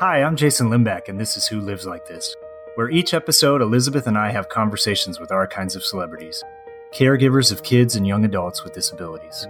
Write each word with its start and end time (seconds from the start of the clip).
Hi, 0.00 0.24
I'm 0.24 0.34
Jason 0.34 0.70
Limbeck, 0.70 1.08
and 1.08 1.20
this 1.20 1.36
is 1.36 1.46
Who 1.46 1.60
Lives 1.60 1.86
Like 1.86 2.08
This, 2.08 2.34
where 2.74 2.90
each 2.90 3.14
episode 3.14 3.62
Elizabeth 3.62 4.08
and 4.08 4.18
I 4.18 4.32
have 4.32 4.48
conversations 4.48 5.20
with 5.20 5.30
our 5.30 5.46
kinds 5.46 5.76
of 5.76 5.84
celebrities, 5.84 6.42
caregivers 6.92 7.52
of 7.52 7.62
kids 7.62 7.94
and 7.94 8.04
young 8.04 8.24
adults 8.24 8.64
with 8.64 8.74
disabilities. 8.74 9.46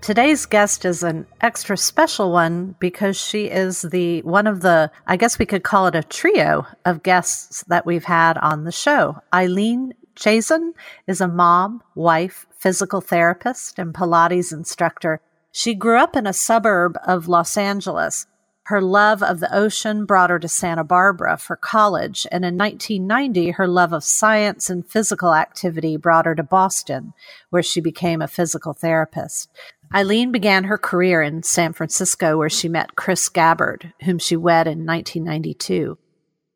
Today's 0.00 0.44
guest 0.44 0.84
is 0.84 1.04
an 1.04 1.28
extra 1.40 1.76
special 1.76 2.32
one 2.32 2.74
because 2.80 3.16
she 3.16 3.44
is 3.44 3.82
the 3.82 4.22
one 4.22 4.48
of 4.48 4.62
the, 4.62 4.90
I 5.06 5.16
guess 5.16 5.38
we 5.38 5.46
could 5.46 5.62
call 5.62 5.86
it 5.86 5.94
a 5.94 6.02
trio 6.02 6.66
of 6.84 7.04
guests 7.04 7.62
that 7.68 7.86
we've 7.86 8.06
had 8.06 8.38
on 8.38 8.64
the 8.64 8.72
show. 8.72 9.22
Eileen 9.32 9.94
Chazen 10.16 10.72
is 11.06 11.20
a 11.20 11.28
mom, 11.28 11.80
wife, 11.94 12.44
physical 12.58 13.00
therapist, 13.00 13.78
and 13.78 13.94
Pilates 13.94 14.52
instructor. 14.52 15.20
She 15.52 15.74
grew 15.74 15.98
up 15.98 16.16
in 16.16 16.26
a 16.26 16.32
suburb 16.32 16.98
of 17.06 17.28
Los 17.28 17.56
Angeles. 17.56 18.26
Her 18.68 18.82
love 18.82 19.22
of 19.22 19.40
the 19.40 19.56
ocean 19.56 20.04
brought 20.04 20.28
her 20.28 20.38
to 20.38 20.46
Santa 20.46 20.84
Barbara 20.84 21.38
for 21.38 21.56
college, 21.56 22.26
and 22.30 22.44
in 22.44 22.58
1990, 22.58 23.52
her 23.52 23.66
love 23.66 23.94
of 23.94 24.04
science 24.04 24.68
and 24.68 24.86
physical 24.86 25.34
activity 25.34 25.96
brought 25.96 26.26
her 26.26 26.34
to 26.34 26.42
Boston, 26.42 27.14
where 27.48 27.62
she 27.62 27.80
became 27.80 28.20
a 28.20 28.28
physical 28.28 28.74
therapist. 28.74 29.48
Eileen 29.94 30.32
began 30.32 30.64
her 30.64 30.76
career 30.76 31.22
in 31.22 31.42
San 31.42 31.72
Francisco, 31.72 32.36
where 32.36 32.50
she 32.50 32.68
met 32.68 32.94
Chris 32.94 33.30
Gabbard, 33.30 33.94
whom 34.02 34.18
she 34.18 34.36
wed 34.36 34.66
in 34.66 34.84
1992. 34.84 35.96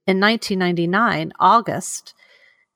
In 0.07 0.21
1999, 0.21 1.33
August, 1.41 2.13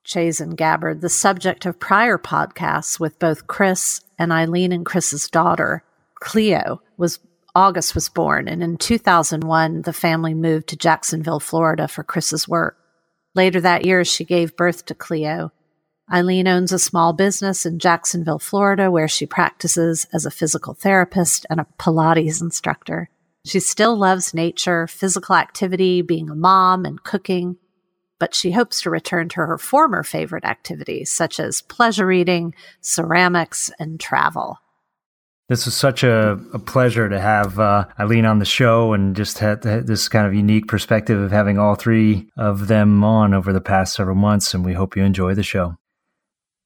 Chazen 0.03 0.57
Gabbard, 0.57 1.03
the 1.03 1.11
subject 1.11 1.67
of 1.67 1.79
prior 1.79 2.17
podcasts 2.17 2.99
with 2.99 3.19
both 3.19 3.47
Chris 3.47 4.01
and 4.19 4.33
Eileen 4.33 4.73
and 4.73 4.87
Chris's 4.87 5.29
daughter, 5.29 5.85
Cleo, 6.15 6.81
was 6.97 7.19
August 7.57 7.95
was 7.95 8.11
born, 8.11 8.49
and 8.49 8.63
in 8.63 8.77
2001, 8.77 9.81
the 9.81 9.93
family 9.95 10.35
moved 10.35 10.67
to 10.69 10.77
Jacksonville, 10.77 11.41
Florida 11.41 11.89
for 11.89 12.05
Chris's 12.05 12.47
work. 12.47 12.77
Later 13.35 13.63
that 13.63 13.87
year, 13.87 14.05
she 14.05 14.27
gave 14.27 14.57
birth 14.57 14.85
to 14.85 14.95
Cleo. 14.95 15.53
Eileen 16.13 16.47
owns 16.47 16.71
a 16.71 16.79
small 16.79 17.15
business 17.15 17.65
in 17.65 17.79
Jacksonville, 17.79 18.39
Florida, 18.39 18.91
where 18.91 19.09
she 19.09 19.25
practices 19.25 20.07
as 20.13 20.27
a 20.27 20.31
physical 20.31 20.75
therapist 20.75 21.47
and 21.49 21.59
a 21.59 21.67
Pilates 21.79 22.43
instructor. 22.43 23.09
She 23.47 23.61
still 23.61 23.97
loves 23.97 24.35
nature, 24.35 24.87
physical 24.87 25.35
activity, 25.35 26.03
being 26.03 26.29
a 26.29 26.35
mom, 26.35 26.85
and 26.85 27.03
cooking, 27.03 27.57
but 28.19 28.35
she 28.35 28.51
hopes 28.51 28.83
to 28.83 28.91
return 28.91 29.31
to 29.31 29.37
her 29.37 29.57
former 29.57 30.03
favorite 30.03 30.45
activities, 30.45 31.11
such 31.11 31.41
as 31.41 31.63
pleasure 31.63 32.13
eating, 32.13 32.55
ceramics, 32.83 33.71
and 33.79 33.99
travel. 33.99 34.59
This 35.49 35.65
was 35.65 35.77
such 35.77 36.03
a, 36.03 36.41
a 36.53 36.59
pleasure 36.59 37.09
to 37.09 37.21
have 37.21 37.61
uh, 37.61 37.87
Eileen 38.01 38.27
on 38.27 38.41
the 38.41 38.45
show 38.45 38.93
and 38.93 39.15
just 39.15 39.39
had 39.39 39.63
this 39.63 40.09
kind 40.09 40.27
of 40.27 40.35
unique 40.35 40.67
perspective 40.67 41.21
of 41.21 41.31
having 41.31 41.57
all 41.57 41.77
three 41.77 42.29
of 42.37 42.67
them 42.67 43.05
on 43.05 43.33
over 43.33 43.53
the 43.53 43.61
past 43.61 43.95
several 43.95 44.17
months. 44.17 44.55
And 44.55 44.65
we 44.65 44.73
hope 44.73 44.97
you 44.97 45.05
enjoy 45.05 45.35
the 45.35 45.45
show. 45.45 45.77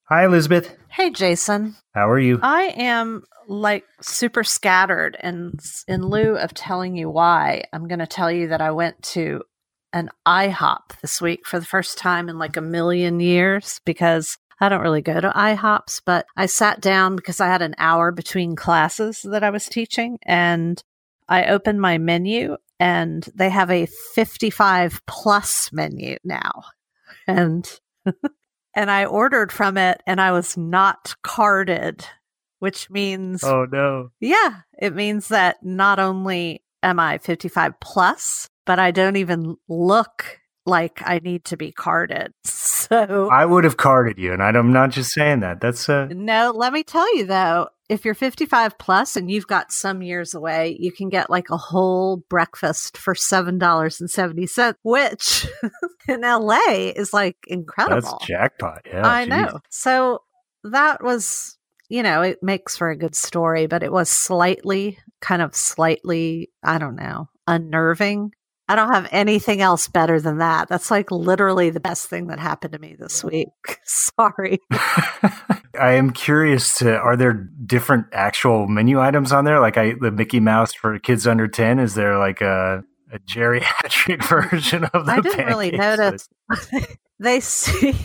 Hi, 0.04 0.24
Elizabeth. 0.24 0.76
Hey, 0.88 1.10
Jason. 1.10 1.76
How 1.94 2.08
are 2.08 2.18
you? 2.18 2.40
I 2.42 2.72
am 2.76 3.22
like 3.48 3.84
super 4.00 4.44
scattered. 4.44 5.16
And 5.20 5.60
in 5.86 6.06
lieu 6.06 6.38
of 6.38 6.54
telling 6.54 6.96
you 6.96 7.10
why, 7.10 7.64
I'm 7.74 7.86
going 7.86 7.98
to 7.98 8.06
tell 8.06 8.32
you 8.32 8.48
that 8.48 8.62
I 8.62 8.70
went 8.70 9.02
to 9.02 9.42
an 9.92 10.08
IHOP 10.26 11.00
this 11.02 11.20
week 11.20 11.46
for 11.46 11.60
the 11.60 11.66
first 11.66 11.98
time 11.98 12.30
in 12.30 12.38
like 12.38 12.56
a 12.56 12.62
million 12.62 13.20
years 13.20 13.80
because 13.84 14.38
I 14.60 14.68
don't 14.68 14.82
really 14.82 15.02
go 15.02 15.18
to 15.18 15.30
IHOPs, 15.30 16.02
but 16.04 16.26
I 16.36 16.46
sat 16.46 16.80
down 16.80 17.16
because 17.16 17.40
I 17.40 17.46
had 17.46 17.62
an 17.62 17.74
hour 17.78 18.12
between 18.12 18.56
classes 18.56 19.22
that 19.22 19.42
I 19.42 19.50
was 19.50 19.66
teaching 19.66 20.18
and 20.22 20.82
I 21.28 21.46
opened 21.46 21.80
my 21.80 21.96
menu 21.96 22.56
and 22.78 23.26
they 23.34 23.48
have 23.48 23.70
a 23.70 23.86
55 23.86 25.00
plus 25.06 25.72
menu 25.72 26.16
now. 26.24 26.64
And 27.26 27.68
and 28.74 28.90
I 28.90 29.06
ordered 29.06 29.50
from 29.50 29.78
it 29.78 30.02
and 30.06 30.20
I 30.20 30.32
was 30.32 30.56
not 30.56 31.14
carded, 31.22 32.04
which 32.58 32.90
means 32.90 33.42
Oh 33.42 33.66
no. 33.70 34.10
Yeah, 34.20 34.62
it 34.78 34.94
means 34.94 35.28
that 35.28 35.56
not 35.62 35.98
only 35.98 36.62
am 36.82 37.00
I 37.00 37.18
55 37.18 37.80
plus, 37.80 38.48
but 38.66 38.78
I 38.78 38.90
don't 38.90 39.16
even 39.16 39.56
look 39.68 40.40
like 40.66 41.00
I 41.04 41.20
need 41.20 41.44
to 41.46 41.56
be 41.56 41.72
carded. 41.72 42.32
So 42.90 43.28
I 43.30 43.44
would 43.44 43.62
have 43.62 43.76
carded 43.76 44.18
you, 44.18 44.32
and 44.32 44.42
I'm 44.42 44.72
not 44.72 44.90
just 44.90 45.12
saying 45.12 45.40
that. 45.40 45.60
That's 45.60 45.88
uh 45.88 46.08
no. 46.10 46.50
Let 46.52 46.72
me 46.72 46.82
tell 46.82 47.14
you 47.16 47.24
though, 47.24 47.68
if 47.88 48.04
you're 48.04 48.14
55 48.14 48.78
plus 48.78 49.14
and 49.14 49.30
you've 49.30 49.46
got 49.46 49.70
some 49.70 50.02
years 50.02 50.34
away, 50.34 50.76
you 50.80 50.90
can 50.90 51.08
get 51.08 51.30
like 51.30 51.50
a 51.50 51.56
whole 51.56 52.24
breakfast 52.28 52.98
for 52.98 53.14
seven 53.14 53.58
dollars 53.58 54.00
and 54.00 54.10
seventy 54.10 54.46
cents, 54.48 54.76
which 54.82 55.46
in 56.08 56.22
LA 56.22 56.90
is 56.96 57.12
like 57.12 57.36
incredible. 57.46 58.00
That's 58.00 58.26
jackpot. 58.26 58.80
Yeah, 58.86 59.06
I 59.06 59.24
geez. 59.24 59.28
know. 59.30 59.60
So 59.68 60.22
that 60.64 61.04
was. 61.04 61.56
You 61.88 62.04
know, 62.04 62.22
it 62.22 62.40
makes 62.40 62.76
for 62.76 62.88
a 62.90 62.96
good 62.96 63.16
story, 63.16 63.66
but 63.66 63.82
it 63.82 63.90
was 63.92 64.08
slightly, 64.08 64.96
kind 65.20 65.42
of 65.42 65.56
slightly, 65.56 66.50
I 66.62 66.78
don't 66.78 66.94
know, 66.94 67.28
unnerving 67.48 68.32
I 68.70 68.76
don't 68.76 68.92
have 68.92 69.08
anything 69.10 69.60
else 69.60 69.88
better 69.88 70.20
than 70.20 70.38
that. 70.38 70.68
That's 70.68 70.92
like 70.92 71.10
literally 71.10 71.70
the 71.70 71.80
best 71.80 72.08
thing 72.08 72.28
that 72.28 72.38
happened 72.38 72.72
to 72.74 72.78
me 72.78 72.94
this 72.96 73.24
week. 73.24 73.48
Sorry. 73.84 74.60
I 74.70 75.94
am 75.94 76.12
curious 76.12 76.78
to 76.78 76.96
are 76.96 77.16
there 77.16 77.32
different 77.32 78.06
actual 78.12 78.68
menu 78.68 79.00
items 79.00 79.32
on 79.32 79.44
there? 79.44 79.58
Like 79.58 79.76
I 79.76 79.94
the 80.00 80.12
Mickey 80.12 80.38
Mouse 80.38 80.72
for 80.72 81.00
kids 81.00 81.26
under 81.26 81.48
10, 81.48 81.80
is 81.80 81.96
there 81.96 82.16
like 82.16 82.40
a 82.42 82.84
a 83.12 83.18
geriatric 83.18 84.22
version 84.52 84.84
of 84.84 85.04
the 85.04 85.12
I 85.14 85.20
didn't 85.20 85.46
really 85.46 85.72
notice. 85.72 86.28
they 87.18 87.40
seem 87.40 87.96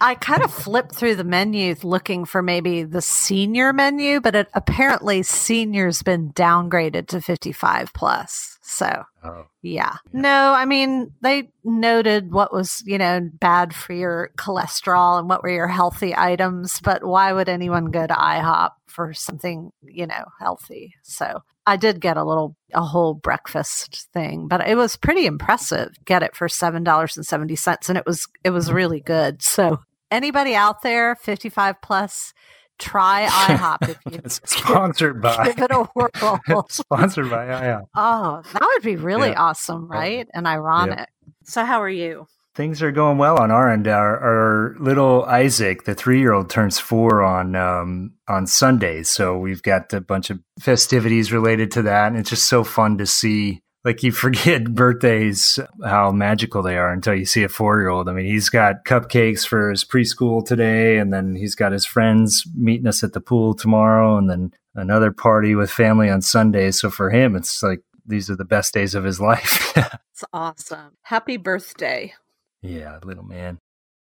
I 0.00 0.14
kind 0.14 0.42
of 0.42 0.52
flipped 0.52 0.94
through 0.94 1.16
the 1.16 1.24
menu 1.24 1.74
looking 1.82 2.24
for 2.24 2.40
maybe 2.40 2.84
the 2.84 3.02
senior 3.02 3.72
menu, 3.74 4.20
but 4.20 4.34
it, 4.34 4.48
apparently 4.54 5.22
senior's 5.22 6.02
been 6.02 6.32
downgraded 6.32 7.08
to 7.08 7.20
55 7.20 7.92
plus. 7.92 8.57
So, 8.70 9.02
oh. 9.24 9.46
yeah. 9.62 9.96
No, 10.12 10.52
I 10.52 10.66
mean, 10.66 11.10
they 11.22 11.48
noted 11.64 12.30
what 12.30 12.52
was, 12.52 12.82
you 12.84 12.98
know, 12.98 13.30
bad 13.32 13.74
for 13.74 13.94
your 13.94 14.30
cholesterol 14.36 15.18
and 15.18 15.26
what 15.26 15.42
were 15.42 15.48
your 15.48 15.68
healthy 15.68 16.14
items, 16.14 16.78
but 16.80 17.02
why 17.02 17.32
would 17.32 17.48
anyone 17.48 17.86
go 17.86 18.06
to 18.06 18.12
IHOP 18.12 18.72
for 18.86 19.14
something, 19.14 19.70
you 19.82 20.06
know, 20.06 20.22
healthy? 20.38 20.94
So, 21.02 21.42
I 21.66 21.76
did 21.76 22.00
get 22.00 22.18
a 22.18 22.24
little, 22.24 22.56
a 22.74 22.82
whole 22.82 23.14
breakfast 23.14 24.08
thing, 24.12 24.48
but 24.48 24.68
it 24.68 24.76
was 24.76 24.96
pretty 24.96 25.24
impressive. 25.24 25.94
Get 26.04 26.22
it 26.22 26.36
for 26.36 26.46
$7.70 26.46 27.88
and 27.88 27.98
it 27.98 28.04
was, 28.06 28.28
it 28.44 28.50
was 28.50 28.70
really 28.70 29.00
good. 29.00 29.40
So, 29.42 29.80
anybody 30.10 30.54
out 30.54 30.82
there 30.82 31.14
55 31.16 31.80
plus 31.80 32.34
try 32.78 33.26
IHOP 33.30 33.88
if 33.88 33.98
you 34.10 34.20
sponsored 34.28 35.20
by 35.20 35.52
give 35.52 35.58
it 35.58 35.70
a 35.70 35.84
whirl. 35.94 36.66
sponsored 36.68 37.30
by 37.30 37.46
IHOP. 37.46 37.84
Oh, 37.94 38.42
that 38.52 38.62
would 38.62 38.82
be 38.82 38.96
really 38.96 39.30
yeah. 39.30 39.42
awesome, 39.42 39.88
right? 39.88 40.28
And 40.32 40.46
ironic. 40.46 40.98
Yeah. 40.98 41.32
So, 41.44 41.64
how 41.64 41.82
are 41.82 41.90
you? 41.90 42.26
Things 42.54 42.82
are 42.82 42.90
going 42.90 43.18
well 43.18 43.38
on 43.40 43.52
our 43.52 43.72
end. 43.72 43.86
Our, 43.86 44.18
our 44.18 44.76
little 44.80 45.24
Isaac, 45.24 45.84
the 45.84 45.94
three-year-old, 45.94 46.50
turns 46.50 46.78
four 46.78 47.22
on 47.22 47.54
um, 47.54 48.14
on 48.28 48.46
Sundays, 48.46 49.08
so 49.08 49.38
we've 49.38 49.62
got 49.62 49.92
a 49.92 50.00
bunch 50.00 50.30
of 50.30 50.40
festivities 50.58 51.32
related 51.32 51.70
to 51.72 51.82
that, 51.82 52.08
and 52.08 52.16
it's 52.16 52.30
just 52.30 52.48
so 52.48 52.64
fun 52.64 52.98
to 52.98 53.06
see 53.06 53.62
like 53.88 54.02
you 54.02 54.12
forget 54.12 54.64
birthdays 54.74 55.58
how 55.82 56.12
magical 56.12 56.62
they 56.62 56.76
are 56.76 56.92
until 56.92 57.14
you 57.14 57.24
see 57.24 57.42
a 57.42 57.48
four 57.48 57.80
year 57.80 57.88
old. 57.88 58.06
I 58.06 58.12
mean, 58.12 58.26
he's 58.26 58.50
got 58.50 58.84
cupcakes 58.84 59.46
for 59.46 59.70
his 59.70 59.82
preschool 59.82 60.44
today, 60.44 60.98
and 60.98 61.10
then 61.10 61.34
he's 61.34 61.54
got 61.54 61.72
his 61.72 61.86
friends 61.86 62.44
meeting 62.54 62.86
us 62.86 63.02
at 63.02 63.14
the 63.14 63.20
pool 63.20 63.54
tomorrow, 63.54 64.18
and 64.18 64.28
then 64.28 64.52
another 64.74 65.10
party 65.10 65.54
with 65.54 65.70
family 65.70 66.10
on 66.10 66.20
Sunday. 66.20 66.70
So 66.70 66.90
for 66.90 67.08
him, 67.08 67.34
it's 67.34 67.62
like 67.62 67.80
these 68.04 68.28
are 68.28 68.36
the 68.36 68.44
best 68.44 68.74
days 68.74 68.94
of 68.94 69.04
his 69.04 69.20
life. 69.32 69.72
it's 69.76 70.24
awesome. 70.34 70.98
Happy 71.02 71.38
birthday. 71.38 72.12
Yeah, 72.60 72.98
little 73.02 73.24
man 73.24 73.58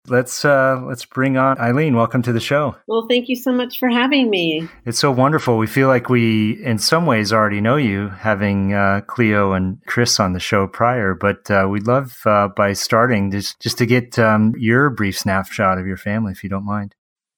let's 0.08 0.46
uh, 0.46 0.82
let's 0.86 1.06
bring 1.06 1.38
on 1.38 1.58
Eileen. 1.60 1.96
Welcome 1.96 2.22
to 2.24 2.34
the 2.34 2.40
show. 2.40 2.76
Well, 2.88 3.08
thank 3.10 3.30
you 3.30 3.36
so 3.36 3.52
much 3.52 3.80
for 3.80 3.90
having 3.90 4.30
me. 4.30 4.68
It's 4.86 5.00
so 5.00 5.12
wonderful. 5.12 5.58
We 5.58 5.68
feel 5.68 5.88
like 5.88 6.10
we, 6.10 6.64
in 6.64 6.78
some 6.78 7.06
ways, 7.06 7.34
already 7.34 7.62
know 7.62 7.76
you, 7.76 8.10
having 8.10 8.74
uh, 8.74 9.02
Cleo 9.08 9.54
and 9.54 9.82
Chris 9.86 10.20
on 10.20 10.34
the 10.34 10.40
show 10.40 10.68
prior. 10.68 11.14
But 11.14 11.50
uh, 11.50 11.68
we'd 11.70 11.88
love 11.88 12.18
uh, 12.26 12.50
by 12.50 12.74
starting 12.74 13.32
just 13.32 13.60
just 13.60 13.78
to 13.80 13.86
get 13.86 14.18
um, 14.20 14.54
your 14.58 14.90
brief 14.90 15.18
snapshot 15.18 15.78
of 15.78 15.88
your 15.88 15.98
family, 15.98 16.32
if 16.32 16.44
you 16.44 16.50
don't 16.50 16.66
mind. 16.66 16.96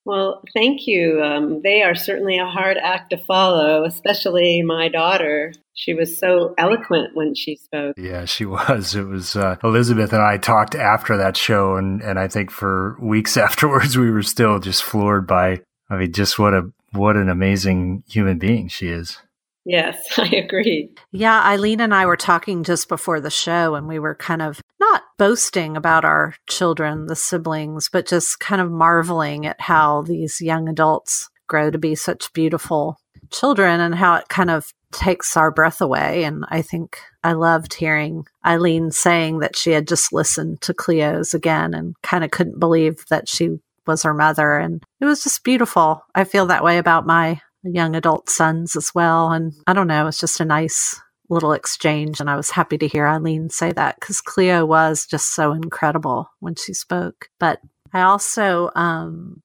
Well, 0.08 0.42
thank 0.54 0.88
you. 0.88 1.22
Um, 1.22 1.62
they 1.64 1.82
are 1.82 1.94
certainly 1.94 2.40
a 2.40 2.46
hard 2.46 2.78
act 2.78 3.10
to 3.10 3.18
follow, 3.18 3.84
especially 3.84 4.62
my 4.62 4.88
daughter. 4.88 5.52
She 5.74 5.94
was 5.94 6.18
so 6.18 6.56
eloquent 6.58 7.14
when 7.14 7.36
she 7.36 7.58
spoke. 7.58 7.98
Yeah, 7.98 8.24
she 8.24 8.46
was. 8.58 8.96
It 8.96 9.06
was 9.06 9.36
uh, 9.36 9.58
Elizabeth 9.66 10.14
and 10.14 10.22
I 10.22 10.38
talked 10.38 10.76
after 10.76 11.18
that 11.18 11.36
show, 11.36 11.76
and, 11.76 12.02
and 12.02 12.18
I 12.18 12.30
think 12.30 12.52
for 12.52 12.96
weeks 13.02 13.36
afterwards, 13.48 13.98
we 13.98 14.10
were 14.10 14.24
still 14.24 14.60
just 14.60 14.82
floored 14.82 15.28
by. 15.28 15.60
I 15.90 15.98
mean, 15.98 16.14
just 16.14 16.40
what 16.40 16.54
a 16.54 16.72
what 16.94 17.18
an 17.18 17.28
amazing 17.28 18.04
human 18.08 18.38
being 18.38 18.70
she 18.70 18.88
is. 18.88 19.20
Yes, 19.66 19.98
I 20.18 20.30
agree. 20.30 20.90
Yeah, 21.12 21.44
Eileen 21.44 21.82
and 21.82 21.94
I 21.94 22.06
were 22.06 22.16
talking 22.16 22.64
just 22.64 22.88
before 22.88 23.20
the 23.20 23.30
show, 23.30 23.76
and 23.76 23.90
we 23.90 24.00
were 24.00 24.16
kind 24.16 24.42
of 24.42 24.62
not 24.80 25.04
boasting 25.18 25.76
about 25.76 26.06
our 26.06 26.36
children, 26.48 27.08
the 27.08 27.16
siblings, 27.16 27.90
but 27.92 28.08
just 28.08 28.40
kind 28.40 28.62
of 28.62 28.72
marveling 28.72 29.46
at 29.46 29.60
how 29.62 30.04
these 30.04 30.42
young 30.42 30.70
adults 30.70 31.30
grow 31.48 31.72
to 31.72 31.78
be 31.78 31.96
such 31.96 32.32
beautiful 32.34 33.00
children 33.32 33.80
and 33.80 33.96
how 33.96 34.16
it 34.16 34.30
kind 34.30 34.50
of 34.50 34.72
takes 34.92 35.36
our 35.36 35.52
breath 35.52 35.82
away. 35.82 36.24
And 36.24 36.46
I 36.50 36.62
think 36.62 37.00
I 37.24 37.34
loved 37.34 37.74
hearing 37.74 38.26
Eileen 38.46 38.92
saying 38.92 39.40
that 39.40 39.56
she 39.56 39.72
had 39.72 39.88
just 39.88 40.14
listened 40.14 40.62
to 40.62 40.74
Cleo's 40.74 41.34
again 41.34 41.74
and 41.74 41.96
kind 42.04 42.24
of 42.24 42.32
couldn't 42.32 42.60
believe 42.60 43.04
that 43.10 43.28
she 43.28 43.58
was 43.86 44.04
her 44.04 44.14
mother. 44.14 44.58
And 44.58 44.84
it 45.02 45.06
was 45.06 45.24
just 45.24 45.44
beautiful. 45.44 46.04
I 46.16 46.24
feel 46.24 46.46
that 46.48 46.64
way 46.64 46.78
about 46.78 47.06
my 47.06 47.42
young 47.64 47.96
adult 47.96 48.30
sons 48.30 48.76
as 48.76 48.92
well. 48.94 49.32
And 49.32 49.54
I 49.66 49.74
don't 49.74 49.88
know, 49.88 50.08
it's 50.08 50.20
just 50.20 50.40
a 50.40 50.46
nice 50.46 51.00
little 51.30 51.54
exchange. 51.54 52.20
And 52.20 52.30
I 52.30 52.36
was 52.36 52.52
happy 52.52 52.78
to 52.78 52.88
hear 52.88 53.08
Eileen 53.08 53.50
say 53.50 53.72
that 53.74 54.00
because 54.00 54.22
Cleo 54.22 54.66
was 54.66 55.06
just 55.06 55.36
so 55.36 55.54
incredible 55.54 56.30
when 56.40 56.56
she 56.56 56.74
spoke. 56.74 57.30
But 57.40 57.60
I 57.94 58.02
also 58.02 58.70
um, 58.76 59.42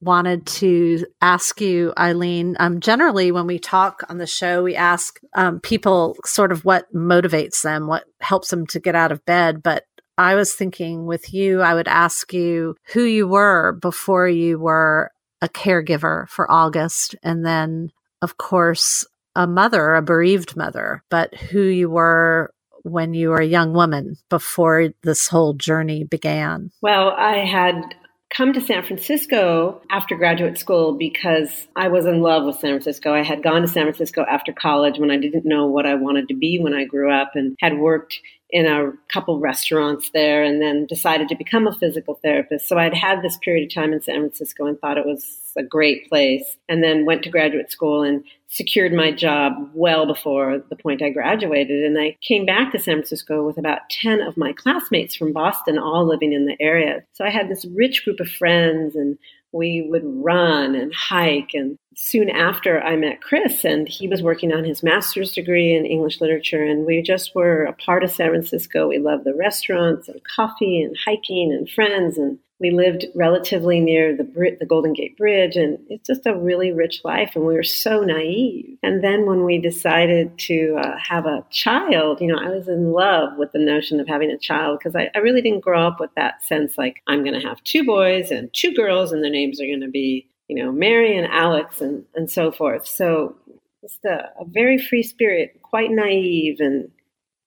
wanted 0.00 0.46
to 0.46 1.06
ask 1.20 1.60
you, 1.60 1.92
Eileen. 1.98 2.56
Um, 2.58 2.80
generally, 2.80 3.32
when 3.32 3.46
we 3.46 3.58
talk 3.58 4.02
on 4.08 4.18
the 4.18 4.26
show, 4.26 4.62
we 4.62 4.74
ask 4.74 5.20
um, 5.34 5.60
people 5.60 6.16
sort 6.24 6.52
of 6.52 6.64
what 6.64 6.92
motivates 6.94 7.62
them, 7.62 7.86
what 7.86 8.04
helps 8.20 8.48
them 8.50 8.66
to 8.68 8.80
get 8.80 8.94
out 8.94 9.12
of 9.12 9.24
bed. 9.24 9.62
But 9.62 9.84
I 10.16 10.34
was 10.34 10.54
thinking 10.54 11.06
with 11.06 11.32
you, 11.32 11.60
I 11.62 11.74
would 11.74 11.88
ask 11.88 12.32
you 12.32 12.76
who 12.92 13.02
you 13.02 13.26
were 13.26 13.72
before 13.72 14.28
you 14.28 14.58
were 14.58 15.10
a 15.40 15.48
caregiver 15.48 16.28
for 16.28 16.50
August. 16.50 17.14
And 17.22 17.44
then, 17.44 17.90
of 18.20 18.36
course, 18.36 19.06
a 19.40 19.46
mother, 19.46 19.94
a 19.94 20.02
bereaved 20.02 20.54
mother, 20.54 21.02
but 21.08 21.34
who 21.34 21.62
you 21.62 21.88
were 21.88 22.52
when 22.82 23.14
you 23.14 23.30
were 23.30 23.40
a 23.40 23.46
young 23.46 23.72
woman 23.72 24.16
before 24.28 24.90
this 25.02 25.28
whole 25.28 25.54
journey 25.54 26.04
began? 26.04 26.70
Well, 26.82 27.10
I 27.10 27.38
had 27.38 27.94
come 28.28 28.52
to 28.52 28.60
San 28.60 28.84
Francisco 28.84 29.80
after 29.90 30.14
graduate 30.14 30.58
school 30.58 30.92
because 30.96 31.66
I 31.74 31.88
was 31.88 32.04
in 32.04 32.20
love 32.20 32.44
with 32.44 32.56
San 32.56 32.72
Francisco. 32.72 33.14
I 33.14 33.22
had 33.22 33.42
gone 33.42 33.62
to 33.62 33.68
San 33.68 33.84
Francisco 33.84 34.24
after 34.28 34.52
college 34.52 34.98
when 34.98 35.10
I 35.10 35.16
didn't 35.16 35.46
know 35.46 35.66
what 35.66 35.86
I 35.86 35.94
wanted 35.94 36.28
to 36.28 36.34
be 36.34 36.58
when 36.60 36.74
I 36.74 36.84
grew 36.84 37.10
up 37.12 37.32
and 37.34 37.56
had 37.60 37.78
worked 37.78 38.20
in 38.50 38.66
a 38.66 38.92
couple 39.12 39.40
restaurants 39.40 40.10
there 40.12 40.42
and 40.42 40.60
then 40.60 40.86
decided 40.86 41.28
to 41.28 41.36
become 41.36 41.66
a 41.66 41.74
physical 41.74 42.20
therapist. 42.22 42.68
So 42.68 42.78
I'd 42.78 42.94
had 42.94 43.22
this 43.22 43.38
period 43.38 43.70
of 43.70 43.74
time 43.74 43.92
in 43.92 44.02
San 44.02 44.20
Francisco 44.20 44.66
and 44.66 44.78
thought 44.78 44.98
it 44.98 45.06
was 45.06 45.52
a 45.56 45.62
great 45.62 46.08
place 46.08 46.56
and 46.68 46.82
then 46.82 47.06
went 47.06 47.22
to 47.24 47.30
graduate 47.30 47.72
school 47.72 48.02
and 48.02 48.24
secured 48.50 48.92
my 48.92 49.12
job 49.12 49.52
well 49.72 50.06
before 50.06 50.62
the 50.68 50.76
point 50.76 51.02
I 51.02 51.10
graduated. 51.10 51.84
And 51.84 51.98
I 51.98 52.16
came 52.20 52.44
back 52.44 52.72
to 52.72 52.78
San 52.78 52.96
Francisco 52.96 53.46
with 53.46 53.58
about 53.58 53.88
10 53.90 54.20
of 54.20 54.36
my 54.36 54.52
classmates 54.52 55.14
from 55.14 55.32
Boston, 55.32 55.78
all 55.78 56.06
living 56.06 56.32
in 56.32 56.46
the 56.46 56.56
area. 56.60 57.04
So 57.12 57.24
I 57.24 57.30
had 57.30 57.48
this 57.48 57.64
rich 57.74 58.04
group 58.04 58.20
of 58.20 58.28
friends 58.28 58.96
and 58.96 59.16
we 59.52 59.86
would 59.88 60.02
run 60.04 60.74
and 60.74 60.92
hike. 60.94 61.50
And 61.54 61.76
soon 61.96 62.28
after, 62.30 62.80
I 62.80 62.96
met 62.96 63.20
Chris, 63.20 63.64
and 63.64 63.88
he 63.88 64.06
was 64.06 64.22
working 64.22 64.52
on 64.52 64.64
his 64.64 64.82
master's 64.82 65.32
degree 65.32 65.74
in 65.74 65.86
English 65.86 66.20
literature. 66.20 66.62
And 66.62 66.86
we 66.86 67.02
just 67.02 67.34
were 67.34 67.64
a 67.64 67.72
part 67.72 68.04
of 68.04 68.10
San 68.10 68.30
Francisco. 68.30 68.88
We 68.88 68.98
loved 68.98 69.24
the 69.24 69.34
restaurants 69.34 70.08
and 70.08 70.20
coffee 70.24 70.82
and 70.82 70.96
hiking 71.04 71.52
and 71.52 71.68
friends. 71.68 72.16
And 72.16 72.38
we 72.60 72.70
lived 72.70 73.06
relatively 73.14 73.80
near 73.80 74.14
the 74.14 74.24
the 74.60 74.66
Golden 74.66 74.92
Gate 74.92 75.16
Bridge, 75.16 75.56
and 75.56 75.78
it's 75.88 76.06
just 76.06 76.26
a 76.26 76.36
really 76.36 76.72
rich 76.72 77.00
life. 77.04 77.32
And 77.34 77.46
we 77.46 77.54
were 77.54 77.62
so 77.62 78.02
naive. 78.02 78.76
And 78.82 79.02
then 79.02 79.24
when 79.24 79.44
we 79.44 79.58
decided 79.58 80.38
to 80.40 80.76
uh, 80.78 80.98
have 80.98 81.24
a 81.24 81.44
child, 81.50 82.20
you 82.20 82.26
know, 82.26 82.38
I 82.38 82.50
was 82.50 82.68
in 82.68 82.92
love 82.92 83.38
with 83.38 83.52
the 83.52 83.58
notion 83.58 83.98
of 83.98 84.06
having 84.06 84.30
a 84.30 84.38
child 84.38 84.78
because 84.78 84.94
I, 84.94 85.10
I, 85.14 85.18
really 85.18 85.40
didn't 85.40 85.64
grow 85.64 85.86
up 85.86 85.98
with 85.98 86.10
that 86.16 86.42
sense 86.42 86.76
like 86.76 87.02
I'm 87.06 87.24
going 87.24 87.40
to 87.40 87.46
have 87.46 87.64
two 87.64 87.82
boys 87.82 88.30
and 88.30 88.52
two 88.52 88.74
girls, 88.74 89.10
and 89.10 89.24
their 89.24 89.30
names 89.30 89.60
are 89.60 89.66
going 89.66 89.80
to 89.80 89.88
be, 89.88 90.28
you 90.48 90.62
know, 90.62 90.70
Mary 90.70 91.16
and 91.16 91.26
Alex, 91.26 91.80
and 91.80 92.04
and 92.14 92.30
so 92.30 92.52
forth. 92.52 92.86
So 92.86 93.36
just 93.80 94.04
a, 94.04 94.30
a 94.38 94.44
very 94.44 94.76
free 94.76 95.02
spirit, 95.02 95.58
quite 95.62 95.90
naive, 95.90 96.60
and 96.60 96.90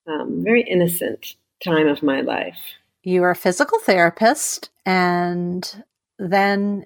um, 0.08 0.44
very 0.44 0.64
innocent 0.64 1.36
time 1.64 1.88
of 1.88 2.02
my 2.02 2.22
life 2.22 2.58
you 3.04 3.22
were 3.22 3.32
a 3.32 3.36
physical 3.36 3.80
therapist 3.80 4.70
and 4.86 5.84
then 6.18 6.86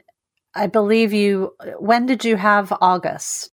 I 0.55 0.67
believe 0.67 1.13
you 1.13 1.53
when 1.79 2.05
did 2.05 2.25
you 2.25 2.35
have 2.35 2.73
August? 2.81 3.51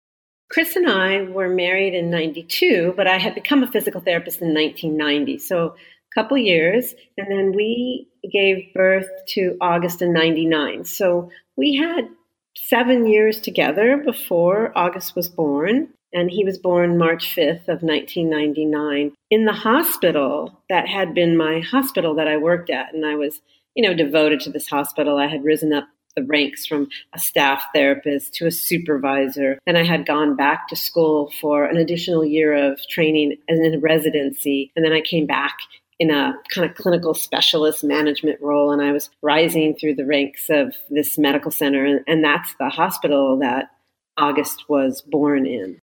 Chris 0.50 0.76
and 0.76 0.88
I 0.88 1.22
were 1.22 1.48
married 1.48 1.94
in 1.94 2.10
92, 2.10 2.94
but 2.96 3.06
I 3.06 3.18
had 3.18 3.34
become 3.34 3.62
a 3.62 3.70
physical 3.70 4.00
therapist 4.00 4.40
in 4.40 4.54
1990. 4.54 5.38
So 5.38 5.66
a 5.66 6.14
couple 6.14 6.38
years 6.38 6.94
and 7.16 7.30
then 7.30 7.52
we 7.54 8.08
gave 8.32 8.74
birth 8.74 9.08
to 9.28 9.56
August 9.60 10.02
in 10.02 10.12
99. 10.12 10.84
So 10.84 11.30
we 11.56 11.76
had 11.76 12.08
7 12.56 13.06
years 13.06 13.40
together 13.40 13.98
before 13.98 14.72
August 14.76 15.14
was 15.14 15.28
born 15.28 15.90
and 16.12 16.30
he 16.30 16.44
was 16.44 16.58
born 16.58 16.98
March 16.98 17.34
5th 17.34 17.68
of 17.68 17.82
1999 17.82 19.12
in 19.30 19.44
the 19.44 19.52
hospital 19.52 20.62
that 20.68 20.88
had 20.88 21.14
been 21.14 21.36
my 21.36 21.60
hospital 21.60 22.14
that 22.14 22.28
I 22.28 22.36
worked 22.36 22.70
at. 22.70 22.94
And 22.94 23.04
I 23.04 23.14
was 23.14 23.40
you 23.74 23.82
know 23.82 23.94
devoted 23.94 24.40
to 24.40 24.50
this 24.50 24.68
hospital. 24.68 25.18
I 25.18 25.26
had 25.26 25.44
risen 25.44 25.72
up 25.72 25.88
the 26.18 26.24
ranks 26.24 26.66
from 26.66 26.88
a 27.14 27.18
staff 27.18 27.64
therapist 27.74 28.34
to 28.34 28.46
a 28.46 28.50
supervisor. 28.50 29.58
And 29.66 29.78
I 29.78 29.84
had 29.84 30.06
gone 30.06 30.36
back 30.36 30.68
to 30.68 30.76
school 30.76 31.32
for 31.40 31.64
an 31.64 31.76
additional 31.76 32.24
year 32.24 32.54
of 32.54 32.80
training 32.88 33.36
and 33.46 33.64
in 33.64 33.80
residency. 33.80 34.72
And 34.74 34.84
then 34.84 34.92
I 34.92 35.00
came 35.00 35.26
back 35.26 35.56
in 36.00 36.10
a 36.10 36.34
kind 36.52 36.68
of 36.68 36.76
clinical 36.76 37.14
specialist 37.14 37.82
management 37.82 38.40
role 38.40 38.70
and 38.70 38.80
I 38.80 38.92
was 38.92 39.10
rising 39.20 39.74
through 39.74 39.96
the 39.96 40.06
ranks 40.06 40.48
of 40.48 40.74
this 40.90 41.18
medical 41.18 41.50
center. 41.50 41.84
And, 41.84 42.00
and 42.06 42.24
that's 42.24 42.54
the 42.58 42.68
hospital 42.68 43.38
that 43.38 43.70
August 44.16 44.68
was 44.68 45.02
born 45.02 45.46
in. 45.46 45.80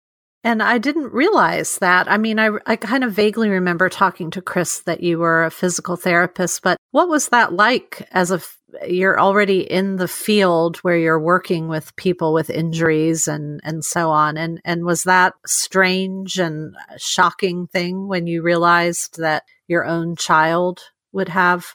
And 0.43 0.63
I 0.63 0.77
didn't 0.77 1.11
realize 1.11 1.79
that. 1.79 2.09
I 2.09 2.17
mean, 2.17 2.39
I, 2.39 2.51
I 2.65 2.77
kind 2.77 3.03
of 3.03 3.11
vaguely 3.11 3.49
remember 3.49 3.89
talking 3.89 4.31
to 4.31 4.41
Chris 4.41 4.79
that 4.81 5.01
you 5.03 5.19
were 5.19 5.43
a 5.43 5.51
physical 5.51 5.97
therapist, 5.97 6.61
but 6.61 6.77
what 6.91 7.09
was 7.09 7.29
that 7.29 7.53
like 7.53 8.07
as 8.11 8.31
a 8.31 8.39
you're 8.87 9.19
already 9.19 9.59
in 9.59 9.95
the 9.95 10.07
field 10.07 10.77
where 10.77 10.97
you're 10.97 11.19
working 11.19 11.67
with 11.67 11.95
people 11.95 12.33
with 12.33 12.49
injuries 12.49 13.27
and 13.27 13.59
and 13.63 13.83
so 13.83 14.11
on 14.11 14.37
and 14.37 14.61
and 14.63 14.85
was 14.85 15.03
that 15.03 15.33
strange 15.45 16.37
and 16.37 16.75
shocking 16.97 17.67
thing 17.67 18.07
when 18.07 18.27
you 18.27 18.41
realized 18.41 19.17
that 19.19 19.43
your 19.67 19.85
own 19.85 20.15
child 20.15 20.81
would 21.11 21.29
have 21.29 21.73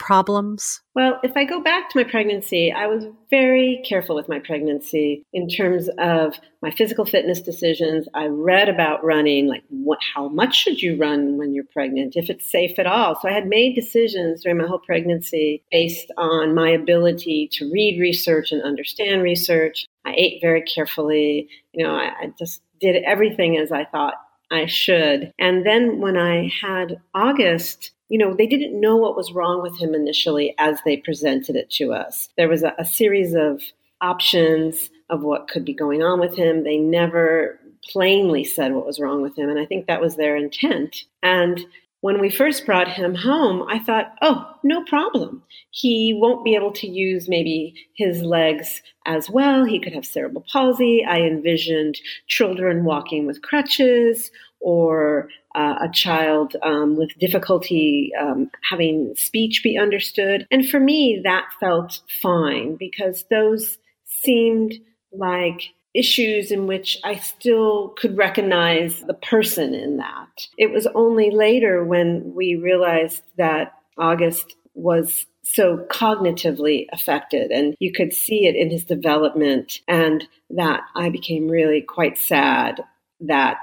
problems? 0.00 0.80
Well, 0.96 1.20
if 1.22 1.36
I 1.36 1.44
go 1.44 1.60
back 1.62 1.90
to 1.90 1.98
my 1.98 2.04
pregnancy, 2.04 2.72
I 2.72 2.86
was 2.86 3.04
very 3.30 3.80
careful 3.88 4.16
with 4.16 4.28
my 4.28 4.40
pregnancy 4.40 5.22
in 5.32 5.48
terms 5.48 5.88
of 5.98 6.34
my 6.62 6.70
physical 6.70 7.04
fitness 7.04 7.40
decisions. 7.40 8.08
I 8.14 8.26
read 8.26 8.68
about 8.68 9.04
running, 9.04 9.46
like 9.46 9.62
what, 9.68 10.00
how 10.14 10.28
much 10.28 10.56
should 10.56 10.80
you 10.80 10.96
run 10.96 11.36
when 11.36 11.54
you're 11.54 11.64
pregnant, 11.72 12.16
if 12.16 12.30
it's 12.30 12.50
safe 12.50 12.78
at 12.78 12.86
all. 12.86 13.14
So 13.20 13.28
I 13.28 13.32
had 13.32 13.46
made 13.46 13.76
decisions 13.76 14.42
during 14.42 14.58
my 14.58 14.66
whole 14.66 14.80
pregnancy 14.80 15.62
based 15.70 16.10
on 16.16 16.54
my 16.54 16.70
ability 16.70 17.50
to 17.52 17.70
read 17.70 18.00
research 18.00 18.50
and 18.50 18.62
understand 18.62 19.22
research. 19.22 19.86
I 20.04 20.14
ate 20.16 20.40
very 20.40 20.62
carefully. 20.62 21.48
You 21.72 21.84
know, 21.84 21.94
I, 21.94 22.06
I 22.20 22.32
just 22.38 22.62
did 22.80 23.04
everything 23.04 23.58
as 23.58 23.70
I 23.70 23.84
thought 23.84 24.14
I 24.50 24.66
should. 24.66 25.32
And 25.38 25.64
then 25.64 26.00
when 26.00 26.16
I 26.16 26.50
had 26.60 27.00
August, 27.14 27.92
you 28.10 28.18
know, 28.18 28.34
they 28.34 28.46
didn't 28.46 28.78
know 28.78 28.96
what 28.96 29.16
was 29.16 29.32
wrong 29.32 29.62
with 29.62 29.80
him 29.80 29.94
initially 29.94 30.54
as 30.58 30.78
they 30.84 30.96
presented 30.98 31.56
it 31.56 31.70
to 31.70 31.92
us. 31.92 32.28
There 32.36 32.48
was 32.48 32.64
a, 32.64 32.74
a 32.76 32.84
series 32.84 33.34
of 33.34 33.62
options 34.00 34.90
of 35.08 35.22
what 35.22 35.48
could 35.48 35.64
be 35.64 35.72
going 35.72 36.02
on 36.02 36.18
with 36.20 36.36
him. 36.36 36.64
They 36.64 36.76
never 36.76 37.58
plainly 37.88 38.44
said 38.44 38.74
what 38.74 38.86
was 38.86 38.98
wrong 38.98 39.22
with 39.22 39.38
him. 39.38 39.48
And 39.48 39.58
I 39.58 39.64
think 39.64 39.86
that 39.86 40.00
was 40.00 40.16
their 40.16 40.36
intent. 40.36 41.04
And 41.22 41.64
when 42.00 42.20
we 42.20 42.30
first 42.30 42.66
brought 42.66 42.88
him 42.88 43.14
home, 43.14 43.64
I 43.68 43.78
thought, 43.78 44.14
oh, 44.22 44.56
no 44.64 44.82
problem. 44.84 45.42
He 45.70 46.12
won't 46.12 46.44
be 46.44 46.54
able 46.54 46.72
to 46.72 46.88
use 46.88 47.28
maybe 47.28 47.74
his 47.94 48.22
legs 48.22 48.82
as 49.06 49.30
well. 49.30 49.64
He 49.64 49.78
could 49.78 49.92
have 49.92 50.06
cerebral 50.06 50.44
palsy. 50.50 51.04
I 51.04 51.18
envisioned 51.18 52.00
children 52.26 52.84
walking 52.84 53.26
with 53.26 53.42
crutches 53.42 54.30
or 54.60 55.28
uh, 55.54 55.76
a 55.82 55.88
child 55.92 56.56
um, 56.62 56.96
with 56.96 57.18
difficulty 57.18 58.12
um, 58.20 58.50
having 58.68 59.14
speech 59.16 59.62
be 59.62 59.76
understood. 59.78 60.46
And 60.50 60.68
for 60.68 60.80
me, 60.80 61.20
that 61.24 61.46
felt 61.58 62.00
fine 62.22 62.76
because 62.76 63.24
those 63.30 63.78
seemed 64.04 64.74
like 65.12 65.70
issues 65.94 66.50
in 66.50 66.66
which 66.66 66.98
I 67.02 67.16
still 67.16 67.94
could 67.98 68.16
recognize 68.16 69.00
the 69.00 69.14
person 69.14 69.74
in 69.74 69.96
that. 69.96 70.46
It 70.56 70.70
was 70.70 70.86
only 70.94 71.30
later 71.30 71.84
when 71.84 72.32
we 72.34 72.54
realized 72.54 73.22
that 73.36 73.72
August 73.98 74.54
was 74.74 75.26
so 75.42 75.78
cognitively 75.90 76.86
affected 76.92 77.50
and 77.50 77.74
you 77.80 77.92
could 77.92 78.12
see 78.12 78.46
it 78.46 78.54
in 78.54 78.70
his 78.70 78.84
development 78.84 79.80
and 79.88 80.28
that 80.50 80.82
I 80.94 81.10
became 81.10 81.48
really 81.48 81.80
quite 81.80 82.18
sad 82.18 82.80
that 83.20 83.58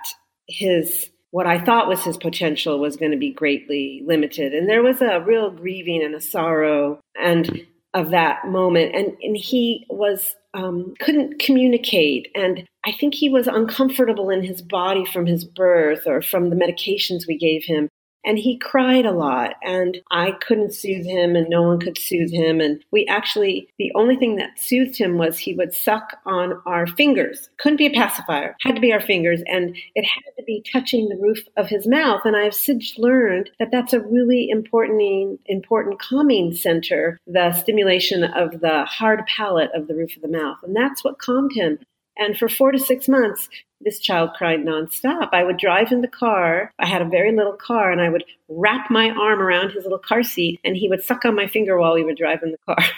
his 0.47 1.09
what 1.31 1.47
I 1.47 1.59
thought 1.59 1.87
was 1.87 2.03
his 2.03 2.17
potential 2.17 2.79
was 2.79 2.95
going 2.95 3.11
to 3.11 3.17
be 3.17 3.31
greatly 3.31 4.03
limited. 4.05 4.53
And 4.53 4.69
there 4.69 4.83
was 4.83 5.01
a 5.01 5.21
real 5.21 5.51
grieving 5.51 6.03
and 6.03 6.15
a 6.15 6.21
sorrow 6.21 6.99
and 7.19 7.65
of 7.93 8.11
that 8.11 8.47
moment. 8.47 8.95
And, 8.95 9.17
and 9.21 9.35
he 9.35 9.85
was 9.89 10.35
um, 10.53 10.93
couldn't 10.99 11.39
communicate. 11.39 12.29
And 12.33 12.67
I 12.85 12.91
think 12.91 13.13
he 13.13 13.29
was 13.29 13.47
uncomfortable 13.47 14.29
in 14.29 14.43
his 14.43 14.61
body 14.61 15.05
from 15.05 15.25
his 15.25 15.43
birth 15.43 16.03
or 16.07 16.21
from 16.21 16.49
the 16.49 16.55
medications 16.55 17.27
we 17.27 17.37
gave 17.37 17.63
him 17.63 17.89
and 18.27 18.37
he 18.37 18.57
cried 18.57 19.05
a 19.05 19.11
lot 19.11 19.55
and 19.63 19.97
i 20.11 20.31
couldn't 20.45 20.73
soothe 20.73 21.05
him 21.05 21.35
and 21.35 21.49
no 21.49 21.63
one 21.63 21.79
could 21.79 21.97
soothe 21.97 22.31
him. 22.31 22.59
And 22.59 22.83
we 22.91 23.05
actually 23.07 23.69
the 23.77 23.91
only 23.95 24.15
thing 24.15 24.35
that 24.35 24.59
soothed 24.59 24.97
him 24.97 25.17
was 25.17 25.37
he 25.37 25.53
would 25.53 25.73
suck 25.73 26.17
on 26.25 26.61
our 26.65 26.85
fingers. 26.85 27.49
Couldn't 27.57 27.77
be 27.77 27.85
a 27.85 27.91
pacifier 27.91 28.55
had 28.61 28.75
to 28.75 28.81
be 28.81 28.93
our 28.93 29.01
fingers 29.01 29.41
and 29.47 29.75
it 29.95 30.05
had 30.05 30.31
to 30.37 30.43
be 30.43 30.63
touching 30.71 31.07
the 31.07 31.15
roof 31.15 31.39
of 31.55 31.67
his 31.67 31.87
mouth. 31.87 32.21
And 32.25 32.35
i've 32.35 32.53
since 32.53 32.97
learned 32.97 33.49
that 33.59 33.69
that's 33.71 33.93
a 33.93 34.01
really 34.01 34.49
important 34.49 35.39
important 35.45 35.99
calming 35.99 36.53
center 36.53 37.19
the 37.25 37.51
stimulation 37.53 38.23
of 38.23 38.59
the 38.61 38.85
hard 38.85 39.25
palate 39.27 39.71
of 39.73 39.87
the 39.87 39.95
roof 39.95 40.15
of 40.15 40.21
the 40.21 40.27
mouth. 40.27 40.57
And 40.63 40.75
that's 40.75 41.03
what 41.03 41.19
calmed 41.19 41.53
him 41.53 41.79
and 42.17 42.37
for 42.37 42.49
four 42.49 42.71
to 42.71 42.79
six 42.79 43.07
months, 43.07 43.49
this 43.81 43.99
child 43.99 44.31
cried 44.35 44.59
nonstop. 44.59 45.29
I 45.33 45.43
would 45.43 45.57
drive 45.57 45.91
in 45.91 46.01
the 46.01 46.07
car. 46.07 46.71
I 46.79 46.87
had 46.87 47.01
a 47.01 47.05
very 47.05 47.35
little 47.35 47.53
car, 47.53 47.91
and 47.91 48.01
I 48.01 48.09
would 48.09 48.23
wrap 48.49 48.89
my 48.89 49.09
arm 49.09 49.41
around 49.41 49.71
his 49.71 49.83
little 49.83 49.99
car 49.99 50.23
seat, 50.23 50.59
and 50.63 50.75
he 50.75 50.89
would 50.89 51.03
suck 51.03 51.25
on 51.25 51.35
my 51.35 51.47
finger 51.47 51.77
while 51.77 51.93
we 51.93 52.03
were 52.03 52.13
driving 52.13 52.51
the 52.51 52.73
car. 52.73 52.83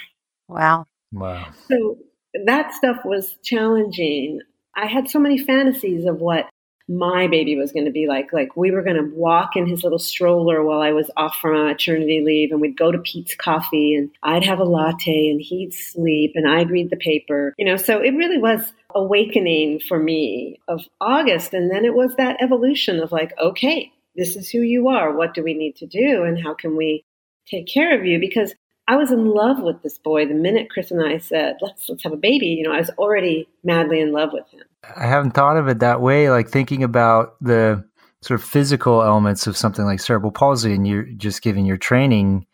Wow. 0.49 0.85
Wow. 1.11 1.49
So 1.67 1.99
that 2.45 2.73
stuff 2.73 3.05
was 3.05 3.35
challenging. 3.43 4.41
I 4.75 4.87
had 4.87 5.07
so 5.07 5.19
many 5.19 5.37
fantasies 5.37 6.05
of 6.05 6.19
what 6.19 6.49
my 6.87 7.27
baby 7.27 7.55
was 7.55 7.71
going 7.71 7.85
to 7.85 7.91
be 7.91 8.07
like. 8.07 8.33
Like 8.33 8.57
we 8.57 8.71
were 8.71 8.81
going 8.81 8.95
to 8.95 9.15
walk 9.15 9.55
in 9.55 9.67
his 9.67 9.83
little 9.83 9.99
stroller 9.99 10.63
while 10.63 10.81
I 10.81 10.91
was 10.91 11.11
off 11.15 11.37
from 11.39 11.55
uh, 11.55 11.65
maternity 11.65 12.23
leave, 12.25 12.51
and 12.51 12.59
we'd 12.59 12.77
go 12.77 12.91
to 12.91 12.97
Peet's 12.97 13.35
Coffee, 13.35 13.93
and 13.93 14.09
I'd 14.23 14.43
have 14.43 14.59
a 14.59 14.63
latte, 14.63 15.29
and 15.29 15.39
he'd 15.39 15.73
sleep, 15.73 16.31
and 16.33 16.49
I'd 16.49 16.71
read 16.71 16.89
the 16.89 16.97
paper. 16.97 17.53
You 17.57 17.65
know, 17.65 17.77
so 17.77 18.01
it 18.01 18.15
really 18.15 18.39
was 18.39 18.61
awakening 18.95 19.79
for 19.79 19.99
me 19.99 20.59
of 20.67 20.85
August, 20.99 21.53
and 21.53 21.71
then 21.71 21.85
it 21.85 21.93
was 21.93 22.15
that 22.17 22.41
evolution 22.41 22.99
of 22.99 23.11
like, 23.11 23.33
okay, 23.39 23.91
this 24.15 24.35
is 24.35 24.49
who 24.49 24.59
you 24.59 24.87
are. 24.87 25.15
What 25.15 25.33
do 25.33 25.43
we 25.43 25.53
need 25.53 25.75
to 25.77 25.87
do, 25.87 26.23
and 26.23 26.41
how 26.41 26.53
can 26.53 26.75
we 26.75 27.03
take 27.47 27.67
care 27.67 27.97
of 27.97 28.05
you? 28.05 28.19
Because 28.19 28.53
I 28.89 28.95
was 28.95 29.11
in 29.11 29.25
love 29.25 29.61
with 29.61 29.83
this 29.83 29.99
boy 29.99 30.25
the 30.25 30.33
minute 30.33 30.71
Chris 30.71 30.89
and 30.89 31.05
I 31.05 31.19
said, 31.19 31.57
"Let's 31.61 31.87
let's 31.89 32.03
have 32.03 32.11
a 32.11 32.17
baby." 32.17 32.47
You 32.47 32.63
know, 32.63 32.73
I 32.73 32.79
was 32.79 32.89
already 32.97 33.47
madly 33.63 33.99
in 34.01 34.11
love 34.11 34.31
with 34.33 34.49
him. 34.49 34.63
I 34.95 35.05
haven't 35.05 35.31
thought 35.31 35.57
of 35.57 35.67
it 35.67 35.79
that 35.79 36.01
way. 36.01 36.31
Like 36.31 36.49
thinking 36.49 36.83
about 36.83 37.35
the 37.39 37.85
sort 38.21 38.39
of 38.39 38.45
physical 38.45 39.03
elements 39.03 39.45
of 39.45 39.55
something 39.55 39.85
like 39.85 39.99
cerebral 39.99 40.31
palsy, 40.31 40.73
and 40.73 40.87
you're 40.87 41.03
just 41.03 41.43
giving 41.43 41.65
your 41.67 41.77
training, 41.77 42.47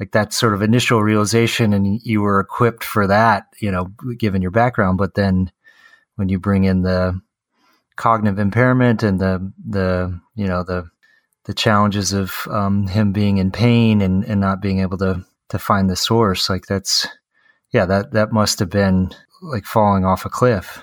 like 0.00 0.12
that 0.12 0.32
sort 0.32 0.54
of 0.54 0.62
initial 0.62 1.02
realization, 1.02 1.72
and 1.72 2.00
you 2.02 2.20
were 2.20 2.40
equipped 2.40 2.84
for 2.84 3.06
that, 3.06 3.46
you 3.60 3.70
know, 3.70 3.92
given 4.18 4.42
your 4.42 4.50
background. 4.50 4.98
But 4.98 5.14
then 5.14 5.50
when 6.16 6.28
you 6.28 6.38
bring 6.38 6.64
in 6.64 6.82
the 6.82 7.20
cognitive 7.96 8.38
impairment 8.38 9.02
and 9.02 9.20
the 9.20 9.52
the 9.68 10.20
you 10.34 10.46
know 10.46 10.64
the 10.64 10.88
the 11.44 11.54
challenges 11.54 12.12
of 12.12 12.34
um, 12.50 12.86
him 12.86 13.12
being 13.12 13.38
in 13.38 13.50
pain 13.50 14.00
and, 14.00 14.24
and 14.24 14.40
not 14.40 14.62
being 14.62 14.80
able 14.80 14.98
to 14.98 15.24
to 15.50 15.58
find 15.58 15.88
the 15.88 15.96
source, 15.96 16.48
like 16.48 16.66
that's 16.66 17.06
yeah, 17.72 17.86
that 17.86 18.12
that 18.12 18.32
must 18.32 18.58
have 18.58 18.70
been 18.70 19.10
like 19.42 19.64
falling 19.64 20.04
off 20.04 20.24
a 20.24 20.30
cliff 20.30 20.82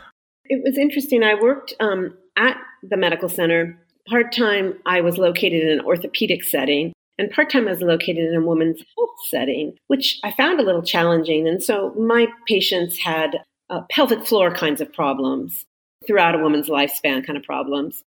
it 0.51 0.61
was 0.65 0.77
interesting. 0.77 1.23
I 1.23 1.35
worked 1.35 1.73
um, 1.79 2.13
at 2.35 2.57
the 2.83 2.97
medical 2.97 3.29
center. 3.29 3.79
Part 4.07 4.33
time, 4.33 4.73
I 4.85 4.99
was 4.99 5.17
located 5.17 5.63
in 5.63 5.69
an 5.69 5.85
orthopedic 5.85 6.43
setting, 6.43 6.91
and 7.21 7.29
part 7.29 7.51
time, 7.51 7.67
I 7.67 7.71
was 7.71 7.81
located 7.81 8.17
in 8.17 8.35
a 8.35 8.43
women's 8.43 8.79
health 8.97 9.09
setting, 9.29 9.77
which 9.85 10.19
I 10.23 10.31
found 10.31 10.59
a 10.59 10.63
little 10.63 10.81
challenging. 10.81 11.47
And 11.47 11.61
so 11.61 11.93
my 11.93 12.25
patients 12.47 12.97
had 12.97 13.43
uh, 13.69 13.81
pelvic 13.91 14.25
floor 14.25 14.51
kinds 14.51 14.81
of 14.81 14.91
problems 14.91 15.67
throughout 16.07 16.33
a 16.33 16.39
woman's 16.39 16.67
lifespan, 16.67 17.23
kind 17.23 17.37
of 17.37 17.43
problems. 17.43 18.03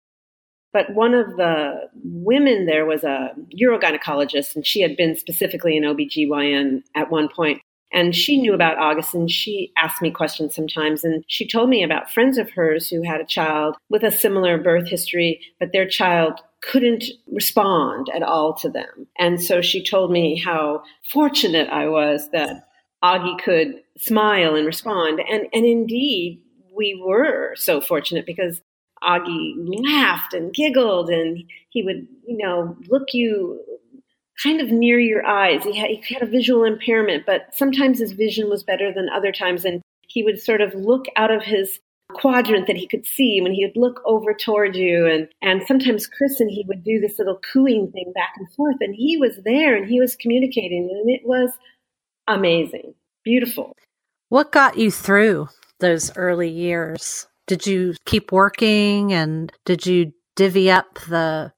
But 0.74 0.92
one 0.92 1.14
of 1.14 1.38
the 1.38 1.88
women 2.04 2.66
there 2.66 2.84
was 2.84 3.02
a 3.02 3.30
urogynecologist, 3.58 4.54
and 4.54 4.66
she 4.66 4.82
had 4.82 4.94
been 4.94 5.16
specifically 5.16 5.78
an 5.78 5.84
OBGYN 5.84 6.82
at 6.94 7.10
one 7.10 7.30
point. 7.30 7.62
And 7.90 8.14
she 8.14 8.38
knew 8.38 8.52
about 8.52 8.76
August 8.76 9.14
and 9.14 9.30
she 9.30 9.72
asked 9.78 10.02
me 10.02 10.10
questions 10.10 10.54
sometimes. 10.54 11.02
And 11.02 11.24
she 11.28 11.48
told 11.48 11.70
me 11.70 11.82
about 11.82 12.10
friends 12.10 12.36
of 12.36 12.50
hers 12.50 12.90
who 12.90 13.00
had 13.00 13.22
a 13.22 13.26
child 13.26 13.78
with 13.88 14.02
a 14.02 14.10
similar 14.10 14.58
birth 14.58 14.86
history, 14.86 15.40
but 15.58 15.72
their 15.72 15.88
child 15.88 16.42
couldn't 16.60 17.04
respond 17.32 18.08
at 18.14 18.22
all 18.22 18.54
to 18.54 18.68
them. 18.68 19.06
And 19.18 19.42
so 19.42 19.60
she 19.60 19.82
told 19.82 20.10
me 20.10 20.38
how 20.38 20.82
fortunate 21.10 21.68
I 21.68 21.88
was 21.88 22.28
that 22.32 22.68
Augie 23.02 23.40
could 23.42 23.74
smile 23.96 24.54
and 24.56 24.66
respond. 24.66 25.20
And, 25.20 25.46
and 25.52 25.64
indeed, 25.64 26.42
we 26.76 27.00
were 27.04 27.54
so 27.56 27.80
fortunate 27.80 28.26
because 28.26 28.60
Augie 29.02 29.54
laughed 29.56 30.34
and 30.34 30.52
giggled 30.52 31.10
and 31.10 31.44
he 31.70 31.82
would, 31.82 32.06
you 32.26 32.36
know, 32.36 32.76
look 32.88 33.08
you 33.12 33.60
kind 34.42 34.60
of 34.60 34.70
near 34.70 34.98
your 34.98 35.24
eyes. 35.26 35.64
He 35.64 35.76
had, 35.76 35.90
he 35.90 36.14
had 36.14 36.22
a 36.22 36.26
visual 36.26 36.64
impairment, 36.64 37.24
but 37.26 37.54
sometimes 37.54 37.98
his 37.98 38.12
vision 38.12 38.48
was 38.48 38.62
better 38.62 38.92
than 38.92 39.08
other 39.08 39.32
times. 39.32 39.64
And 39.64 39.82
he 40.08 40.22
would 40.22 40.40
sort 40.40 40.60
of 40.60 40.74
look 40.74 41.06
out 41.16 41.30
of 41.30 41.42
his 41.42 41.78
quadrant 42.12 42.66
that 42.66 42.76
he 42.76 42.86
could 42.86 43.06
see 43.06 43.40
when 43.40 43.52
he 43.52 43.64
would 43.64 43.80
look 43.80 44.00
over 44.04 44.32
toward 44.34 44.76
you. 44.76 45.06
And, 45.06 45.28
and 45.42 45.66
sometimes 45.66 46.06
Chris 46.06 46.40
and 46.40 46.50
he 46.50 46.64
would 46.66 46.82
do 46.84 47.00
this 47.00 47.18
little 47.18 47.40
cooing 47.52 47.90
thing 47.92 48.12
back 48.14 48.32
and 48.36 48.50
forth. 48.52 48.76
And 48.80 48.94
he 48.94 49.16
was 49.16 49.38
there 49.44 49.76
and 49.76 49.88
he 49.88 50.00
was 50.00 50.16
communicating. 50.16 50.88
And 50.90 51.10
it 51.10 51.22
was 51.24 51.50
amazing, 52.26 52.94
beautiful. 53.24 53.72
What 54.28 54.52
got 54.52 54.76
you 54.76 54.90
through 54.90 55.48
those 55.80 56.14
early 56.16 56.50
years? 56.50 57.26
Did 57.46 57.66
you 57.66 57.94
keep 58.04 58.30
working 58.32 59.12
and 59.12 59.50
did 59.64 59.86
you 59.86 60.12
divvy 60.36 60.70
up 60.70 60.98
the 61.08 61.52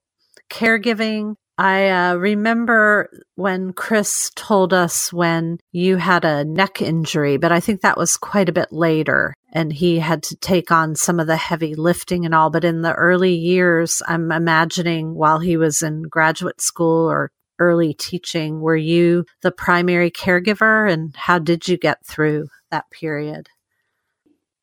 caregiving? 0.51 1.35
I 1.61 1.91
uh, 1.91 2.15
remember 2.15 3.11
when 3.35 3.75
Chris 3.75 4.31
told 4.35 4.73
us 4.73 5.13
when 5.13 5.59
you 5.73 5.99
had 5.99 6.25
a 6.25 6.43
neck 6.43 6.81
injury, 6.81 7.37
but 7.37 7.53
I 7.53 7.61
think 7.61 7.83
that 7.83 7.99
was 7.99 8.17
quite 8.17 8.49
a 8.49 8.53
bit 8.53 8.73
later 8.73 9.35
and 9.53 9.71
he 9.71 9.99
had 9.99 10.23
to 10.23 10.37
take 10.37 10.71
on 10.71 10.95
some 10.95 11.21
of 11.21 11.27
the 11.27 11.37
heavy 11.37 11.75
lifting 11.75 12.25
and 12.25 12.35
all. 12.35 12.49
But 12.49 12.65
in 12.65 12.81
the 12.81 12.95
early 12.95 13.35
years, 13.35 14.01
I'm 14.09 14.33
imagining 14.33 15.15
while 15.15 15.39
he 15.39 15.59
was 15.59 15.83
in 15.83 16.05
graduate 16.05 16.63
school 16.63 17.11
or 17.11 17.31
early 17.59 17.93
teaching, 17.93 18.63
were 18.63 18.75
you 18.75 19.27
the 19.43 19.53
primary 19.53 20.11
caregiver 20.11 20.91
and 20.91 21.15
how 21.15 21.39
did 21.39 21.69
you 21.69 21.77
get 21.77 22.07
through 22.07 22.49
that 22.71 22.91
period? 22.91 23.51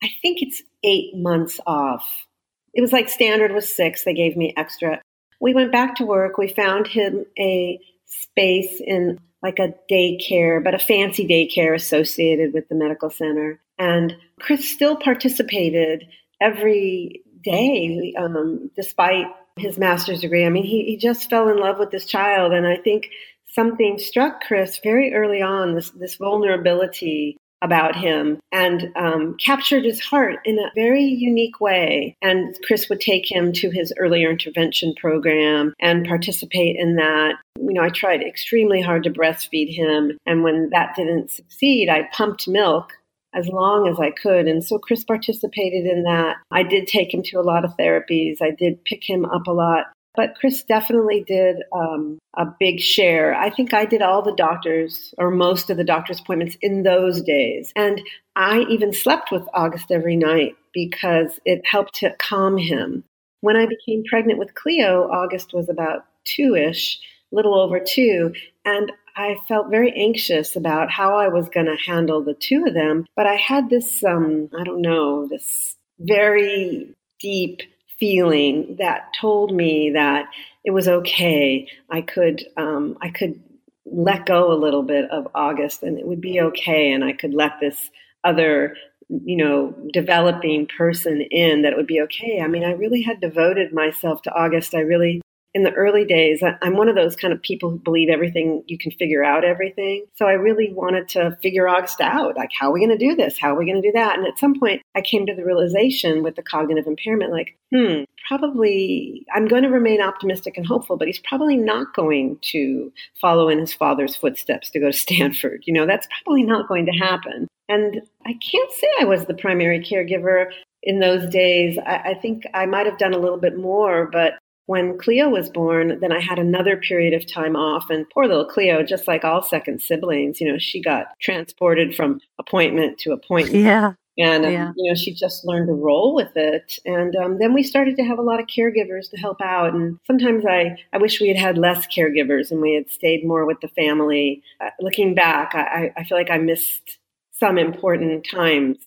I 0.02 0.10
think 0.24 0.42
it's 0.42 0.64
eight 0.84 1.16
months 1.16 1.60
off. 1.68 2.26
It 2.74 2.82
was 2.82 2.92
like 2.92 3.08
standard 3.08 3.52
was 3.52 3.70
six. 3.70 4.04
They 4.04 4.16
gave 4.16 4.36
me 4.36 4.56
extra 4.58 5.00
we 5.40 5.54
went 5.54 5.72
back 5.72 5.96
to 5.96 6.06
work. 6.06 6.38
We 6.38 6.48
found 6.48 6.88
him 6.88 7.26
a 7.38 7.80
space 8.06 8.82
in 8.86 9.20
like 9.44 9.60
a 9.60 9.74
daycare, 9.90 10.64
but 10.64 10.74
a 10.74 10.80
fancy 10.80 11.28
daycare 11.28 11.76
associated 11.76 12.54
with 12.54 12.68
the 12.70 12.76
medical 12.76 13.10
center. 13.10 13.60
And 13.78 14.16
Chris 14.40 14.68
still 14.68 14.96
participated 14.96 16.06
every 16.42 17.22
day, 17.44 18.14
um, 18.18 18.72
despite 18.76 19.28
his 19.58 19.78
master's 19.78 20.22
degree. 20.22 20.46
I 20.46 20.50
mean, 20.50 20.64
he, 20.64 20.86
he 20.86 20.98
just 20.98 21.30
fell 21.30 21.50
in 21.50 21.58
love 21.58 21.78
with 21.78 21.92
this 21.92 22.06
child. 22.06 22.54
And 22.54 22.68
I 22.68 22.78
think 22.78 23.10
something 23.46 24.00
struck 24.00 24.42
Chris 24.42 24.80
very 24.84 25.14
early 25.14 25.42
on 25.42 25.76
this, 25.76 25.92
this 25.92 26.16
vulnerability 26.16 27.38
about 27.62 27.96
him 27.96 28.40
and 28.52 28.92
um, 28.96 29.36
captured 29.44 29.84
his 29.84 30.00
heart 30.00 30.40
in 30.46 30.60
a 30.60 30.72
very 30.76 31.04
unique 31.04 31.60
way. 31.60 32.16
And 32.22 32.56
Chris 32.66 32.90
would 32.90 33.02
take 33.02 33.32
him 33.32 33.52
to 33.54 33.70
his 33.70 33.94
earlier 33.98 34.30
intervention 34.30 34.94
program 34.96 35.74
and 35.80 36.08
participate 36.08 36.76
in 36.78 36.96
that. 36.96 37.36
You 37.60 37.74
know, 37.74 37.84
I 37.84 37.90
tried 37.90 38.22
extremely 38.22 38.82
hard 38.82 39.04
to 39.04 39.10
breastfeed 39.10 39.74
him. 39.74 40.18
And 40.26 40.44
when 40.44 40.70
that 40.72 40.96
didn't 40.96 41.32
succeed, 41.32 41.90
I 41.90 42.10
pumped 42.14 42.48
milk 42.48 42.94
as 43.34 43.48
long 43.48 43.88
as 43.88 44.00
I 44.00 44.12
could. 44.12 44.48
And 44.48 44.64
so 44.64 44.80
Chris 44.80 45.04
participated 45.04 45.86
in 45.86 46.04
that. 46.04 46.38
I 46.52 46.64
did 46.64 46.88
take 46.88 47.14
him 47.14 47.22
to 47.24 47.40
a 47.40 47.42
lot 47.42 47.66
of 47.66 47.76
therapies. 47.78 48.38
I 48.42 48.52
did 48.52 48.84
pick 48.86 49.08
him 49.08 49.26
up 49.26 49.48
a 49.48 49.52
lot. 49.52 49.88
But 50.18 50.34
Chris 50.36 50.64
definitely 50.64 51.24
did 51.26 51.58
um, 51.72 52.18
a 52.36 52.46
big 52.60 52.80
share. 52.80 53.36
I 53.36 53.52
think 53.52 53.72
I 53.72 53.86
did 53.86 54.02
all 54.02 54.24
the 54.24 54.36
doctors 54.36 55.14
or 55.20 55.30
most 55.30 55.70
of 55.70 55.78
the 55.78 55.84
doctor's 55.84 56.20
appointments 56.20 56.58
in 56.60 56.82
those 56.82 57.22
days. 57.22 57.72
And 57.76 58.02
I 58.36 58.66
even 58.68 58.94
slept 58.94 59.32
with 59.32 59.48
August 59.54 59.92
every 59.92 60.16
night 60.16 60.56
because 60.74 61.40
it 61.46 61.62
helped 61.66 61.94
to 62.00 62.16
calm 62.18 62.58
him. 62.58 63.04
When 63.42 63.56
I 63.56 63.68
became 63.68 64.04
pregnant 64.10 64.40
with 64.40 64.56
Cleo, 64.56 65.04
August 65.04 65.54
was 65.54 65.70
about 65.70 66.06
two 66.24 66.56
ish, 66.56 67.00
little 67.32 67.54
over 67.54 67.80
two. 67.80 68.34
And 68.66 68.92
I 69.16 69.36
felt 69.48 69.70
very 69.70 69.94
anxious 69.94 70.56
about 70.56 70.90
how 70.90 71.16
I 71.16 71.28
was 71.28 71.48
going 71.50 71.68
to 71.68 71.78
handle 71.86 72.24
the 72.24 72.34
two 72.34 72.66
of 72.68 72.74
them. 72.74 73.06
But 73.16 73.28
I 73.28 73.36
had 73.36 73.70
this, 73.70 74.04
um, 74.04 74.50
I 74.60 74.64
don't 74.64 74.82
know, 74.82 75.28
this 75.28 75.76
very 76.00 76.96
deep 77.20 77.62
feeling 78.00 78.76
that 78.80 79.14
told 79.20 79.54
me 79.54 79.92
that 79.92 80.30
it 80.64 80.72
was 80.72 80.88
okay. 80.88 81.68
I 81.90 82.02
could 82.02 82.44
um, 82.58 82.98
I 83.02 83.10
could 83.10 83.42
let 83.86 84.26
go 84.26 84.52
a 84.52 84.56
little 84.56 84.84
bit 84.84 85.10
of 85.12 85.28
August, 85.34 85.84
and 85.84 85.98
it 85.98 86.06
would 86.06 86.22
be 86.22 86.42
okay, 86.42 86.92
and 86.92 87.04
I 87.04 87.14
could 87.14 87.34
let 87.34 87.60
this 87.60 87.90
other 88.24 88.76
you 89.10 89.38
know 89.38 89.74
developing 89.94 90.68
person 90.68 91.22
in 91.22 91.62
that 91.62 91.72
it 91.72 91.78
would 91.78 91.88
be 91.88 92.02
okay 92.02 92.42
i 92.42 92.48
mean 92.48 92.66
i 92.66 92.72
really 92.72 93.02
had 93.02 93.22
devoted 93.22 93.72
myself 93.74 94.22
to 94.22 94.34
august 94.34 94.76
i 94.76 94.80
really 94.80 95.22
in 95.58 95.64
the 95.64 95.74
early 95.74 96.06
days, 96.06 96.44
I'm 96.62 96.78
one 96.78 96.88
of 96.88 96.96
those 96.96 97.16
kind 97.16 97.34
of 97.34 97.42
people 97.42 97.72
who 97.72 97.80
believe 97.80 98.10
everything 98.10 98.64
you 98.68 98.78
can 98.78 98.92
figure 98.92 99.24
out 99.24 99.44
everything. 99.44 100.06
So 100.14 100.28
I 100.28 100.34
really 100.34 100.72
wanted 100.72 101.10
to 101.10 101.36
figure 101.42 101.68
August 101.68 102.00
out. 102.00 102.38
Like, 102.38 102.52
how 102.58 102.70
are 102.70 102.74
we 102.74 102.86
going 102.86 102.96
to 102.96 103.10
do 103.10 103.16
this? 103.16 103.40
How 103.40 103.56
are 103.56 103.58
we 103.58 103.66
going 103.66 103.82
to 103.82 103.88
do 103.88 103.92
that? 103.94 104.20
And 104.20 104.28
at 104.28 104.38
some 104.38 104.60
point, 104.60 104.84
I 104.96 105.02
came 105.02 105.26
to 105.26 105.34
the 105.34 105.44
realization 105.44 106.22
with 106.22 106.36
the 106.36 106.44
cognitive 106.44 106.86
impairment, 106.86 107.32
like, 107.32 107.58
hmm, 107.74 108.04
probably 108.28 109.26
I'm 109.34 109.48
going 109.48 109.64
to 109.64 109.70
remain 109.70 110.00
optimistic 110.00 110.58
and 110.58 110.66
hopeful, 110.68 110.96
but 110.96 111.08
he's 111.08 111.22
probably 111.28 111.58
not 111.58 111.96
going 111.96 112.38
to 112.52 112.94
follow 113.20 113.50
in 113.50 113.58
his 113.58 113.74
father's 113.74 114.16
footsteps 114.16 114.70
to 114.70 114.80
go 114.80 114.92
to 114.92 114.94
Stanford. 114.98 115.64
You 115.66 115.74
know, 115.74 115.88
that's 115.88 116.08
probably 116.24 116.44
not 116.44 116.68
going 116.68 116.86
to 116.86 116.92
happen. 116.92 117.48
And 117.68 118.04
I 118.28 118.34
can't 118.34 118.72
say 118.74 118.88
I 119.02 119.06
was 119.06 119.26
the 119.26 119.34
primary 119.34 119.80
caregiver 119.80 120.52
in 120.84 121.00
those 121.00 121.28
days. 121.32 121.80
I, 121.80 122.12
I 122.12 122.14
think 122.14 122.44
I 122.54 122.68
might 122.68 122.86
have 122.86 123.00
done 123.00 123.14
a 123.14 123.18
little 123.18 123.40
bit 123.40 123.58
more, 123.58 124.08
but 124.12 124.34
when 124.68 124.98
Cleo 124.98 125.30
was 125.30 125.50
born, 125.50 125.98
then 126.02 126.12
I 126.12 126.20
had 126.20 126.38
another 126.38 126.78
period 126.78 127.14
of 127.14 127.26
time 127.26 127.56
off. 127.56 127.90
And 127.90 128.08
poor 128.10 128.28
little 128.28 128.46
Cleo, 128.46 128.84
just 128.84 129.08
like 129.08 129.24
all 129.24 129.42
second 129.42 129.82
siblings, 129.82 130.40
you 130.40 130.52
know, 130.52 130.60
she 130.60 130.82
got 130.82 131.08
transported 131.22 131.96
from 131.96 132.20
appointment 132.38 133.00
to 133.00 133.12
appointment. 133.12 133.48
Yeah. 133.68 133.94
And, 134.20 134.46
um, 134.46 134.52
yeah. 134.52 134.72
you 134.76 134.90
know, 134.90 134.96
she 134.96 135.14
just 135.14 135.46
learned 135.46 135.68
to 135.68 135.74
roll 135.74 136.16
with 136.16 136.36
it. 136.36 136.80
And 136.86 137.16
um, 137.16 137.38
then 137.38 137.54
we 137.54 137.62
started 137.62 137.96
to 137.98 138.04
have 138.04 138.18
a 138.18 138.24
lot 138.24 138.40
of 138.40 138.48
caregivers 138.48 139.12
to 139.12 139.18
help 139.18 139.40
out. 139.42 139.76
And 139.76 140.00
sometimes 140.06 140.44
I, 140.44 140.76
I 140.92 140.98
wish 140.98 141.22
we 141.22 141.28
had 141.28 141.38
had 141.38 141.58
less 141.58 141.86
caregivers 141.86 142.50
and 142.50 142.60
we 142.60 142.74
had 142.74 142.90
stayed 142.90 143.26
more 143.26 143.46
with 143.46 143.62
the 143.62 143.68
family. 143.70 144.42
Uh, 144.60 144.72
looking 144.80 145.14
back, 145.14 145.54
I, 145.54 145.92
I 145.96 146.04
feel 146.04 146.18
like 146.18 146.32
I 146.32 146.40
missed 146.40 146.98
some 147.32 147.60
important 147.60 148.26
times 148.26 148.78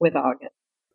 with 0.00 0.16
August. 0.16 0.52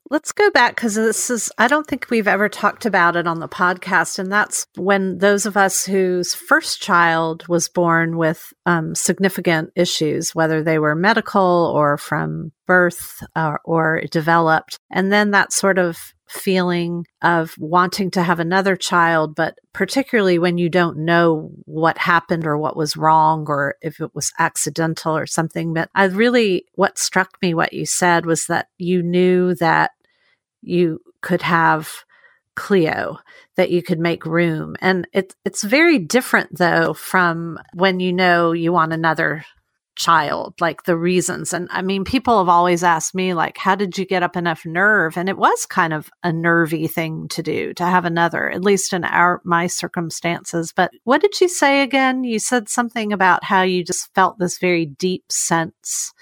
Let's 0.09 0.31
go 0.31 0.49
back 0.51 0.75
because 0.75 0.95
this 0.95 1.29
is, 1.29 1.51
I 1.57 1.67
don't 1.67 1.85
think 1.85 2.09
we've 2.09 2.27
ever 2.29 2.47
talked 2.47 2.85
about 2.85 3.17
it 3.17 3.27
on 3.27 3.39
the 3.39 3.49
podcast. 3.49 4.19
And 4.19 4.31
that's 4.31 4.65
when 4.75 5.17
those 5.17 5.45
of 5.45 5.57
us 5.57 5.85
whose 5.85 6.33
first 6.33 6.81
child 6.81 7.45
was 7.49 7.67
born 7.67 8.17
with 8.17 8.53
um, 8.65 8.95
significant 8.95 9.71
issues, 9.75 10.33
whether 10.33 10.63
they 10.63 10.79
were 10.79 10.95
medical 10.95 11.73
or 11.75 11.97
from 11.97 12.53
birth 12.65 13.21
uh, 13.35 13.57
or 13.65 14.01
developed. 14.09 14.79
And 14.89 15.11
then 15.11 15.31
that 15.31 15.51
sort 15.51 15.77
of 15.77 16.13
feeling 16.29 17.05
of 17.21 17.55
wanting 17.57 18.11
to 18.11 18.21
have 18.21 18.39
another 18.39 18.75
child, 18.75 19.33
but 19.35 19.57
particularly 19.73 20.37
when 20.37 20.57
you 20.57 20.69
don't 20.69 20.97
know 20.97 21.49
what 21.65 21.97
happened 21.97 22.45
or 22.45 22.57
what 22.57 22.75
was 22.75 22.97
wrong 22.97 23.45
or 23.47 23.75
if 23.81 23.99
it 24.01 24.13
was 24.13 24.33
accidental 24.37 25.15
or 25.15 25.25
something. 25.25 25.73
But 25.73 25.89
I 25.95 26.05
really, 26.05 26.65
what 26.75 26.97
struck 26.97 27.37
me, 27.41 27.53
what 27.53 27.73
you 27.73 27.85
said 27.85 28.25
was 28.25 28.47
that 28.47 28.67
you 28.77 29.01
knew 29.01 29.55
that 29.55 29.91
you 30.67 31.01
could 31.21 31.41
have 31.41 31.89
Cleo, 32.55 33.19
that 33.55 33.69
you 33.69 33.83
could 33.83 33.99
make 33.99 34.25
room. 34.25 34.75
And 34.81 35.07
it, 35.13 35.35
it's 35.45 35.63
very 35.63 35.99
different 35.99 36.57
though 36.57 36.93
from 36.93 37.59
when 37.73 37.99
you 37.99 38.11
know 38.11 38.51
you 38.51 38.73
want 38.73 38.93
another 38.93 39.45
child, 39.95 40.53
like 40.59 40.83
the 40.83 40.95
reasons. 40.97 41.53
And 41.53 41.67
I 41.71 41.81
mean, 41.81 42.03
people 42.03 42.37
have 42.39 42.49
always 42.49 42.83
asked 42.83 43.15
me, 43.15 43.33
like, 43.33 43.57
how 43.57 43.75
did 43.75 43.97
you 43.97 44.05
get 44.05 44.23
up 44.23 44.37
enough 44.37 44.65
nerve? 44.65 45.17
And 45.17 45.27
it 45.27 45.37
was 45.37 45.65
kind 45.65 45.93
of 45.93 46.09
a 46.23 46.31
nervy 46.31 46.87
thing 46.87 47.27
to 47.29 47.43
do 47.43 47.73
to 47.73 47.83
have 47.85 48.05
another, 48.05 48.49
at 48.49 48.63
least 48.63 48.93
in 48.93 49.03
our 49.03 49.41
my 49.43 49.67
circumstances. 49.67 50.73
But 50.75 50.91
what 51.03 51.21
did 51.21 51.39
you 51.41 51.47
say 51.47 51.81
again? 51.81 52.23
You 52.23 52.39
said 52.39 52.69
something 52.69 53.11
about 53.11 53.43
how 53.43 53.63
you 53.63 53.83
just 53.83 54.13
felt 54.13 54.39
this 54.39 54.59
very 54.59 54.85
deep 54.85 55.31
sense 55.31 56.13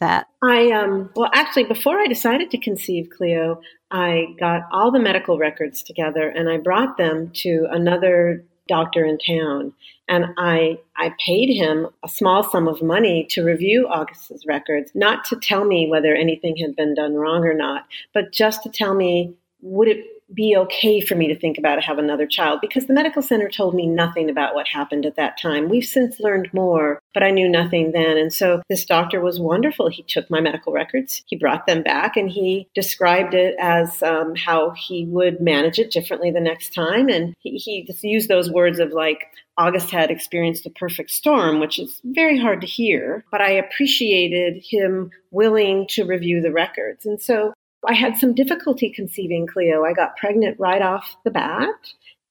that? 0.00 0.28
I 0.42 0.70
um 0.72 1.10
well 1.14 1.30
actually 1.32 1.64
before 1.64 1.98
I 1.98 2.06
decided 2.06 2.50
to 2.50 2.58
conceive 2.58 3.10
Cleo, 3.16 3.60
I 3.90 4.34
got 4.38 4.62
all 4.72 4.90
the 4.90 4.98
medical 4.98 5.38
records 5.38 5.82
together 5.82 6.28
and 6.28 6.48
I 6.48 6.58
brought 6.58 6.96
them 6.96 7.30
to 7.36 7.66
another 7.70 8.44
doctor 8.68 9.04
in 9.04 9.18
town. 9.18 9.72
And 10.08 10.26
I 10.38 10.78
I 10.96 11.14
paid 11.24 11.54
him 11.54 11.88
a 12.04 12.08
small 12.08 12.42
sum 12.42 12.68
of 12.68 12.82
money 12.82 13.26
to 13.30 13.44
review 13.44 13.86
August's 13.88 14.46
records, 14.46 14.90
not 14.94 15.24
to 15.26 15.36
tell 15.36 15.64
me 15.64 15.88
whether 15.88 16.14
anything 16.14 16.56
had 16.56 16.76
been 16.76 16.94
done 16.94 17.14
wrong 17.14 17.44
or 17.44 17.54
not, 17.54 17.86
but 18.12 18.32
just 18.32 18.62
to 18.64 18.70
tell 18.70 18.94
me 18.94 19.34
would 19.62 19.88
it 19.88 20.04
be 20.34 20.56
okay 20.56 21.00
for 21.00 21.14
me 21.14 21.28
to 21.28 21.38
think 21.38 21.58
about 21.58 21.76
have 21.86 21.98
another 21.98 22.26
child 22.26 22.60
because 22.60 22.86
the 22.86 22.92
medical 22.92 23.22
center 23.22 23.48
told 23.48 23.74
me 23.74 23.86
nothing 23.86 24.28
about 24.28 24.54
what 24.54 24.66
happened 24.66 25.06
at 25.06 25.16
that 25.16 25.38
time. 25.40 25.68
We've 25.68 25.84
since 25.84 26.20
learned 26.20 26.52
more, 26.52 27.00
but 27.14 27.22
I 27.22 27.30
knew 27.30 27.48
nothing 27.48 27.92
then. 27.92 28.16
And 28.18 28.32
so 28.32 28.62
this 28.68 28.84
doctor 28.84 29.20
was 29.20 29.38
wonderful. 29.38 29.88
He 29.88 30.02
took 30.02 30.28
my 30.30 30.40
medical 30.40 30.72
records, 30.72 31.22
he 31.26 31.36
brought 31.36 31.66
them 31.66 31.82
back, 31.82 32.16
and 32.16 32.30
he 32.30 32.68
described 32.74 33.34
it 33.34 33.54
as 33.60 34.02
um, 34.02 34.34
how 34.34 34.70
he 34.70 35.06
would 35.06 35.40
manage 35.40 35.78
it 35.78 35.90
differently 35.90 36.30
the 36.30 36.40
next 36.40 36.74
time. 36.74 37.08
And 37.08 37.34
he, 37.38 37.56
he 37.56 37.84
just 37.84 38.02
used 38.02 38.28
those 38.28 38.50
words 38.50 38.78
of 38.78 38.92
like, 38.92 39.26
August 39.58 39.90
had 39.90 40.10
experienced 40.10 40.66
a 40.66 40.70
perfect 40.70 41.10
storm, 41.10 41.60
which 41.60 41.78
is 41.78 42.00
very 42.04 42.38
hard 42.38 42.60
to 42.60 42.66
hear, 42.66 43.24
but 43.30 43.40
I 43.40 43.52
appreciated 43.52 44.62
him 44.62 45.10
willing 45.30 45.86
to 45.90 46.04
review 46.04 46.42
the 46.42 46.52
records. 46.52 47.06
And 47.06 47.20
so 47.20 47.54
I 47.84 47.94
had 47.94 48.16
some 48.16 48.34
difficulty 48.34 48.90
conceiving 48.90 49.46
Cleo. 49.46 49.84
I 49.84 49.92
got 49.92 50.16
pregnant 50.16 50.58
right 50.58 50.82
off 50.82 51.16
the 51.24 51.30
bat, 51.30 51.74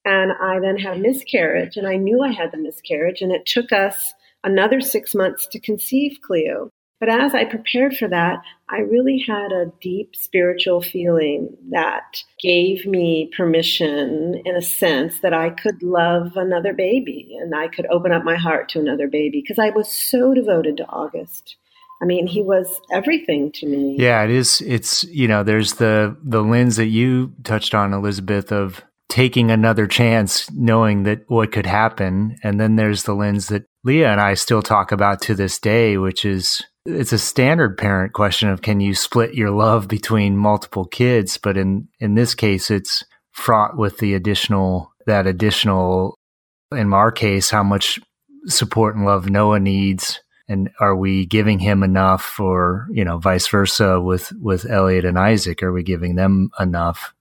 and 0.04 0.32
I 0.32 0.60
then 0.60 0.78
had 0.78 0.96
a 0.96 1.00
miscarriage, 1.00 1.76
and 1.76 1.86
I 1.86 1.96
knew 1.96 2.22
I 2.22 2.32
had 2.32 2.52
the 2.52 2.58
miscarriage, 2.58 3.20
and 3.20 3.32
it 3.32 3.46
took 3.46 3.72
us 3.72 4.14
another 4.44 4.80
six 4.80 5.14
months 5.14 5.46
to 5.48 5.60
conceive 5.60 6.18
Cleo. 6.22 6.70
But 6.98 7.10
as 7.10 7.34
I 7.34 7.44
prepared 7.44 7.94
for 7.96 8.08
that, 8.08 8.40
I 8.70 8.78
really 8.78 9.18
had 9.18 9.52
a 9.52 9.70
deep 9.82 10.16
spiritual 10.16 10.80
feeling 10.80 11.54
that 11.70 12.22
gave 12.40 12.86
me 12.86 13.30
permission, 13.36 14.40
in 14.46 14.56
a 14.56 14.62
sense, 14.62 15.20
that 15.20 15.34
I 15.34 15.50
could 15.50 15.82
love 15.82 16.36
another 16.36 16.72
baby 16.72 17.36
and 17.38 17.54
I 17.54 17.68
could 17.68 17.86
open 17.90 18.12
up 18.12 18.24
my 18.24 18.36
heart 18.36 18.70
to 18.70 18.80
another 18.80 19.08
baby 19.08 19.42
because 19.42 19.58
I 19.58 19.70
was 19.70 19.92
so 19.92 20.32
devoted 20.32 20.78
to 20.78 20.88
August. 20.88 21.56
I 22.02 22.04
mean, 22.04 22.26
he 22.26 22.42
was 22.42 22.80
everything 22.92 23.52
to 23.52 23.66
me. 23.66 23.96
Yeah, 23.98 24.22
it 24.22 24.30
is. 24.30 24.60
It's 24.60 25.04
you 25.04 25.28
know, 25.28 25.42
there's 25.42 25.74
the 25.74 26.16
the 26.22 26.42
lens 26.42 26.76
that 26.76 26.86
you 26.86 27.32
touched 27.42 27.74
on, 27.74 27.94
Elizabeth, 27.94 28.52
of 28.52 28.82
taking 29.08 29.50
another 29.50 29.86
chance, 29.86 30.50
knowing 30.52 31.04
that 31.04 31.22
what 31.28 31.52
could 31.52 31.66
happen, 31.66 32.36
and 32.42 32.60
then 32.60 32.76
there's 32.76 33.04
the 33.04 33.14
lens 33.14 33.46
that 33.48 33.64
Leah 33.84 34.10
and 34.10 34.20
I 34.20 34.34
still 34.34 34.62
talk 34.62 34.92
about 34.92 35.22
to 35.22 35.34
this 35.34 35.58
day, 35.58 35.96
which 35.96 36.24
is 36.24 36.62
it's 36.84 37.12
a 37.12 37.18
standard 37.18 37.78
parent 37.78 38.12
question 38.12 38.48
of 38.48 38.62
can 38.62 38.80
you 38.80 38.94
split 38.94 39.34
your 39.34 39.50
love 39.50 39.88
between 39.88 40.36
multiple 40.36 40.84
kids, 40.84 41.38
but 41.38 41.56
in 41.56 41.88
in 41.98 42.14
this 42.14 42.34
case, 42.34 42.70
it's 42.70 43.04
fraught 43.32 43.76
with 43.76 43.98
the 43.98 44.14
additional 44.14 44.92
that 45.06 45.26
additional 45.26 46.18
in 46.72 46.92
our 46.92 47.12
case 47.12 47.50
how 47.50 47.62
much 47.62 47.98
support 48.46 48.96
and 48.96 49.04
love 49.04 49.28
Noah 49.28 49.60
needs 49.60 50.20
and 50.48 50.70
are 50.80 50.94
we 50.94 51.26
giving 51.26 51.58
him 51.58 51.82
enough 51.82 52.38
or 52.38 52.86
you 52.90 53.04
know 53.04 53.18
vice 53.18 53.48
versa 53.48 54.00
with 54.00 54.32
with 54.40 54.68
elliot 54.68 55.04
and 55.04 55.18
isaac? 55.18 55.62
Are 55.62 55.72
we 55.72 55.82
giving 55.82 56.14
them 56.14 56.50
enough? 56.58 57.14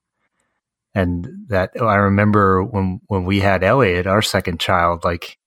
And 0.93 1.27
that 1.49 1.71
oh, 1.79 1.87
i 1.87 1.95
remember 1.95 2.63
when 2.63 3.01
when 3.07 3.25
we 3.25 3.41
had 3.41 3.63
elliot 3.63 4.07
our 4.07 4.21
second 4.21 4.61
child 4.61 5.03
like 5.03 5.37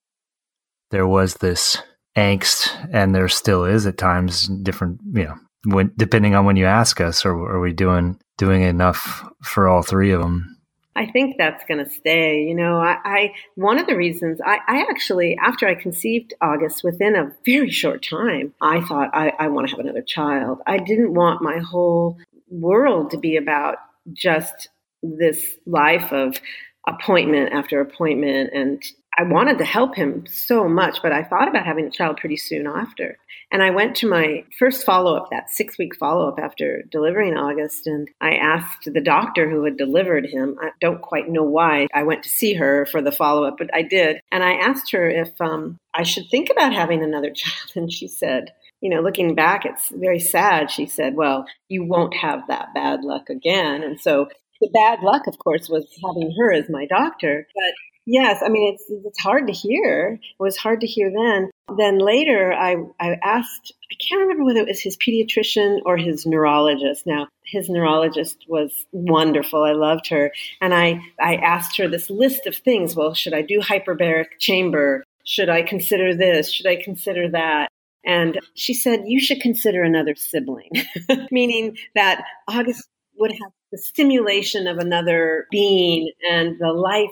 there 0.90 1.06
was 1.06 1.34
this 1.34 1.78
angst 2.16 2.70
and 2.92 3.14
there 3.14 3.28
still 3.28 3.64
is 3.64 3.86
at 3.86 3.96
times 3.96 4.46
different 4.62 5.00
you 5.12 5.24
know 5.24 5.34
when 5.64 5.92
depending 5.96 6.34
on 6.34 6.44
when 6.44 6.56
you 6.56 6.66
ask 6.66 7.00
us 7.00 7.24
or 7.24 7.32
are 7.32 7.60
we 7.60 7.72
doing 7.72 8.18
doing 8.36 8.62
enough 8.62 9.26
for 9.42 9.68
all 9.68 9.82
three 9.82 10.10
of 10.10 10.20
them 10.20 10.57
I 10.98 11.06
think 11.06 11.36
that's 11.38 11.64
going 11.66 11.84
to 11.84 11.88
stay. 11.88 12.42
You 12.42 12.56
know, 12.56 12.78
I, 12.80 12.96
I, 13.04 13.32
one 13.54 13.78
of 13.78 13.86
the 13.86 13.94
reasons 13.94 14.40
I, 14.44 14.58
I, 14.66 14.80
actually, 14.90 15.38
after 15.40 15.68
I 15.68 15.76
conceived 15.76 16.34
August, 16.40 16.82
within 16.82 17.14
a 17.14 17.32
very 17.46 17.70
short 17.70 18.04
time, 18.04 18.52
I 18.60 18.80
thought 18.80 19.10
I, 19.14 19.32
I 19.38 19.46
want 19.46 19.68
to 19.68 19.76
have 19.76 19.78
another 19.78 20.02
child. 20.02 20.58
I 20.66 20.78
didn't 20.78 21.14
want 21.14 21.40
my 21.40 21.58
whole 21.58 22.18
world 22.50 23.12
to 23.12 23.16
be 23.16 23.36
about 23.36 23.76
just 24.12 24.70
this 25.00 25.56
life 25.66 26.12
of 26.12 26.40
appointment 26.88 27.52
after 27.52 27.80
appointment 27.80 28.50
and 28.52 28.82
I 29.18 29.24
wanted 29.24 29.58
to 29.58 29.64
help 29.64 29.96
him 29.96 30.24
so 30.28 30.68
much, 30.68 31.02
but 31.02 31.12
I 31.12 31.24
thought 31.24 31.48
about 31.48 31.66
having 31.66 31.86
a 31.86 31.90
child 31.90 32.18
pretty 32.18 32.36
soon 32.36 32.68
after. 32.68 33.18
And 33.50 33.64
I 33.64 33.70
went 33.70 33.96
to 33.96 34.08
my 34.08 34.44
first 34.56 34.84
follow 34.84 35.16
up, 35.16 35.30
that 35.30 35.50
six 35.50 35.76
week 35.76 35.96
follow 35.96 36.28
up 36.28 36.38
after 36.38 36.84
delivering 36.92 37.36
August, 37.36 37.88
and 37.88 38.08
I 38.20 38.34
asked 38.34 38.84
the 38.92 39.00
doctor 39.00 39.50
who 39.50 39.64
had 39.64 39.76
delivered 39.76 40.26
him. 40.26 40.56
I 40.62 40.70
don't 40.80 41.02
quite 41.02 41.28
know 41.28 41.42
why 41.42 41.88
I 41.92 42.04
went 42.04 42.22
to 42.22 42.28
see 42.28 42.54
her 42.54 42.86
for 42.86 43.02
the 43.02 43.10
follow 43.10 43.42
up, 43.42 43.56
but 43.58 43.74
I 43.74 43.82
did. 43.82 44.20
And 44.30 44.44
I 44.44 44.52
asked 44.52 44.92
her 44.92 45.10
if 45.10 45.32
um, 45.40 45.80
I 45.94 46.04
should 46.04 46.30
think 46.30 46.48
about 46.50 46.72
having 46.72 47.02
another 47.02 47.30
child, 47.34 47.72
and 47.74 47.92
she 47.92 48.06
said, 48.06 48.52
you 48.80 48.90
know, 48.90 49.00
looking 49.00 49.34
back, 49.34 49.64
it's 49.64 49.90
very 49.90 50.20
sad. 50.20 50.70
She 50.70 50.86
said, 50.86 51.16
Well, 51.16 51.44
you 51.68 51.84
won't 51.84 52.14
have 52.14 52.46
that 52.46 52.72
bad 52.74 53.02
luck 53.02 53.28
again. 53.28 53.82
And 53.82 54.00
so 54.00 54.28
the 54.60 54.70
bad 54.72 55.02
luck, 55.02 55.26
of 55.26 55.38
course, 55.38 55.68
was 55.68 55.84
having 56.04 56.34
her 56.38 56.52
as 56.52 56.68
my 56.68 56.86
doctor. 56.86 57.46
But 57.54 57.74
yes, 58.08 58.42
I 58.44 58.48
mean, 58.48 58.74
it's, 58.74 58.84
it's 58.88 59.20
hard 59.20 59.46
to 59.46 59.52
hear. 59.52 60.18
It 60.20 60.42
was 60.42 60.56
hard 60.56 60.80
to 60.80 60.86
hear 60.86 61.10
then. 61.14 61.50
Then 61.76 61.98
later, 61.98 62.52
I, 62.52 62.76
I 62.98 63.18
asked, 63.22 63.72
I 63.92 63.94
can't 64.08 64.22
remember 64.22 64.44
whether 64.44 64.60
it 64.60 64.68
was 64.68 64.80
his 64.80 64.96
pediatrician 64.96 65.80
or 65.84 65.98
his 65.98 66.24
neurologist. 66.24 67.06
Now, 67.06 67.28
his 67.44 67.68
neurologist 67.68 68.44
was 68.48 68.72
wonderful. 68.92 69.62
I 69.62 69.72
loved 69.72 70.08
her. 70.08 70.32
And 70.60 70.74
I, 70.74 71.00
I 71.20 71.36
asked 71.36 71.76
her 71.76 71.86
this 71.86 72.08
list 72.08 72.46
of 72.46 72.56
things. 72.56 72.96
Well, 72.96 73.14
should 73.14 73.34
I 73.34 73.42
do 73.42 73.60
hyperbaric 73.60 74.38
chamber? 74.38 75.04
Should 75.24 75.50
I 75.50 75.62
consider 75.62 76.16
this? 76.16 76.50
Should 76.50 76.66
I 76.66 76.76
consider 76.76 77.28
that? 77.30 77.68
And 78.04 78.38
she 78.54 78.72
said, 78.72 79.02
You 79.06 79.20
should 79.20 79.40
consider 79.40 79.82
another 79.82 80.14
sibling, 80.14 80.70
meaning 81.30 81.76
that 81.94 82.24
August 82.46 82.88
would 83.18 83.32
have 83.32 83.52
the 83.70 83.76
stimulation 83.76 84.66
of 84.66 84.78
another 84.78 85.46
being 85.50 86.10
and 86.30 86.58
the 86.58 86.72
life 86.72 87.10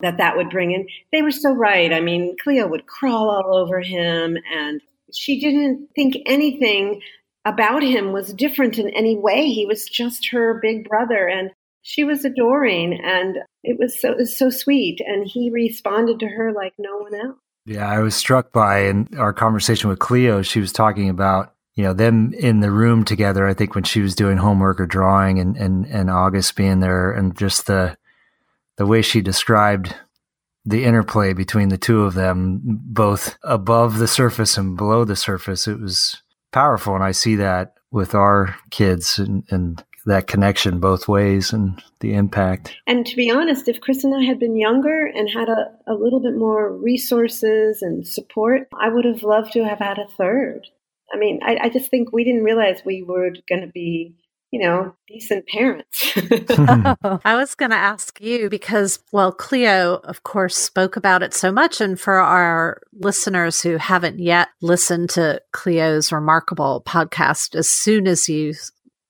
that 0.00 0.18
that 0.18 0.36
would 0.36 0.50
bring 0.50 0.72
in. 0.72 0.86
They 1.12 1.22
were 1.22 1.30
so 1.30 1.52
right. 1.52 1.92
I 1.92 2.00
mean, 2.00 2.36
Cleo 2.42 2.66
would 2.66 2.86
crawl 2.86 3.30
all 3.30 3.56
over 3.56 3.80
him, 3.80 4.36
and 4.54 4.80
she 5.12 5.40
didn't 5.40 5.88
think 5.94 6.16
anything 6.26 7.00
about 7.44 7.82
him 7.82 8.12
was 8.12 8.34
different 8.34 8.78
in 8.78 8.88
any 8.90 9.16
way. 9.16 9.46
He 9.48 9.66
was 9.66 9.86
just 9.86 10.30
her 10.30 10.58
big 10.62 10.88
brother, 10.88 11.26
and 11.26 11.50
she 11.82 12.04
was 12.04 12.24
adoring, 12.24 13.00
and 13.02 13.36
it 13.62 13.78
was 13.78 14.00
so 14.00 14.10
it 14.10 14.18
was 14.18 14.36
so 14.36 14.50
sweet. 14.50 15.00
And 15.00 15.26
he 15.26 15.50
responded 15.50 16.20
to 16.20 16.28
her 16.28 16.52
like 16.52 16.74
no 16.78 16.98
one 16.98 17.14
else. 17.14 17.38
Yeah, 17.66 17.88
I 17.88 17.98
was 17.98 18.14
struck 18.14 18.52
by 18.52 18.86
in 18.86 19.08
our 19.18 19.32
conversation 19.32 19.90
with 19.90 19.98
Cleo, 19.98 20.40
she 20.42 20.60
was 20.60 20.72
talking 20.72 21.08
about, 21.08 21.52
you 21.74 21.82
know, 21.82 21.92
them 21.92 22.32
in 22.32 22.60
the 22.60 22.70
room 22.70 23.04
together, 23.04 23.44
I 23.44 23.54
think 23.54 23.74
when 23.74 23.82
she 23.82 24.00
was 24.00 24.14
doing 24.14 24.36
homework 24.36 24.80
or 24.80 24.86
drawing 24.86 25.40
and, 25.40 25.56
and, 25.56 25.84
and 25.86 26.08
August 26.08 26.54
being 26.54 26.78
there 26.78 27.10
and 27.10 27.36
just 27.36 27.66
the 27.66 27.96
the 28.76 28.86
way 28.86 29.02
she 29.02 29.20
described 29.20 29.94
the 30.64 30.84
interplay 30.84 31.32
between 31.32 31.68
the 31.68 31.78
two 31.78 32.02
of 32.02 32.14
them, 32.14 32.60
both 32.64 33.38
above 33.44 33.98
the 33.98 34.08
surface 34.08 34.56
and 34.56 34.76
below 34.76 35.04
the 35.04 35.16
surface, 35.16 35.68
it 35.68 35.80
was 35.80 36.22
powerful. 36.52 36.94
And 36.94 37.04
I 37.04 37.12
see 37.12 37.36
that 37.36 37.74
with 37.92 38.14
our 38.14 38.56
kids 38.70 39.18
and, 39.18 39.44
and 39.50 39.82
that 40.06 40.26
connection 40.26 40.80
both 40.80 41.08
ways 41.08 41.52
and 41.52 41.82
the 42.00 42.14
impact. 42.14 42.76
And 42.86 43.06
to 43.06 43.16
be 43.16 43.30
honest, 43.30 43.68
if 43.68 43.80
Chris 43.80 44.04
and 44.04 44.14
I 44.14 44.24
had 44.24 44.38
been 44.38 44.56
younger 44.56 45.06
and 45.06 45.28
had 45.28 45.48
a, 45.48 45.72
a 45.86 45.94
little 45.94 46.20
bit 46.20 46.36
more 46.36 46.72
resources 46.72 47.82
and 47.82 48.06
support, 48.06 48.68
I 48.80 48.88
would 48.88 49.04
have 49.04 49.22
loved 49.22 49.52
to 49.52 49.64
have 49.64 49.78
had 49.78 49.98
a 49.98 50.08
third. 50.16 50.66
I 51.12 51.18
mean, 51.18 51.40
I, 51.42 51.58
I 51.62 51.68
just 51.68 51.90
think 51.90 52.12
we 52.12 52.24
didn't 52.24 52.44
realize 52.44 52.82
we 52.84 53.02
were 53.02 53.30
going 53.48 53.60
to 53.60 53.72
be 53.72 54.14
you 54.56 54.62
know, 54.62 54.94
decent 55.06 55.46
parents. 55.48 56.16
I 57.26 57.36
was 57.36 57.54
going 57.54 57.72
to 57.72 57.76
ask 57.76 58.18
you 58.22 58.48
because, 58.48 59.00
well, 59.12 59.30
Cleo, 59.30 59.96
of 60.04 60.22
course, 60.22 60.56
spoke 60.56 60.96
about 60.96 61.22
it 61.22 61.34
so 61.34 61.52
much. 61.52 61.82
And 61.82 62.00
for 62.00 62.14
our 62.14 62.80
listeners 62.94 63.60
who 63.60 63.76
haven't 63.76 64.18
yet 64.18 64.48
listened 64.62 65.10
to 65.10 65.42
Cleo's 65.52 66.10
remarkable 66.10 66.82
podcast, 66.86 67.54
as 67.54 67.68
soon 67.68 68.06
as 68.06 68.30
you 68.30 68.54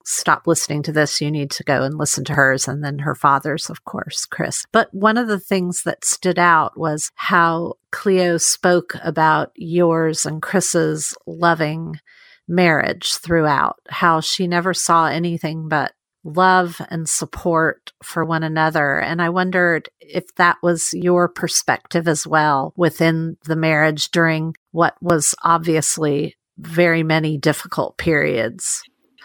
stop 0.05 0.49
listening 0.49 0.83
to 0.83 0.93
this, 0.93 1.21
you 1.21 1.31
need 1.31 1.53
to 1.53 1.63
go 1.63 1.85
and 1.85 1.97
listen 1.97 2.25
to 2.25 2.35
hers 2.35 2.67
and 2.67 2.83
then 2.83 2.99
her 2.99 3.15
father's, 3.15 3.71
of 3.71 3.85
course, 3.85 4.27
Chris. 4.27 4.67
But 4.73 4.93
one 4.93 5.17
of 5.17 5.29
the 5.29 5.39
things 5.39 5.85
that 5.85 6.05
stood 6.05 6.41
out 6.41 6.77
was 6.77 7.13
how 7.15 7.75
Cleo 7.93 8.37
spoke 8.37 8.97
about 9.05 9.53
yours 9.55 10.27
and 10.27 10.43
Chris's 10.43 11.15
loving 11.25 12.01
marriage 12.49 13.17
throughout, 13.17 13.77
how 13.89 14.21
she 14.21 14.47
never 14.47 14.75
saw 14.75 15.07
anything 15.07 15.69
but 15.69 15.93
love 16.25 16.81
and 16.91 17.09
support 17.09 17.93
for 18.03 18.25
one 18.25 18.43
another. 18.43 18.99
And 18.99 19.23
I 19.23 19.31
wondered 19.31 19.89
if 20.01 20.35
that 20.35 20.57
was 20.63 20.93
your 20.93 21.29
perspective 21.29 22.09
as 22.09 22.27
well 22.27 22.75
within 22.77 23.37
the 23.45 23.57
marriage 23.57 24.11
during 24.11 24.57
what 24.73 24.97
was 25.01 25.35
obviously 25.45 26.35
very 26.59 27.03
many 27.03 27.39
difficult 27.39 27.97
periods. 27.97 28.83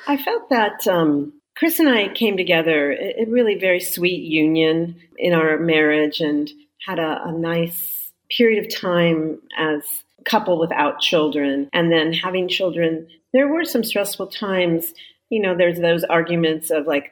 I 0.08 0.18
felt 0.18 0.50
that 0.50 0.86
um, 0.88 1.34
Chris 1.56 1.80
and 1.80 1.90
I 1.90 2.10
came 2.10 2.38
together, 2.38 2.92
a, 2.92 3.26
really 3.28 3.56
very 3.56 3.80
sweet 3.80 4.24
union 4.24 4.96
in 5.18 5.34
our 5.34 5.58
marriage 5.58 6.20
and 6.20 6.50
had 6.86 7.00
a, 7.00 7.22
a 7.26 7.32
nice 7.32 8.12
period 8.36 8.66
of 8.66 8.74
time 8.74 9.40
as 9.58 9.84
couple 10.26 10.60
without 10.60 11.00
children. 11.00 11.70
And 11.74 11.92
then 11.92 12.14
having 12.14 12.48
children, 12.48 13.08
there 13.34 13.48
were 13.48 13.66
some 13.66 13.84
stressful 13.84 14.28
times. 14.28 14.94
You 15.30 15.42
know, 15.42 15.56
there's 15.56 15.80
those 15.80 16.04
arguments 16.04 16.70
of 16.72 16.88
like, 16.88 17.12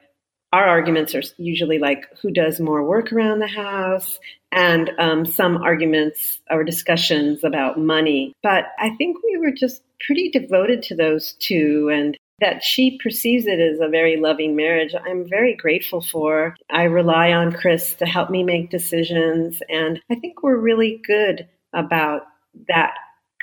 our 0.52 0.66
arguments 0.66 1.14
are 1.14 1.22
usually 1.38 1.78
like 1.78 2.06
who 2.22 2.32
does 2.32 2.60
more 2.60 2.84
work 2.84 3.14
around 3.14 3.38
the 3.38 3.48
house 3.48 4.18
and 4.52 4.90
um, 4.98 5.24
some 5.24 5.58
arguments 5.58 6.40
or 6.50 6.64
discussions 6.64 7.44
about 7.44 7.78
money 7.78 8.34
but 8.42 8.66
i 8.80 8.90
think 8.96 9.18
we 9.24 9.38
were 9.38 9.52
just 9.52 9.84
pretty 10.08 10.32
devoted 10.32 10.82
to 10.82 10.96
those 10.96 11.34
two 11.34 11.92
and 11.94 12.18
that 12.40 12.64
she 12.64 12.98
perceives 13.02 13.46
it 13.46 13.60
as 13.60 13.80
a 13.80 13.90
very 13.90 14.18
loving 14.18 14.56
marriage, 14.56 14.94
I'm 14.96 15.28
very 15.28 15.56
grateful 15.56 16.02
for. 16.02 16.56
I 16.70 16.84
rely 16.84 17.32
on 17.32 17.52
Chris 17.52 17.94
to 17.96 18.06
help 18.06 18.30
me 18.30 18.44
make 18.44 18.70
decisions, 18.70 19.62
and 19.70 20.02
I 20.10 20.16
think 20.16 20.42
we're 20.42 20.58
really 20.58 21.02
good 21.06 21.48
about 21.74 22.24
that 22.68 22.94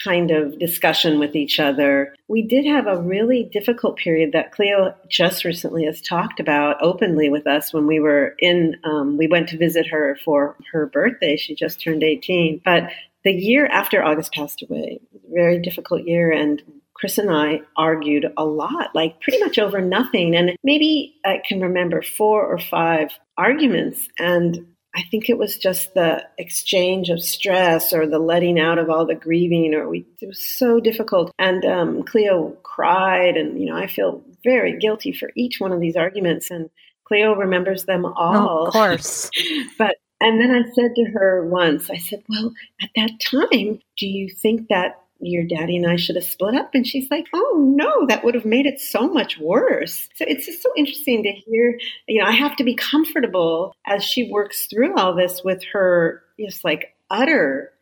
kind 0.03 0.31
of 0.31 0.59
discussion 0.59 1.19
with 1.19 1.35
each 1.35 1.59
other. 1.59 2.15
We 2.29 2.43
did 2.43 2.67
have 2.67 2.87
a 2.87 3.01
really 3.01 3.49
difficult 3.53 3.97
period 3.97 4.33
that 4.33 4.53
Cleo 4.53 4.95
just 5.09 5.45
recently 5.45 5.85
has 5.85 6.01
talked 6.03 6.39
about 6.39 6.77
openly 6.83 7.31
with 7.31 7.47
us 7.47 7.73
when 7.73 7.87
we 7.87 7.99
were 7.99 8.35
in, 8.39 8.77
um, 8.85 9.17
we 9.17 9.27
went 9.27 9.49
to 9.49 9.59
visit 9.59 9.87
her 9.87 10.19
for 10.25 10.57
her 10.73 10.87
birthday. 10.87 11.37
She 11.37 11.55
just 11.55 11.81
turned 11.81 12.03
18. 12.03 12.61
But 12.65 12.91
the 13.25 13.33
year 13.33 13.67
after 13.67 14.05
August 14.05 14.33
passed 14.33 14.63
away, 14.63 15.01
very 15.33 15.59
difficult 15.61 16.07
year, 16.07 16.31
and 16.31 16.63
Chris 16.95 17.19
and 17.19 17.31
I 17.31 17.61
argued 17.77 18.27
a 18.37 18.45
lot, 18.45 18.95
like 18.95 19.21
pretty 19.21 19.39
much 19.41 19.59
over 19.59 19.81
nothing. 19.81 20.35
And 20.35 20.57
maybe 20.63 21.15
I 21.25 21.43
can 21.47 21.61
remember 21.61 22.01
four 22.03 22.47
or 22.47 22.59
five 22.59 23.11
arguments. 23.37 24.09
And 24.19 24.67
I 24.97 25.03
think 25.11 25.29
it 25.29 25.37
was 25.37 25.59
just 25.59 25.93
the 25.93 26.25
exchange 26.39 27.11
of 27.11 27.23
stress 27.23 27.93
or 27.93 28.07
the 28.07 28.19
letting 28.19 28.59
out 28.59 28.79
of 28.79 28.89
all 28.89 29.05
the 29.05 29.15
grieving, 29.15 29.75
or 29.75 29.89
we, 29.91 30.07
it 30.23 30.27
was 30.27 30.43
so 30.43 30.81
difficult. 30.81 31.33
And 31.39 31.67
um, 31.67 32.03
Cleo 32.03 32.57
cried, 32.63 33.37
and 33.37 33.61
you 33.61 33.67
know, 33.67 33.77
I 33.77 33.89
feel 33.89 34.25
very 34.43 34.79
guilty 34.79 35.13
for 35.13 35.31
each 35.37 35.61
one 35.61 35.73
of 35.73 35.81
these 35.81 35.97
arguments. 35.97 36.51
And 36.51 36.71
Cleo 37.05 37.35
remembers 37.35 37.85
them 37.85 38.07
all. 38.07 38.15
Oh, 38.49 38.67
of 38.69 38.73
course. 38.73 39.31
but 39.77 39.97
and 40.21 40.41
then 40.41 40.51
I 40.51 40.63
said 40.73 40.95
to 40.95 41.05
her 41.13 41.47
once, 41.47 41.91
I 41.91 41.99
said, 41.99 42.23
Well, 42.29 42.55
at 42.81 42.89
that 42.97 43.21
time, 43.21 43.81
do 43.99 44.07
you 44.07 44.31
think 44.31 44.69
that 44.69 44.99
your 45.21 45.45
daddy 45.45 45.77
and 45.77 45.87
I 45.87 45.97
should 45.97 46.17
have 46.17 46.25
split 46.25 46.55
up. 46.55 46.75
And 46.75 46.87
she's 46.87 47.11
like, 47.11 47.27
oh 47.33 47.75
no, 47.77 48.07
that 48.07 48.25
would 48.25 48.35
have 48.35 48.45
made 48.45 48.67
it 48.67 48.81
so 48.81 49.09
much 49.09 49.39
worse. 49.39 50.09
So 50.15 50.25
it's 50.29 50.47
just 50.47 50.63
so 50.63 50.71
interesting 50.77 51.23
to 51.23 51.33
hear, 51.33 51.79
you 52.07 52.21
know, 52.21 52.27
I 52.29 52.33
have 52.33 52.57
to 52.57 52.65
be 52.65 52.75
comfortable 52.75 53.75
as 53.87 54.05
she 54.05 54.31
works 54.31 54.67
through 54.67 54.95
all 54.97 55.15
this 55.15 55.43
with 55.45 55.63
her 55.73 56.23
just 56.39 56.65
like 56.65 56.95
utter 57.11 57.73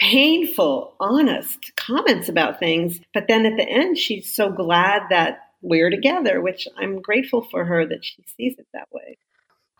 painful, 0.00 0.94
honest 1.00 1.72
comments 1.76 2.28
about 2.28 2.58
things. 2.58 3.00
But 3.12 3.28
then 3.28 3.46
at 3.46 3.56
the 3.56 3.68
end, 3.68 3.98
she's 3.98 4.34
so 4.34 4.50
glad 4.50 5.02
that 5.10 5.38
we're 5.62 5.90
together, 5.90 6.40
which 6.40 6.68
I'm 6.76 7.00
grateful 7.00 7.42
for 7.50 7.64
her 7.64 7.86
that 7.86 8.04
she 8.04 8.22
sees 8.36 8.56
it 8.58 8.66
that 8.74 8.88
way. 8.92 9.16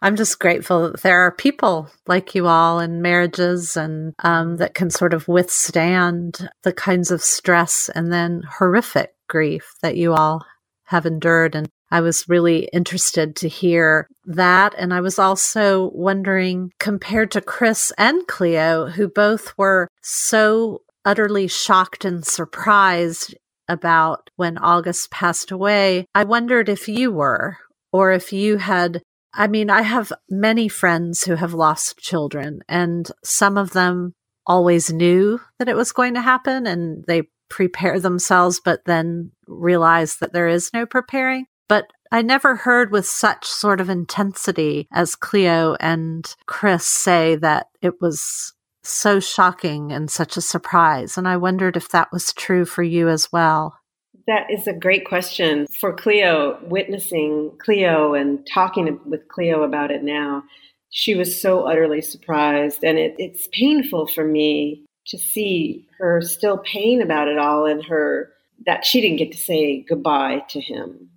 I'm 0.05 0.17
just 0.17 0.39
grateful 0.39 0.91
that 0.91 1.01
there 1.01 1.21
are 1.21 1.33
people 1.33 1.91
like 2.07 2.35
you 2.35 2.47
all 2.47 2.79
in 2.79 3.01
marriages 3.01 3.75
and 3.75 4.13
um, 4.19 4.59
that 4.59 4.75
can 4.75 4.91
sort 4.91 5.15
of 5.15 5.29
withstand 5.29 6.47
the 6.63 6.75
kinds 6.75 7.11
of 7.11 7.23
stress 7.23 7.89
and 7.95 8.13
then 8.13 8.43
horrific 8.59 9.15
grief 9.31 9.65
that 9.81 9.97
you 9.97 10.13
all 10.13 10.45
have 10.85 11.07
endured. 11.07 11.55
And 11.55 11.71
I 11.91 12.03
was 12.03 12.29
really 12.29 12.69
interested 12.71 13.35
to 13.37 13.49
hear 13.49 14.07
that. 14.27 14.75
And 14.77 14.93
I 14.93 15.01
was 15.01 15.19
also 15.19 15.91
wondering, 15.95 16.73
compared 16.79 17.31
to 17.31 17.41
Chris 17.41 17.91
and 17.97 18.27
Cleo, 18.27 18.89
who 18.89 19.09
both 19.09 19.57
were 19.57 19.89
so 20.03 20.83
utterly 21.07 21.47
shocked 21.49 22.05
and 22.05 22.27
surprised 22.27 23.35
about 23.69 24.29
when 24.37 24.59
August 24.59 25.11
passed 25.11 25.51
away, 25.51 26.05
I 26.15 26.25
wondered 26.25 26.69
if 26.69 26.89
you 26.89 27.11
were, 27.11 27.57
or 27.91 28.13
if 28.13 28.35
you 28.35 28.59
had 28.59 29.01
I 29.37 29.49
mean, 29.49 29.69
I 29.69 29.83
have 29.83 30.13
many 30.31 30.69
friends 30.69 31.25
who 31.25 31.35
have 31.35 31.55
lost 31.55 31.99
children, 31.99 32.61
and 32.69 33.11
some 33.25 33.59
of 33.59 33.73
them 33.73 34.15
always 34.47 34.93
knew 34.93 35.41
that 35.59 35.69
it 35.69 35.77
was 35.77 35.93
going 35.93 36.15
to 36.15 36.21
happen 36.21 36.67
and 36.67 37.05
they 37.07 37.23
prepare 37.49 37.99
themselves, 37.99 38.61
but 38.65 38.85
then 38.85 39.31
realize 39.47 40.17
that 40.17 40.33
there 40.33 40.49
is 40.49 40.71
no 40.73 40.87
preparing. 40.87 41.47
But 41.69 41.87
I 42.13 42.23
never 42.23 42.57
heard 42.57 42.93
with 42.93 43.07
such 43.07 43.47
sort 43.47 43.81
of 43.81 43.91
intensity 43.91 44.87
as 44.93 45.17
Cleo 45.17 45.77
and 45.81 46.33
Chris 46.47 46.87
say 46.87 47.37
that 47.37 47.67
it 47.83 48.01
was 48.01 48.53
so 48.83 49.19
shocking 49.19 49.93
and 49.93 50.11
such 50.11 50.37
a 50.37 50.43
surprise. 50.43 51.17
And 51.17 51.27
I 51.27 51.39
wondered 51.39 51.77
if 51.77 51.89
that 51.89 52.13
was 52.13 52.33
true 52.33 52.65
for 52.65 52.83
you 52.83 53.09
as 53.09 53.33
well. 53.33 53.79
That 54.27 54.51
is 54.51 54.67
a 54.67 54.73
great 54.73 55.07
question 55.07 55.67
for 55.67 55.93
Cleo. 55.93 56.59
Witnessing 56.65 57.53
Cleo 57.59 58.15
and 58.15 58.47
talking 58.47 58.99
with 59.05 59.29
Cleo 59.29 59.63
about 59.63 59.91
it 59.91 60.03
now, 60.03 60.45
she 60.91 61.15
was 61.15 61.41
so 61.41 61.67
utterly 61.67 62.01
surprised, 62.01 62.85
and 62.85 62.99
it, 62.99 63.17
it's 63.19 63.49
painful 63.53 64.07
for 64.07 64.25
me 64.25 64.85
to 65.09 65.19
see 65.19 65.87
her 65.99 66.23
still 66.23 66.59
pain 66.59 67.03
about 67.03 67.29
it 67.29 67.37
all, 67.37 67.67
and 67.67 67.85
her 67.85 68.31
that 68.65 68.87
she 68.87 69.01
didn't 69.01 69.19
get 69.19 69.33
to 69.33 69.39
say 69.39 69.85
goodbye 69.87 70.43
to 70.49 70.61
him 70.61 71.11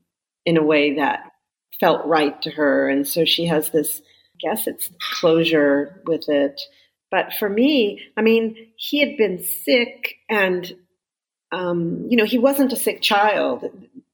in 0.45 0.57
a 0.57 0.63
way 0.63 0.95
that 0.95 1.31
felt 1.79 2.05
right 2.05 2.41
to 2.41 2.49
her, 2.49 2.89
and 2.89 3.07
so 3.07 3.23
she 3.23 3.45
has 3.45 3.69
this. 3.69 4.01
I 4.35 4.49
guess 4.49 4.67
it's 4.67 4.89
closure 5.13 6.01
with 6.05 6.29
it. 6.29 6.61
But 7.09 7.33
for 7.39 7.49
me, 7.49 8.01
I 8.17 8.21
mean, 8.21 8.55
he 8.75 8.99
had 8.99 9.17
been 9.17 9.43
sick 9.43 10.15
and 10.29 10.75
um, 11.51 12.05
you 12.09 12.17
know, 12.17 12.25
he 12.25 12.37
wasn't 12.37 12.73
a 12.73 12.77
sick 12.77 13.01
child, 13.01 13.69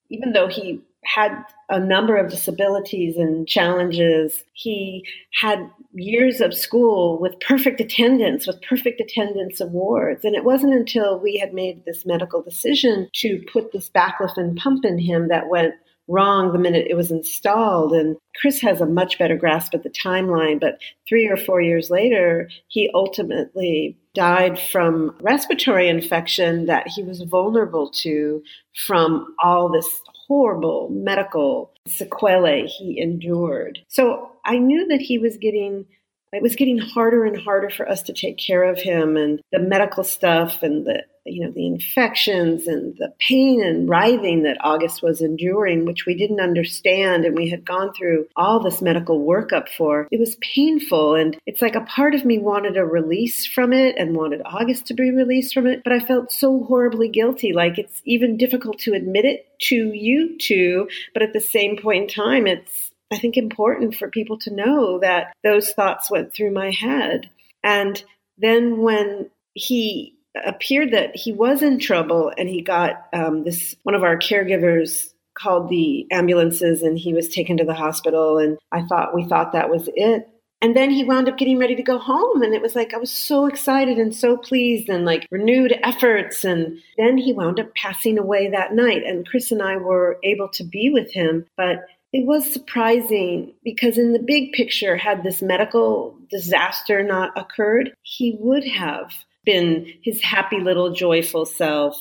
even 0.09 0.33
though 0.33 0.47
he 0.47 0.81
had 1.05 1.43
a 1.69 1.79
number 1.79 2.17
of 2.17 2.29
disabilities 2.29 3.17
and 3.17 3.47
challenges. 3.47 4.43
He 4.53 5.05
had 5.33 5.69
years 5.93 6.41
of 6.41 6.53
school 6.53 7.19
with 7.19 7.39
perfect 7.39 7.81
attendance, 7.81 8.47
with 8.47 8.61
perfect 8.61 9.01
attendance 9.01 9.59
awards. 9.59 10.23
And 10.23 10.35
it 10.35 10.43
wasn't 10.43 10.73
until 10.73 11.19
we 11.19 11.37
had 11.37 11.53
made 11.53 11.83
this 11.85 12.05
medical 12.05 12.41
decision 12.41 13.09
to 13.13 13.43
put 13.51 13.71
this 13.71 13.89
baclofen 13.89 14.57
pump 14.57 14.85
in 14.85 14.97
him 14.97 15.27
that 15.27 15.49
went 15.49 15.75
wrong 16.07 16.51
the 16.51 16.59
minute 16.59 16.87
it 16.89 16.95
was 16.95 17.11
installed. 17.11 17.93
And 17.93 18.17
Chris 18.39 18.59
has 18.61 18.81
a 18.81 18.85
much 18.85 19.17
better 19.17 19.37
grasp 19.37 19.73
of 19.73 19.83
the 19.83 19.89
timeline, 19.89 20.59
but 20.59 20.79
three 21.07 21.27
or 21.27 21.37
four 21.37 21.61
years 21.61 21.89
later, 21.89 22.49
he 22.67 22.89
ultimately 22.93 23.97
died 24.13 24.59
from 24.59 25.15
respiratory 25.21 25.89
infection 25.89 26.65
that 26.67 26.87
he 26.87 27.03
was 27.03 27.21
vulnerable 27.21 27.89
to 27.89 28.43
from 28.85 29.35
all 29.43 29.69
this 29.69 29.87
horrible 30.27 30.89
medical 30.91 31.71
sequelae 31.87 32.67
he 32.67 32.99
endured. 32.99 33.79
So 33.87 34.31
I 34.45 34.57
knew 34.57 34.87
that 34.87 35.01
he 35.01 35.17
was 35.17 35.37
getting 35.37 35.85
it 36.33 36.41
was 36.41 36.55
getting 36.55 36.77
harder 36.77 37.25
and 37.25 37.39
harder 37.39 37.69
for 37.69 37.87
us 37.87 38.01
to 38.03 38.13
take 38.13 38.37
care 38.37 38.63
of 38.63 38.79
him 38.79 39.17
and 39.17 39.41
the 39.51 39.59
medical 39.59 40.03
stuff 40.03 40.63
and 40.63 40.85
the 40.85 41.03
you 41.25 41.45
know 41.45 41.51
the 41.51 41.65
infections 41.65 42.67
and 42.67 42.95
the 42.97 43.13
pain 43.19 43.63
and 43.63 43.87
writhing 43.87 44.43
that 44.43 44.57
August 44.61 45.01
was 45.01 45.21
enduring 45.21 45.85
which 45.85 46.05
we 46.05 46.15
didn't 46.15 46.39
understand 46.39 47.25
and 47.25 47.35
we 47.35 47.49
had 47.49 47.65
gone 47.65 47.93
through 47.93 48.27
all 48.35 48.59
this 48.59 48.81
medical 48.81 49.25
workup 49.25 49.69
for. 49.69 50.07
It 50.11 50.19
was 50.19 50.35
painful 50.41 51.15
and 51.15 51.37
it's 51.45 51.61
like 51.61 51.75
a 51.75 51.81
part 51.81 52.13
of 52.13 52.25
me 52.25 52.39
wanted 52.39 52.77
a 52.77 52.85
release 52.85 53.45
from 53.45 53.73
it 53.73 53.95
and 53.97 54.15
wanted 54.15 54.41
August 54.45 54.87
to 54.87 54.93
be 54.93 55.11
released 55.11 55.53
from 55.53 55.67
it 55.67 55.83
but 55.83 55.93
I 55.93 55.99
felt 55.99 56.31
so 56.31 56.63
horribly 56.63 57.07
guilty. 57.07 57.53
Like 57.53 57.77
it's 57.77 58.01
even 58.05 58.37
difficult 58.37 58.79
to 58.79 58.93
admit 58.93 59.25
it 59.25 59.47
to 59.69 59.93
you 59.93 60.37
two 60.37 60.89
but 61.13 61.23
at 61.23 61.33
the 61.33 61.39
same 61.39 61.77
point 61.77 62.03
in 62.03 62.23
time 62.23 62.47
it's 62.47 62.91
I 63.13 63.19
think 63.19 63.37
important 63.37 63.95
for 63.95 64.09
people 64.09 64.37
to 64.39 64.53
know 64.53 64.99
that 64.99 65.33
those 65.43 65.71
thoughts 65.71 66.09
went 66.09 66.33
through 66.33 66.51
my 66.51 66.71
head. 66.71 67.29
And 67.63 68.03
then 68.37 68.79
when 68.79 69.29
he 69.53 70.15
appeared 70.43 70.91
that 70.91 71.15
he 71.15 71.31
was 71.31 71.61
in 71.61 71.79
trouble 71.79 72.31
and 72.37 72.49
he 72.49 72.61
got 72.61 73.07
um, 73.13 73.43
this, 73.43 73.75
one 73.83 73.95
of 73.95 74.03
our 74.03 74.17
caregivers 74.17 75.13
called 75.35 75.69
the 75.69 76.07
ambulances 76.11 76.81
and 76.81 76.97
he 76.97 77.13
was 77.13 77.29
taken 77.29 77.57
to 77.57 77.65
the 77.65 77.73
hospital. 77.73 78.37
And 78.37 78.57
I 78.71 78.83
thought, 78.83 79.15
we 79.15 79.25
thought 79.25 79.53
that 79.53 79.69
was 79.69 79.89
it. 79.95 80.27
And 80.61 80.77
then 80.77 80.91
he 80.91 81.03
wound 81.03 81.27
up 81.27 81.37
getting 81.37 81.57
ready 81.57 81.75
to 81.75 81.83
go 81.83 81.97
home. 81.97 82.41
And 82.41 82.53
it 82.53 82.61
was 82.61 82.73
like, 82.73 82.93
I 82.93 82.97
was 82.97 83.11
so 83.11 83.47
excited 83.47 83.97
and 83.97 84.15
so 84.15 84.37
pleased 84.37 84.87
and 84.87 85.03
like 85.03 85.27
renewed 85.29 85.77
efforts. 85.83 86.45
And 86.45 86.79
then 86.97 87.17
he 87.17 87.33
wound 87.33 87.59
up 87.59 87.75
passing 87.75 88.17
away 88.17 88.49
that 88.49 88.73
night. 88.73 89.03
And 89.05 89.27
Chris 89.27 89.51
and 89.51 89.61
I 89.61 89.75
were 89.75 90.19
able 90.23 90.47
to 90.53 90.63
be 90.63 90.89
with 90.89 91.11
him. 91.11 91.45
But 91.57 91.85
it 92.13 92.27
was 92.27 92.49
surprising 92.51 93.53
because 93.63 93.97
in 93.97 94.13
the 94.13 94.19
big 94.19 94.51
picture 94.53 94.95
had 94.95 95.23
this 95.23 95.41
medical 95.41 96.17
disaster 96.29 97.03
not 97.03 97.31
occurred 97.35 97.93
he 98.03 98.37
would 98.39 98.65
have 98.65 99.11
been 99.43 99.85
his 100.03 100.21
happy 100.21 100.59
little 100.59 100.93
joyful 100.93 101.45
self 101.45 101.97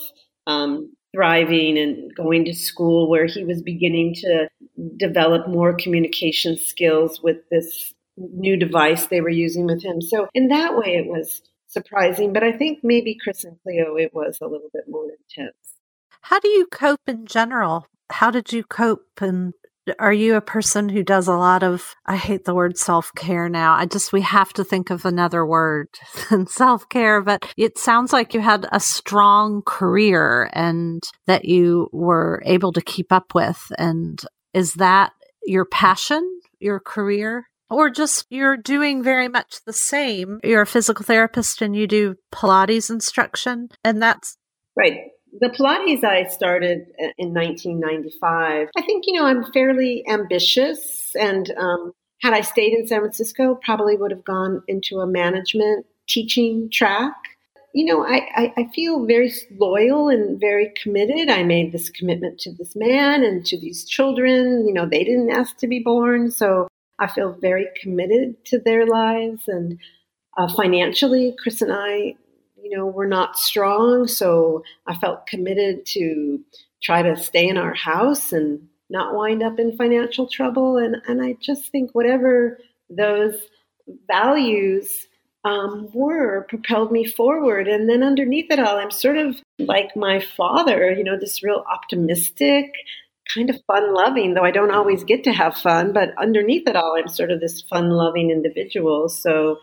um, 0.46 0.92
thriving 1.14 1.79
and 1.79 2.14
going 2.14 2.44
to 2.44 2.55
school 2.55 3.09
where 3.09 3.27
he 3.27 3.44
was 3.44 3.62
beginning 3.62 4.14
to 4.14 4.48
develop 4.96 5.48
more 5.48 5.75
communication 5.75 6.57
skills 6.57 7.20
with 7.22 7.38
this 7.51 7.92
new 8.16 8.57
device 8.57 9.07
they 9.07 9.20
were 9.20 9.29
using 9.29 9.66
with 9.66 9.83
him. 9.83 10.01
So 10.01 10.29
in 10.35 10.48
that 10.48 10.77
way 10.77 10.96
it 10.96 11.07
was 11.07 11.42
surprising 11.68 12.35
but 12.35 12.42
i 12.42 12.53
think 12.53 12.81
maybe 12.83 13.16
chris 13.18 13.44
and 13.44 13.57
cleo 13.62 13.96
it 13.96 14.12
was 14.12 14.37
a 14.42 14.46
little 14.46 14.68
bit 14.75 14.85
more 14.88 15.07
intense. 15.07 15.57
How 16.20 16.38
do 16.38 16.48
you 16.48 16.66
cope 16.66 17.01
in 17.09 17.27
general? 17.27 17.87
How 18.11 18.31
did 18.31 18.53
you 18.53 18.62
cope 18.62 19.20
and 19.20 19.55
are 19.99 20.12
you 20.12 20.37
a 20.37 20.40
person 20.40 20.88
who 20.88 21.03
does 21.03 21.27
a 21.29 21.35
lot 21.35 21.62
of 21.62 21.95
i 22.07 22.16
hate 22.16 22.45
the 22.45 22.55
word 22.55 22.79
self-care 22.79 23.49
now 23.49 23.75
i 23.75 23.85
just 23.85 24.12
we 24.12 24.21
have 24.21 24.53
to 24.53 24.62
think 24.62 24.90
of 24.90 25.05
another 25.05 25.45
word 25.45 25.88
than 26.31 26.47
self-care 26.47 27.21
but 27.21 27.47
it 27.57 27.79
sounds 27.79 28.12
like 28.12 28.35
you 28.35 28.40
had 28.40 28.66
a 28.73 28.81
strong 28.81 29.62
career 29.66 30.49
and 30.53 31.03
that 31.27 31.45
you 31.45 31.88
were 31.92 32.42
able 32.47 32.73
to 32.73 32.81
keep 32.81 33.12
up 33.12 33.35
with 33.35 33.73
and 33.79 34.25
is 34.55 34.75
that 34.75 35.12
your 35.45 35.64
passion 35.64 36.40
your 36.62 36.81
career? 36.81 37.49
Or 37.68 37.90
just 37.90 38.27
you're 38.29 38.57
doing 38.57 39.03
very 39.03 39.29
much 39.29 39.64
the 39.64 39.73
same 39.73 40.40
you're 40.45 40.61
a 40.61 40.66
physical 40.66 41.07
therapist 41.07 41.62
and 41.62 41.75
you 41.75 41.87
do 41.87 42.16
pilates 42.31 42.90
instruction 42.90 43.71
and 43.83 44.03
that's 44.03 44.37
right 44.77 44.99
the 45.40 45.49
Pilates 45.49 46.05
I 46.05 46.25
started 46.25 46.87
in 47.16 47.33
1995. 47.33 48.68
I 48.77 48.83
think, 48.83 49.05
you 49.07 49.14
know, 49.14 49.25
I'm 49.25 49.45
fairly 49.53 50.05
ambitious. 50.09 51.14
And 51.18 51.51
um, 51.57 51.92
had 52.21 52.35
I 52.35 52.42
stayed 52.42 52.75
in 52.75 52.87
San 52.87 53.01
Francisco, 53.01 53.59
probably 53.64 53.97
would 53.97 54.11
have 54.11 54.25
gone 54.25 54.62
into 54.68 55.01
a 55.01 55.07
management 55.07 55.87
teaching 56.07 56.68
track. 56.71 57.14
You 57.75 57.87
know, 57.87 58.05
I, 58.05 58.29
I, 58.37 58.55
I 58.59 58.71
feel 58.75 59.07
very 59.07 59.33
loyal 59.59 60.11
and 60.11 60.38
very 60.38 60.73
committed. 60.83 61.31
I 61.31 61.42
made 61.42 61.73
this 61.73 61.88
commitment 61.88 62.38
to 62.40 62.53
this 62.53 62.77
man 62.77 63.25
and 63.25 63.47
to 63.47 63.59
these 63.59 63.87
children. 63.87 64.66
You 64.66 64.75
know, 64.75 64.87
they 64.87 65.05
didn't 65.05 65.31
ask 65.31 65.57
to 65.59 65.66
be 65.66 65.79
born. 65.79 66.31
So 66.31 66.68
I 66.99 67.07
feel 67.07 67.33
very 67.40 67.66
committed 67.81 68.45
to 68.47 68.59
their 68.59 68.87
lives. 68.87 69.45
And 69.49 69.79
uh, 70.37 70.53
financially, 70.55 71.35
Chris 71.42 71.62
and 71.62 71.73
I 71.73 72.16
you 72.62 72.77
know, 72.77 72.87
we're 72.87 73.07
not 73.07 73.37
strong. 73.37 74.07
So 74.07 74.62
I 74.87 74.94
felt 74.94 75.27
committed 75.27 75.85
to 75.87 76.40
try 76.83 77.03
to 77.03 77.16
stay 77.16 77.48
in 77.48 77.57
our 77.57 77.75
house 77.75 78.33
and 78.33 78.68
not 78.90 79.14
wind 79.14 79.42
up 79.42 79.59
in 79.59 79.77
financial 79.77 80.27
trouble. 80.27 80.77
And, 80.77 80.96
and 81.09 81.22
I 81.22 81.37
just 81.40 81.70
think 81.70 81.94
whatever 81.94 82.59
those 82.90 83.35
values 84.07 85.09
um, 85.44 85.88
were 85.92 86.46
propelled 86.48 86.92
me 86.92 87.05
forward. 87.05 87.66
And 87.66 87.88
then 87.88 88.03
underneath 88.03 88.51
it 88.51 88.61
all, 88.61 88.79
I'm 88.79 88.90
sort 88.90 89.16
of 89.16 89.37
like 89.59 89.96
my 89.96 90.20
father, 90.20 90.92
you 90.92 91.03
know, 91.03 91.18
this 91.18 91.42
real 91.42 91.64
optimistic, 91.70 92.72
kind 93.35 93.51
of 93.51 93.61
fun 93.66 93.94
loving, 93.94 94.35
though 94.35 94.44
I 94.44 94.51
don't 94.51 94.70
always 94.70 95.05
get 95.05 95.25
to 95.25 95.33
have 95.33 95.57
fun. 95.57 95.92
But 95.92 96.11
underneath 96.18 96.68
it 96.68 96.77
all, 96.77 96.96
I'm 96.96 97.09
sort 97.09 97.31
of 97.31 97.40
this 97.40 97.62
fun 97.62 97.90
loving 97.90 98.31
individual. 98.31 99.09
So 99.09 99.59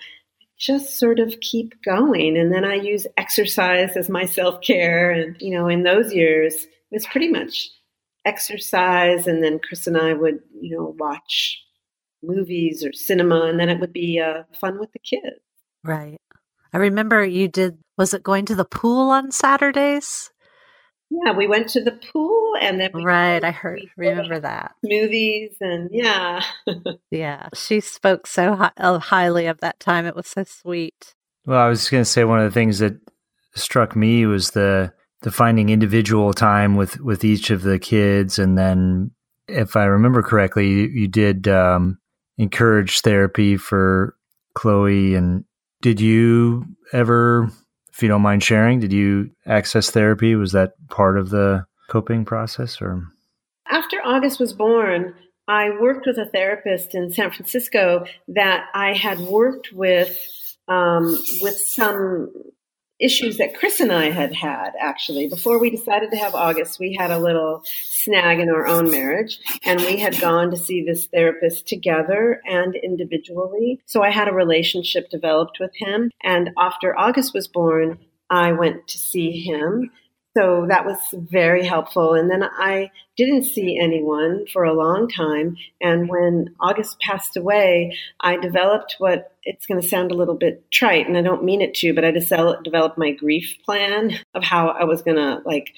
just 0.59 0.99
sort 0.99 1.19
of 1.19 1.39
keep 1.39 1.81
going. 1.83 2.37
And 2.37 2.53
then 2.53 2.65
I 2.65 2.75
use 2.75 3.07
exercise 3.17 3.95
as 3.95 4.09
my 4.09 4.25
self 4.25 4.61
care. 4.61 5.09
And, 5.09 5.35
you 5.39 5.57
know, 5.57 5.67
in 5.67 5.83
those 5.83 6.13
years, 6.13 6.65
it 6.65 6.69
was 6.91 7.07
pretty 7.07 7.29
much 7.29 7.69
exercise. 8.25 9.25
And 9.25 9.43
then 9.43 9.59
Chris 9.59 9.87
and 9.87 9.97
I 9.97 10.13
would, 10.13 10.39
you 10.59 10.75
know, 10.75 10.95
watch 10.99 11.57
movies 12.21 12.83
or 12.83 12.91
cinema. 12.91 13.45
And 13.45 13.59
then 13.59 13.69
it 13.69 13.79
would 13.79 13.93
be 13.93 14.19
uh, 14.19 14.43
fun 14.59 14.79
with 14.79 14.91
the 14.91 14.99
kids. 14.99 15.39
Right. 15.83 16.17
I 16.73 16.77
remember 16.77 17.25
you 17.25 17.47
did, 17.47 17.77
was 17.97 18.13
it 18.13 18.21
going 18.21 18.45
to 18.45 18.55
the 18.55 18.65
pool 18.65 19.09
on 19.09 19.31
Saturdays? 19.31 20.29
Yeah, 21.09 21.33
we 21.33 21.47
went 21.47 21.69
to 21.69 21.83
the 21.83 21.91
pool 21.91 22.53
and 22.61 22.79
then 22.79 22.91
right. 22.93 23.43
I 23.43 23.51
heard, 23.51 23.81
remember 23.97 24.39
that 24.39 24.75
movies 24.83 25.55
and 25.59 25.89
yeah, 25.91 26.43
yeah. 27.11 27.49
She 27.53 27.79
spoke 27.79 28.27
so 28.27 28.55
hi- 28.55 28.71
uh, 28.77 28.99
highly 28.99 29.47
of 29.47 29.59
that 29.61 29.79
time. 29.79 30.05
It 30.05 30.15
was 30.15 30.27
so 30.27 30.43
sweet. 30.43 31.15
Well, 31.45 31.59
I 31.59 31.67
was 31.67 31.89
going 31.89 32.01
to 32.01 32.09
say 32.09 32.23
one 32.23 32.39
of 32.39 32.45
the 32.45 32.53
things 32.53 32.79
that 32.79 32.99
struck 33.55 33.95
me 33.95 34.25
was 34.25 34.51
the 34.51 34.93
the 35.21 35.31
finding 35.31 35.69
individual 35.69 36.33
time 36.33 36.75
with 36.75 36.99
with 36.99 37.25
each 37.25 37.49
of 37.49 37.63
the 37.63 37.79
kids, 37.79 38.39
and 38.39 38.57
then 38.57 39.11
if 39.49 39.75
I 39.75 39.85
remember 39.85 40.21
correctly, 40.21 40.67
you, 40.67 40.87
you 40.87 41.07
did 41.07 41.47
um, 41.47 41.97
encourage 42.37 43.01
therapy 43.01 43.57
for 43.57 44.15
Chloe. 44.53 45.15
And 45.15 45.43
did 45.81 45.99
you 45.99 46.65
ever 46.93 47.51
if 47.99 48.03
you 48.03 48.07
don't 48.07 48.21
mind 48.21 48.41
sharing, 48.41 48.79
did 48.79 48.93
you 48.93 49.29
access 49.45 49.89
therapy? 49.89 50.33
Was 50.33 50.53
that 50.53 50.71
part 50.87 51.17
of 51.17 51.31
the 51.31 51.65
coping 51.89 52.23
process 52.23 52.81
or? 52.81 53.03
After 53.69 53.97
August 54.05 54.39
was 54.39 54.53
born, 54.53 55.13
I 55.49 55.71
worked 55.81 56.05
with 56.07 56.17
a 56.17 56.29
therapist 56.31 56.95
in 56.95 57.11
San 57.11 57.29
Francisco 57.29 58.05
that 58.29 58.67
I 58.73 58.93
had 58.93 59.19
worked 59.19 59.73
with 59.73 60.17
um, 60.69 61.13
with 61.41 61.57
some 61.57 62.31
issues 62.99 63.37
that 63.37 63.55
Chris 63.55 63.79
and 63.79 63.91
I 63.91 64.09
had 64.09 64.33
had 64.33 64.71
actually. 64.79 65.27
Before 65.27 65.59
we 65.59 65.69
decided 65.69 66.11
to 66.11 66.17
have 66.17 66.35
August, 66.35 66.79
we 66.79 66.93
had 66.93 67.11
a 67.11 67.19
little 67.19 67.63
snag 67.65 68.39
in 68.39 68.49
our 68.49 68.67
own 68.67 68.89
marriage 68.91 69.39
and 69.63 69.79
we 69.81 69.97
had 69.97 70.19
gone 70.19 70.51
to 70.51 70.57
see 70.57 70.83
this 70.83 71.07
therapist 71.07 71.67
together 71.67 72.41
and 72.45 72.75
individually. 72.75 73.81
So 73.85 74.03
I 74.03 74.09
had 74.09 74.27
a 74.27 74.33
relationship 74.33 75.09
developed 75.09 75.57
with 75.59 75.71
him. 75.75 76.11
And 76.23 76.51
after 76.57 76.97
August 76.97 77.33
was 77.33 77.47
born, 77.47 77.97
I 78.29 78.51
went 78.51 78.87
to 78.87 78.97
see 78.97 79.39
him 79.41 79.91
so 80.37 80.67
that 80.69 80.85
was 80.85 80.99
very 81.13 81.65
helpful. 81.65 82.13
And 82.13 82.29
then 82.29 82.43
I 82.43 82.91
didn't 83.17 83.43
see 83.43 83.79
anyone 83.81 84.45
for 84.53 84.63
a 84.63 84.73
long 84.73 85.09
time. 85.09 85.57
And 85.81 86.07
when 86.07 86.55
August 86.59 86.99
passed 86.99 87.35
away, 87.35 87.97
I 88.21 88.37
developed 88.37 88.95
what 88.99 89.35
it's 89.43 89.65
going 89.65 89.81
to 89.81 89.87
sound 89.87 90.11
a 90.11 90.15
little 90.15 90.37
bit 90.37 90.69
trite, 90.71 91.07
and 91.07 91.17
I 91.17 91.21
don't 91.21 91.43
mean 91.43 91.61
it 91.61 91.73
to, 91.75 91.93
but 91.93 92.05
I 92.05 92.11
developed 92.11 92.97
my 92.97 93.11
grief 93.11 93.57
plan 93.65 94.11
of 94.33 94.43
how 94.43 94.69
I 94.69 94.83
was 94.83 95.01
going 95.01 95.17
to 95.17 95.41
like 95.45 95.73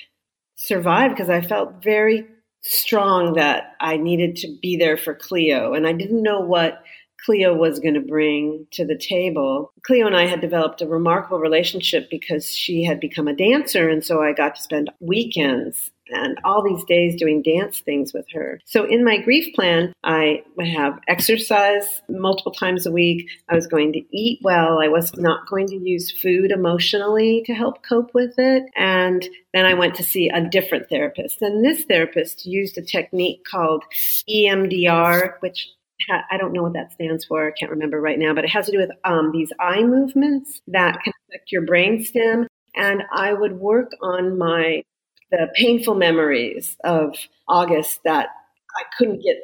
survive 0.55 1.11
because 1.11 1.29
I 1.29 1.41
felt 1.41 1.81
very 1.83 2.27
strong 2.61 3.33
that 3.33 3.75
I 3.79 3.97
needed 3.97 4.35
to 4.37 4.57
be 4.61 4.77
there 4.77 4.97
for 4.97 5.15
Cleo. 5.15 5.73
And 5.73 5.87
I 5.87 5.93
didn't 5.93 6.21
know 6.21 6.41
what 6.41 6.83
Cleo 7.25 7.53
was 7.53 7.79
going 7.79 7.93
to 7.93 8.01
bring 8.01 8.67
to 8.71 8.85
the 8.85 8.97
table. 8.97 9.71
Cleo 9.83 10.07
and 10.07 10.15
I 10.15 10.25
had 10.25 10.41
developed 10.41 10.81
a 10.81 10.87
remarkable 10.87 11.39
relationship 11.39 12.09
because 12.09 12.55
she 12.55 12.83
had 12.83 12.99
become 12.99 13.27
a 13.27 13.35
dancer. 13.35 13.89
And 13.89 14.03
so 14.03 14.21
I 14.21 14.33
got 14.33 14.55
to 14.55 14.61
spend 14.61 14.89
weekends 14.99 15.91
and 16.11 16.37
all 16.43 16.63
these 16.63 16.83
days 16.85 17.15
doing 17.15 17.41
dance 17.41 17.79
things 17.79 18.13
with 18.13 18.25
her. 18.33 18.59
So 18.65 18.85
in 18.85 19.03
my 19.03 19.17
grief 19.17 19.53
plan, 19.55 19.93
I 20.03 20.43
would 20.57 20.67
have 20.67 20.99
exercise 21.07 22.01
multiple 22.09 22.51
times 22.51 22.85
a 22.85 22.91
week. 22.91 23.29
I 23.49 23.55
was 23.55 23.67
going 23.67 23.93
to 23.93 24.01
eat 24.11 24.39
well. 24.43 24.79
I 24.81 24.89
was 24.89 25.15
not 25.15 25.47
going 25.47 25.67
to 25.67 25.77
use 25.77 26.11
food 26.11 26.51
emotionally 26.51 27.43
to 27.45 27.53
help 27.53 27.83
cope 27.83 28.13
with 28.13 28.33
it. 28.37 28.63
And 28.75 29.27
then 29.53 29.65
I 29.65 29.73
went 29.73 29.95
to 29.95 30.03
see 30.03 30.29
a 30.29 30.47
different 30.47 30.89
therapist. 30.89 31.41
And 31.41 31.63
this 31.63 31.85
therapist 31.85 32.45
used 32.45 32.77
a 32.77 32.81
technique 32.81 33.45
called 33.49 33.83
EMDR, 34.29 35.35
which 35.39 35.69
I 36.09 36.37
don't 36.37 36.53
know 36.53 36.63
what 36.63 36.73
that 36.73 36.91
stands 36.93 37.25
for. 37.25 37.47
I 37.47 37.51
can't 37.51 37.71
remember 37.71 37.99
right 37.99 38.19
now, 38.19 38.33
but 38.33 38.43
it 38.43 38.49
has 38.49 38.65
to 38.67 38.71
do 38.71 38.77
with 38.79 38.91
um, 39.03 39.31
these 39.31 39.51
eye 39.59 39.83
movements 39.83 40.61
that 40.67 41.01
can 41.03 41.13
affect 41.29 41.51
your 41.51 41.65
brainstem. 41.65 42.45
And 42.75 43.03
I 43.13 43.33
would 43.33 43.59
work 43.59 43.91
on 44.01 44.37
my 44.37 44.83
the 45.31 45.47
painful 45.55 45.95
memories 45.95 46.75
of 46.83 47.15
August 47.47 48.01
that 48.03 48.29
I 48.77 48.83
couldn't 48.97 49.23
get 49.23 49.37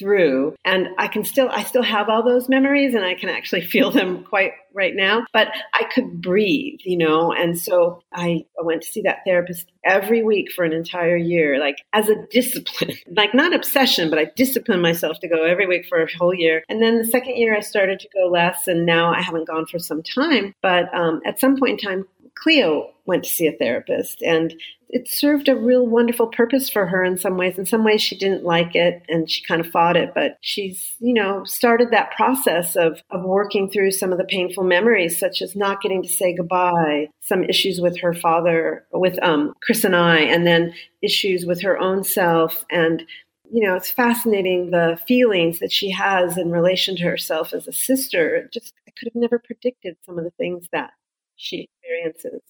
through 0.00 0.54
and 0.64 0.88
i 0.98 1.06
can 1.06 1.22
still 1.22 1.48
i 1.50 1.62
still 1.62 1.82
have 1.82 2.08
all 2.08 2.24
those 2.24 2.48
memories 2.48 2.94
and 2.94 3.04
i 3.04 3.14
can 3.14 3.28
actually 3.28 3.60
feel 3.74 3.90
them 3.90 4.24
quite 4.24 4.52
right 4.74 4.94
now 4.96 5.22
but 5.32 5.48
i 5.74 5.84
could 5.94 6.20
breathe 6.20 6.78
you 6.84 6.96
know? 6.96 7.32
And 7.32 7.58
so 7.58 8.02
i 8.12 8.44
went 8.58 8.82
to 8.82 8.88
see 8.88 9.02
that 9.02 9.18
therapist 9.24 9.70
every 9.84 10.22
week 10.22 10.50
for 10.50 10.64
an 10.64 10.72
entire 10.72 11.16
year 11.16 11.58
like 11.58 11.76
as 11.92 12.08
a 12.08 12.26
discipline 12.30 12.96
like 13.16 13.34
not 13.34 13.54
obsession 13.54 14.10
but 14.10 14.18
i 14.18 14.26
disciplined 14.36 14.82
myself 14.82 15.18
to 15.20 15.28
go 15.28 15.44
every 15.44 15.66
week 15.66 15.86
for 15.86 16.02
a 16.02 16.06
whole 16.18 16.34
year. 16.34 16.62
And 16.68 16.82
then 16.82 16.98
the 16.98 17.04
second 17.04 17.36
year 17.36 17.54
i 17.56 17.60
started 17.60 18.00
to 18.00 18.08
go 18.14 18.28
less 18.28 18.66
and 18.66 18.86
now 18.86 19.12
i 19.12 19.20
haven't 19.20 19.46
gone 19.46 19.66
for 19.66 19.78
some 19.78 20.02
time 20.02 20.54
but 20.62 20.92
um, 20.94 21.20
at 21.26 21.38
some 21.38 21.58
point 21.58 21.80
in 21.80 21.88
time 21.88 22.04
cleo 22.42 22.90
went 23.06 23.24
to 23.24 23.30
see 23.30 23.46
a 23.46 23.52
therapist 23.52 24.22
and 24.22 24.54
it 24.92 25.08
served 25.08 25.48
a 25.48 25.56
real 25.56 25.86
wonderful 25.86 26.26
purpose 26.26 26.68
for 26.68 26.86
her 26.86 27.04
in 27.04 27.16
some 27.16 27.36
ways. 27.36 27.58
In 27.58 27.66
some 27.66 27.84
ways, 27.84 28.02
she 28.02 28.18
didn't 28.18 28.44
like 28.44 28.74
it 28.74 29.02
and 29.08 29.30
she 29.30 29.42
kind 29.44 29.60
of 29.60 29.68
fought 29.68 29.96
it, 29.96 30.12
but 30.14 30.36
she's, 30.40 30.96
you 30.98 31.14
know, 31.14 31.44
started 31.44 31.90
that 31.90 32.10
process 32.16 32.74
of, 32.74 33.00
of 33.10 33.22
working 33.22 33.70
through 33.70 33.92
some 33.92 34.10
of 34.10 34.18
the 34.18 34.24
painful 34.24 34.64
memories, 34.64 35.18
such 35.18 35.42
as 35.42 35.54
not 35.54 35.80
getting 35.80 36.02
to 36.02 36.08
say 36.08 36.34
goodbye, 36.34 37.08
some 37.20 37.44
issues 37.44 37.80
with 37.80 37.98
her 38.00 38.14
father, 38.14 38.84
with 38.92 39.16
um, 39.22 39.54
Chris 39.62 39.84
and 39.84 39.94
I, 39.94 40.18
and 40.18 40.46
then 40.46 40.74
issues 41.02 41.46
with 41.46 41.62
her 41.62 41.78
own 41.78 42.02
self. 42.02 42.64
And, 42.70 43.04
you 43.52 43.64
know, 43.64 43.76
it's 43.76 43.90
fascinating 43.90 44.70
the 44.70 44.98
feelings 45.06 45.60
that 45.60 45.72
she 45.72 45.90
has 45.90 46.36
in 46.36 46.50
relation 46.50 46.96
to 46.96 47.04
herself 47.04 47.52
as 47.52 47.68
a 47.68 47.72
sister. 47.72 48.48
Just, 48.52 48.74
I 48.88 48.92
could 48.98 49.06
have 49.06 49.20
never 49.20 49.38
predicted 49.38 49.96
some 50.04 50.18
of 50.18 50.24
the 50.24 50.32
things 50.32 50.66
that 50.72 50.90
she 51.40 51.68
experiences. 51.82 52.42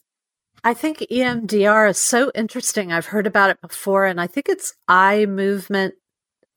I 0.63 0.75
think 0.75 0.99
EMDR 1.11 1.89
is 1.89 1.99
so 1.99 2.31
interesting. 2.35 2.93
I've 2.93 3.07
heard 3.07 3.27
about 3.27 3.51
it 3.51 3.61
before, 3.63 4.05
and 4.05 4.21
I 4.21 4.27
think 4.27 4.49
it's 4.49 4.75
eye 4.89 5.25
movement, 5.25 5.95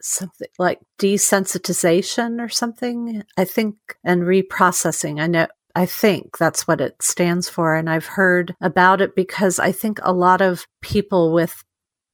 something 0.01 0.49
like 0.59 0.79
desensitization 0.99 2.41
or 2.41 2.49
something. 2.49 3.23
I 3.37 3.45
think, 3.45 3.75
and 4.03 4.23
reprocessing. 4.23 5.21
I 5.21 5.27
know, 5.27 5.47
I 5.75 5.85
think 5.85 6.37
that's 6.37 6.67
what 6.67 6.81
it 6.81 7.01
stands 7.01 7.47
for. 7.47 7.75
And 7.75 7.89
I've 7.89 8.05
heard 8.05 8.55
about 8.59 8.99
it 8.99 9.15
because 9.15 9.57
I 9.59 9.71
think 9.71 9.99
a 10.01 10.11
lot 10.11 10.41
of 10.41 10.67
people 10.81 11.31
with 11.31 11.63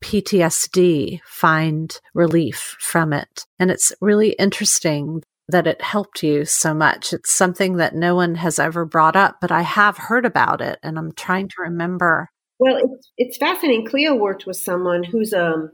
PTSD 0.04 1.22
find 1.26 2.00
relief 2.14 2.78
from 2.80 3.14
it. 3.14 3.46
And 3.58 3.72
it's 3.72 3.92
really 4.00 4.30
interesting 4.34 5.24
that 5.52 5.68
it 5.68 5.82
helped 5.82 6.24
you 6.24 6.46
so 6.46 6.74
much. 6.74 7.14
It's 7.14 7.34
something 7.34 7.78
that 7.78 7.96
no 7.96 8.16
one 8.16 8.36
has 8.36 8.60
ever 8.60 8.86
brought 8.86 9.16
up, 9.16 9.38
but 9.42 9.52
I 9.52 9.62
have 9.62 9.98
heard 9.98 10.26
about 10.26 10.62
it 10.62 10.80
and 10.84 10.98
I'm 10.98 11.12
trying 11.14 11.48
to 11.50 11.56
remember. 11.60 12.30
Well, 12.60 12.78
it's, 12.78 13.12
it's 13.18 13.38
fascinating. 13.38 13.88
Cleo 13.88 14.16
worked 14.16 14.46
with 14.46 14.58
someone 14.58 15.04
who's 15.04 15.34
um 15.34 15.72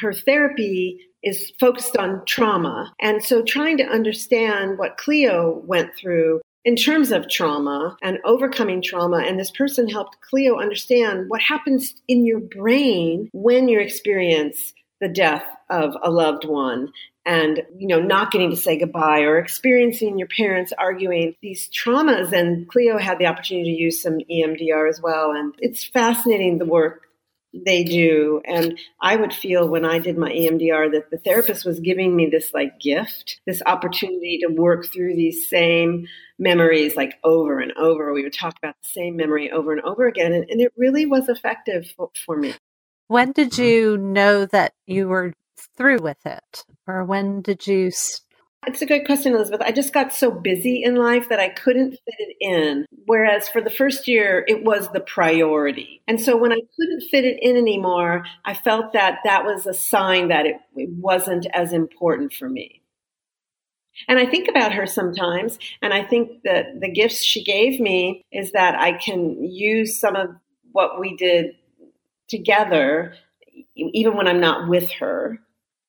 her 0.00 0.12
therapy 0.12 1.00
is 1.22 1.52
focused 1.58 1.96
on 1.96 2.24
trauma. 2.26 2.92
And 3.00 3.22
so 3.22 3.42
trying 3.42 3.78
to 3.78 3.84
understand 3.84 4.78
what 4.78 4.96
Cleo 4.96 5.62
went 5.66 5.94
through 5.96 6.40
in 6.64 6.76
terms 6.76 7.10
of 7.10 7.28
trauma 7.28 7.96
and 8.02 8.18
overcoming 8.24 8.82
trauma. 8.82 9.18
And 9.18 9.38
this 9.38 9.50
person 9.50 9.88
helped 9.88 10.20
Cleo 10.20 10.58
understand 10.58 11.28
what 11.28 11.40
happens 11.40 11.94
in 12.08 12.24
your 12.24 12.40
brain 12.40 13.28
when 13.32 13.68
you 13.68 13.80
experience 13.80 14.72
the 15.00 15.08
death 15.08 15.44
of 15.68 15.96
a 16.02 16.10
loved 16.10 16.44
one 16.44 16.92
and 17.24 17.62
you 17.76 17.86
know 17.86 18.00
not 18.00 18.32
getting 18.32 18.50
to 18.50 18.56
say 18.56 18.78
goodbye 18.78 19.20
or 19.20 19.38
experiencing 19.38 20.18
your 20.18 20.28
parents 20.28 20.72
arguing 20.76 21.34
these 21.40 21.68
traumas. 21.70 22.32
And 22.32 22.68
cleo 22.68 22.98
had 22.98 23.18
the 23.18 23.26
opportunity 23.26 23.74
to 23.74 23.82
use 23.82 24.02
some 24.02 24.18
emdr 24.30 24.88
as 24.88 25.00
well. 25.00 25.32
And 25.32 25.54
it's 25.58 25.84
fascinating 25.84 26.58
the 26.58 26.64
work 26.64 27.02
they 27.54 27.84
do. 27.84 28.40
And 28.44 28.78
i 29.00 29.14
would 29.14 29.32
feel 29.32 29.68
when 29.68 29.84
i 29.84 29.98
did 29.98 30.16
my 30.16 30.32
emdr 30.32 30.90
that 30.92 31.10
the 31.10 31.18
therapist 31.18 31.64
was 31.64 31.80
giving 31.80 32.16
me 32.16 32.28
this 32.28 32.52
like 32.54 32.80
gift 32.80 33.40
this 33.46 33.62
opportunity 33.66 34.40
to 34.46 34.52
work 34.52 34.86
through 34.86 35.14
these 35.14 35.48
same 35.48 36.06
memories 36.38 36.96
like 36.96 37.18
over 37.22 37.60
and 37.60 37.72
over. 37.76 38.12
We 38.12 38.24
would 38.24 38.32
talk 38.32 38.56
about 38.60 38.74
the 38.82 38.88
same 38.88 39.16
memory 39.16 39.50
over 39.52 39.72
and 39.72 39.82
over 39.82 40.08
again 40.08 40.32
and, 40.32 40.48
and 40.50 40.60
it 40.60 40.72
really 40.76 41.06
was 41.06 41.28
effective 41.28 41.92
for, 41.96 42.10
for 42.26 42.36
me. 42.36 42.54
When 43.06 43.32
did 43.32 43.58
you 43.58 43.98
know 43.98 44.46
that 44.46 44.72
you 44.86 45.06
were 45.06 45.34
through 45.76 45.98
with 45.98 46.24
it? 46.26 46.64
Or 46.86 47.04
when 47.04 47.42
did 47.42 47.66
you? 47.66 47.90
It's 48.66 48.82
a 48.82 48.86
good 48.86 49.04
question, 49.06 49.34
Elizabeth. 49.34 49.60
I 49.60 49.72
just 49.72 49.92
got 49.92 50.12
so 50.12 50.30
busy 50.30 50.84
in 50.84 50.94
life 50.94 51.28
that 51.28 51.40
I 51.40 51.48
couldn't 51.48 51.90
fit 51.90 52.14
it 52.18 52.36
in. 52.40 52.86
Whereas 53.06 53.48
for 53.48 53.60
the 53.60 53.70
first 53.70 54.06
year, 54.06 54.44
it 54.46 54.64
was 54.64 54.88
the 54.92 55.00
priority. 55.00 56.00
And 56.06 56.20
so 56.20 56.36
when 56.36 56.52
I 56.52 56.60
couldn't 56.78 57.02
fit 57.10 57.24
it 57.24 57.38
in 57.42 57.56
anymore, 57.56 58.24
I 58.44 58.54
felt 58.54 58.92
that 58.92 59.18
that 59.24 59.44
was 59.44 59.66
a 59.66 59.74
sign 59.74 60.28
that 60.28 60.46
it, 60.46 60.56
it 60.76 60.90
wasn't 60.90 61.46
as 61.52 61.72
important 61.72 62.32
for 62.34 62.48
me. 62.48 62.82
And 64.08 64.18
I 64.18 64.26
think 64.26 64.48
about 64.48 64.72
her 64.72 64.86
sometimes, 64.86 65.58
and 65.82 65.92
I 65.92 66.02
think 66.02 66.42
that 66.44 66.80
the 66.80 66.90
gifts 66.90 67.22
she 67.22 67.44
gave 67.44 67.78
me 67.80 68.24
is 68.32 68.52
that 68.52 68.74
I 68.74 68.92
can 68.92 69.44
use 69.44 69.98
some 69.98 70.16
of 70.16 70.30
what 70.70 70.98
we 70.98 71.16
did 71.16 71.56
together, 72.28 73.14
even 73.76 74.16
when 74.16 74.26
I'm 74.26 74.40
not 74.40 74.68
with 74.68 74.90
her, 74.92 75.38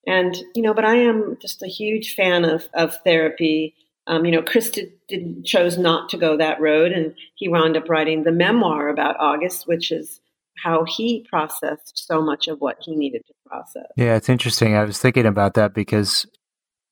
and, 0.06 0.36
you 0.54 0.62
know, 0.62 0.74
but 0.74 0.86
I 0.86 0.96
am 0.96 1.38
just 1.42 1.63
a 1.63 1.68
huge 1.68 2.16
fan 2.16 2.44
of, 2.44 2.68
of 2.74 2.98
therapy. 3.04 3.76
Um, 4.06 4.26
you 4.26 4.32
know, 4.32 4.42
Chris 4.42 4.70
did, 4.70 4.92
did, 5.08 5.46
chose 5.46 5.78
not 5.78 6.10
to 6.10 6.18
go 6.18 6.36
that 6.38 6.60
road, 6.60 6.92
and 6.92 7.13
he 7.36 7.48
wound 7.48 7.78
up 7.78 7.88
writing 7.88 8.24
the 8.24 8.32
memoir 8.32 8.89
about 8.89 9.16
August, 9.20 9.66
which 9.66 9.92
is 9.92 10.20
how 10.62 10.84
he 10.86 11.26
processed 11.30 12.06
so 12.06 12.22
much 12.22 12.48
of 12.48 12.60
what 12.60 12.78
he 12.82 12.96
needed 12.96 13.22
to 13.28 13.34
process. 13.46 13.86
Yeah, 13.96 14.16
it's 14.16 14.30
interesting. 14.30 14.76
I 14.76 14.84
was 14.84 15.00
thinking 15.00 15.26
about 15.26 15.54
that 15.54 15.74
because 15.74 16.26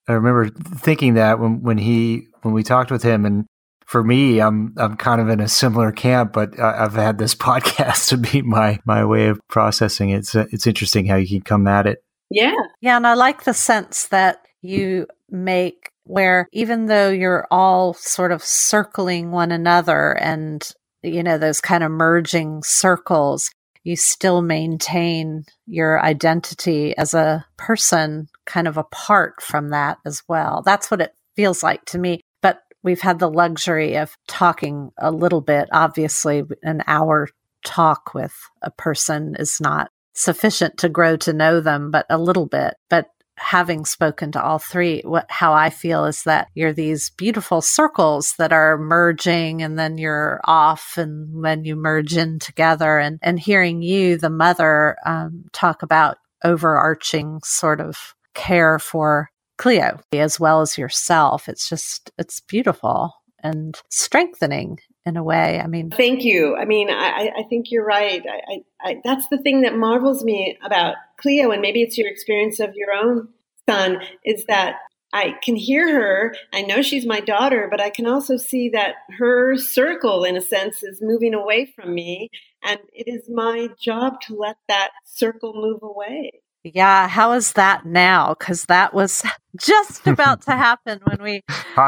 I 0.07 0.13
remember 0.13 0.49
thinking 0.49 1.15
that 1.15 1.39
when, 1.39 1.61
when 1.61 1.77
he 1.77 2.27
when 2.43 2.53
we 2.53 2.63
talked 2.63 2.91
with 2.91 3.03
him, 3.03 3.25
and 3.25 3.45
for 3.85 4.03
me, 4.03 4.39
I'm 4.39 4.73
I'm 4.77 4.95
kind 4.95 5.19
of 5.19 5.27
in 5.27 5.41
a 5.41 5.49
similar 5.49 5.91
camp, 5.91 6.31
but 6.31 6.57
I've 6.57 6.93
had 6.93 7.17
this 7.17 7.35
podcast 7.35 8.07
to 8.09 8.17
be 8.17 8.41
my 8.41 8.79
my 8.85 9.03
way 9.03 9.27
of 9.27 9.39
processing 9.49 10.11
it. 10.11 10.19
It's 10.19 10.35
it's 10.35 10.67
interesting 10.67 11.07
how 11.07 11.17
you 11.17 11.27
can 11.27 11.41
come 11.41 11.67
at 11.67 11.87
it 11.87 11.99
yeah. 12.31 12.55
Yeah. 12.81 12.97
And 12.97 13.05
I 13.05 13.13
like 13.13 13.43
the 13.43 13.53
sense 13.53 14.07
that 14.07 14.45
you 14.61 15.07
make 15.29 15.89
where 16.03 16.47
even 16.51 16.87
though 16.87 17.09
you're 17.09 17.47
all 17.51 17.93
sort 17.93 18.31
of 18.31 18.43
circling 18.43 19.31
one 19.31 19.51
another 19.51 20.11
and, 20.19 20.67
you 21.03 21.23
know, 21.23 21.37
those 21.37 21.61
kind 21.61 21.83
of 21.83 21.91
merging 21.91 22.63
circles, 22.63 23.51
you 23.83 23.95
still 23.95 24.41
maintain 24.41 25.45
your 25.65 26.03
identity 26.03 26.95
as 26.97 27.13
a 27.13 27.45
person 27.57 28.27
kind 28.45 28.67
of 28.67 28.77
apart 28.77 29.41
from 29.41 29.69
that 29.69 29.97
as 30.05 30.21
well. 30.27 30.61
That's 30.65 30.91
what 30.91 31.01
it 31.01 31.13
feels 31.35 31.63
like 31.63 31.85
to 31.85 31.97
me. 31.97 32.21
But 32.41 32.59
we've 32.83 33.01
had 33.01 33.19
the 33.19 33.29
luxury 33.29 33.95
of 33.95 34.15
talking 34.27 34.91
a 34.97 35.11
little 35.11 35.41
bit. 35.41 35.69
Obviously, 35.71 36.43
an 36.63 36.83
hour 36.87 37.29
talk 37.65 38.13
with 38.13 38.33
a 38.61 38.71
person 38.71 39.35
is 39.37 39.61
not 39.61 39.91
sufficient 40.21 40.77
to 40.77 40.89
grow 40.89 41.17
to 41.17 41.33
know 41.33 41.59
them, 41.59 41.91
but 41.91 42.05
a 42.09 42.17
little 42.17 42.45
bit. 42.45 42.75
But 42.89 43.07
having 43.37 43.85
spoken 43.85 44.31
to 44.31 44.43
all 44.43 44.59
three, 44.59 45.01
what 45.03 45.25
how 45.29 45.53
I 45.53 45.69
feel 45.69 46.05
is 46.05 46.23
that 46.23 46.47
you're 46.53 46.73
these 46.73 47.09
beautiful 47.09 47.61
circles 47.61 48.35
that 48.37 48.53
are 48.53 48.77
merging 48.77 49.63
and 49.63 49.79
then 49.79 49.97
you're 49.97 50.39
off 50.43 50.97
and 50.97 51.43
then 51.43 51.65
you 51.65 51.75
merge 51.75 52.15
in 52.15 52.39
together 52.39 52.99
and 52.99 53.19
and 53.21 53.39
hearing 53.39 53.81
you, 53.81 54.17
the 54.17 54.29
mother, 54.29 54.95
um, 55.05 55.45
talk 55.53 55.81
about 55.81 56.17
overarching 56.43 57.39
sort 57.43 57.81
of 57.81 58.13
care 58.33 58.79
for 58.79 59.29
Cleo 59.57 59.99
as 60.13 60.39
well 60.39 60.61
as 60.61 60.77
yourself. 60.77 61.49
It's 61.49 61.67
just 61.67 62.11
it's 62.17 62.39
beautiful 62.41 63.13
and 63.43 63.79
strengthening 63.89 64.79
in 65.05 65.17
a 65.17 65.23
way. 65.23 65.59
I 65.59 65.67
mean, 65.67 65.89
thank 65.89 66.23
you. 66.23 66.55
I 66.55 66.65
mean, 66.65 66.89
I, 66.89 67.31
I 67.37 67.43
think 67.49 67.71
you're 67.71 67.85
right. 67.85 68.23
I, 68.27 68.63
I, 68.81 69.01
that's 69.03 69.27
the 69.29 69.37
thing 69.37 69.61
that 69.61 69.75
marvels 69.75 70.23
me 70.23 70.57
about 70.63 70.95
Cleo, 71.17 71.51
and 71.51 71.61
maybe 71.61 71.81
it's 71.81 71.97
your 71.97 72.09
experience 72.09 72.59
of 72.59 72.75
your 72.75 72.93
own 72.93 73.29
son, 73.67 74.01
is 74.23 74.45
that 74.45 74.75
I 75.13 75.35
can 75.43 75.55
hear 75.55 75.91
her. 75.91 76.35
I 76.53 76.61
know 76.61 76.81
she's 76.81 77.05
my 77.05 77.19
daughter, 77.19 77.67
but 77.69 77.81
I 77.81 77.89
can 77.89 78.07
also 78.07 78.37
see 78.37 78.69
that 78.69 78.95
her 79.17 79.57
circle, 79.57 80.23
in 80.23 80.37
a 80.37 80.41
sense, 80.41 80.83
is 80.83 80.99
moving 81.01 81.33
away 81.33 81.65
from 81.75 81.93
me. 81.93 82.29
And 82.63 82.79
it 82.93 83.07
is 83.07 83.29
my 83.29 83.69
job 83.81 84.21
to 84.27 84.35
let 84.35 84.57
that 84.67 84.91
circle 85.03 85.53
move 85.53 85.79
away. 85.81 86.40
Yeah, 86.63 87.07
how 87.07 87.33
is 87.33 87.53
that 87.53 87.85
now? 87.85 88.35
Because 88.37 88.65
that 88.65 88.93
was 88.93 89.23
just 89.59 90.05
about 90.05 90.43
to 90.43 90.51
happen 90.55 90.99
when 91.03 91.21
we 91.21 91.43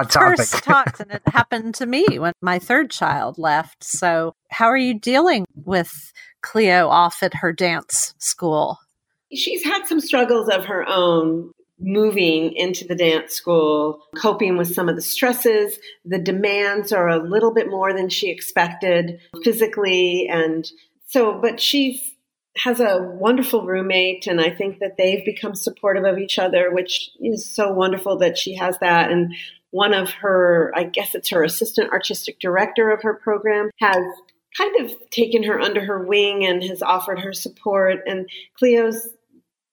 first 0.09 0.63
talked, 0.63 0.99
and 0.99 1.11
it 1.11 1.21
happened 1.27 1.75
to 1.75 1.85
me 1.85 2.19
when 2.19 2.33
my 2.41 2.59
third 2.59 2.89
child 2.89 3.37
left. 3.37 3.83
So, 3.83 4.35
how 4.49 4.65
are 4.65 4.77
you 4.77 4.99
dealing 4.99 5.45
with 5.55 6.11
Cleo 6.41 6.87
off 6.87 7.21
at 7.21 7.35
her 7.35 7.53
dance 7.53 8.15
school? 8.17 8.79
She's 9.31 9.63
had 9.63 9.87
some 9.87 9.99
struggles 9.99 10.49
of 10.49 10.65
her 10.65 10.87
own 10.87 11.51
moving 11.79 12.53
into 12.55 12.85
the 12.85 12.95
dance 12.95 13.33
school, 13.33 13.99
coping 14.15 14.57
with 14.57 14.73
some 14.73 14.89
of 14.89 14.95
the 14.95 15.01
stresses. 15.01 15.77
The 16.05 16.19
demands 16.19 16.91
are 16.91 17.09
a 17.09 17.17
little 17.17 17.53
bit 17.53 17.67
more 17.69 17.93
than 17.93 18.09
she 18.09 18.29
expected 18.29 19.19
physically. 19.43 20.27
And 20.29 20.69
so, 21.07 21.39
but 21.41 21.59
she's 21.59 22.12
has 22.57 22.79
a 22.79 22.99
wonderful 23.01 23.65
roommate, 23.65 24.27
and 24.27 24.39
I 24.39 24.49
think 24.51 24.79
that 24.79 24.97
they've 24.97 25.25
become 25.25 25.55
supportive 25.55 26.03
of 26.03 26.19
each 26.19 26.37
other, 26.37 26.71
which 26.71 27.09
is 27.19 27.49
so 27.49 27.71
wonderful 27.71 28.17
that 28.19 28.37
she 28.37 28.55
has 28.55 28.77
that. 28.79 29.11
And 29.11 29.33
one 29.71 29.93
of 29.93 30.11
her, 30.11 30.71
I 30.75 30.83
guess 30.83 31.15
it's 31.15 31.29
her 31.29 31.43
assistant 31.43 31.91
artistic 31.91 32.39
director 32.39 32.91
of 32.91 33.01
her 33.01 33.15
program, 33.15 33.71
has 33.79 34.03
kind 34.55 34.85
of 34.85 34.91
taken 35.09 35.43
her 35.43 35.59
under 35.59 35.83
her 35.83 36.05
wing 36.05 36.45
and 36.45 36.63
has 36.63 36.83
offered 36.83 37.19
her 37.19 37.33
support. 37.33 38.01
And 38.05 38.29
Cleo's 38.59 39.07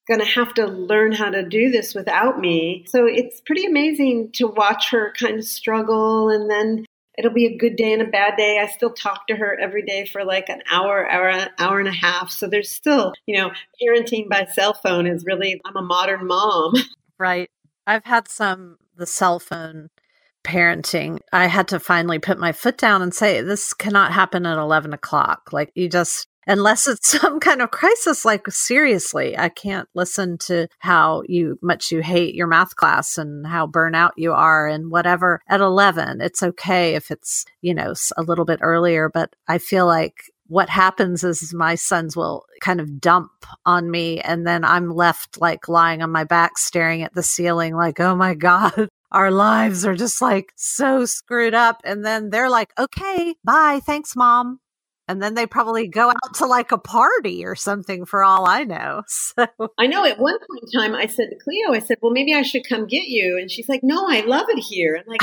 going 0.09 0.20
to 0.20 0.26
have 0.26 0.55
to 0.55 0.66
learn 0.66 1.12
how 1.12 1.31
to 1.31 1.47
do 1.47 1.70
this 1.70 1.95
without 1.95 2.41
me. 2.41 2.85
So 2.89 3.07
it's 3.07 3.41
pretty 3.43 3.66
amazing 3.66 4.31
to 4.33 4.47
watch 4.47 4.91
her 4.91 5.12
kind 5.18 5.39
of 5.39 5.45
struggle 5.45 6.31
and 6.31 6.51
then 6.51 6.87
it'll 7.20 7.30
be 7.30 7.44
a 7.44 7.56
good 7.56 7.76
day 7.76 7.92
and 7.92 8.00
a 8.00 8.06
bad 8.06 8.38
day. 8.38 8.58
I 8.58 8.66
still 8.66 8.94
talk 8.94 9.26
to 9.26 9.36
her 9.36 9.58
every 9.60 9.82
day 9.82 10.06
for 10.06 10.24
like 10.24 10.48
an 10.48 10.62
hour, 10.70 11.06
hour, 11.06 11.48
hour 11.58 11.78
and 11.78 11.88
a 11.88 11.92
half. 11.92 12.30
So 12.30 12.48
there's 12.48 12.70
still, 12.70 13.12
you 13.26 13.36
know, 13.36 13.50
parenting 13.80 14.26
by 14.26 14.46
cell 14.46 14.72
phone 14.72 15.06
is 15.06 15.24
really, 15.26 15.60
I'm 15.66 15.76
a 15.76 15.82
modern 15.82 16.26
mom. 16.26 16.74
Right. 17.18 17.50
I've 17.86 18.06
had 18.06 18.28
some, 18.28 18.78
the 18.96 19.04
cell 19.04 19.38
phone 19.38 19.90
parenting. 20.42 21.18
I 21.34 21.48
had 21.48 21.68
to 21.68 21.78
finally 21.78 22.18
put 22.18 22.38
my 22.38 22.52
foot 22.52 22.78
down 22.78 23.02
and 23.02 23.12
say, 23.12 23.42
this 23.42 23.74
cannot 23.74 24.14
happen 24.14 24.46
at 24.46 24.56
11 24.56 24.94
o'clock. 24.94 25.50
Like 25.52 25.70
you 25.74 25.90
just, 25.90 26.28
unless 26.47 26.86
it's 26.86 27.09
some 27.20 27.41
kind 27.41 27.62
of 27.62 27.70
crisis 27.70 28.24
like 28.24 28.47
seriously 28.49 29.36
i 29.38 29.49
can't 29.49 29.88
listen 29.95 30.38
to 30.38 30.66
how 30.78 31.22
you 31.26 31.59
much 31.62 31.91
you 31.91 32.01
hate 32.01 32.34
your 32.34 32.47
math 32.47 32.76
class 32.76 33.18
and 33.18 33.47
how 33.47 33.66
burnout 33.66 34.11
you 34.16 34.32
are 34.32 34.66
and 34.66 34.91
whatever 34.91 35.41
at 35.49 35.61
11 35.61 36.20
it's 36.20 36.43
okay 36.43 36.95
if 36.95 37.11
it's 37.11 37.45
you 37.61 37.74
know 37.74 37.95
a 38.16 38.22
little 38.22 38.45
bit 38.45 38.61
earlier 38.62 39.09
but 39.09 39.34
i 39.49 39.59
feel 39.59 39.86
like 39.86 40.24
what 40.47 40.68
happens 40.68 41.22
is 41.22 41.55
my 41.55 41.76
sons 41.76 42.16
will 42.16 42.45
kind 42.61 42.80
of 42.80 43.01
dump 43.01 43.30
on 43.64 43.91
me 43.91 44.20
and 44.20 44.47
then 44.47 44.64
i'm 44.64 44.91
left 44.91 45.41
like 45.41 45.68
lying 45.68 46.03
on 46.03 46.11
my 46.11 46.24
back 46.24 46.59
staring 46.59 47.03
at 47.03 47.14
the 47.14 47.22
ceiling 47.22 47.74
like 47.74 48.01
oh 48.01 48.16
my 48.16 48.34
god 48.34 48.88
our 49.12 49.30
lives 49.30 49.84
are 49.84 49.95
just 49.95 50.22
like 50.22 50.53
so 50.57 51.05
screwed 51.05 51.55
up. 51.55 51.80
And 51.84 52.05
then 52.05 52.30
they're 52.30 52.51
like 52.51 52.72
okay 52.78 53.34
bye. 53.45 53.80
Thanks 53.84 54.14
mom 54.14 54.61
and 55.11 55.20
then 55.20 55.34
they 55.34 55.44
probably 55.44 55.88
go 55.88 56.08
out 56.08 56.34
to 56.34 56.46
like 56.46 56.70
a 56.70 56.78
party 56.78 57.44
or 57.44 57.56
something 57.56 58.04
for 58.04 58.22
all 58.22 58.46
I 58.46 58.64
know. 58.64 59.02
So 59.36 59.46
I 59.78 59.86
know 59.86 60.04
at 60.04 60.18
one 60.18 60.38
point 60.38 60.64
in 60.64 60.80
time 60.80 60.94
I 60.94 61.06
said 61.06 61.28
to 61.30 61.36
Cleo, 61.36 61.72
I 61.72 61.78
said, 61.78 61.98
Well, 62.00 62.12
maybe 62.12 62.34
I 62.34 62.42
should 62.42 62.66
come 62.68 62.86
get 62.86 63.04
you. 63.06 63.38
And 63.40 63.50
she's 63.50 63.68
like, 63.68 63.80
No, 63.82 64.06
I 64.08 64.20
love 64.20 64.46
it 64.48 64.58
here. 64.58 65.00
I'm 65.00 65.06
like, 65.06 65.20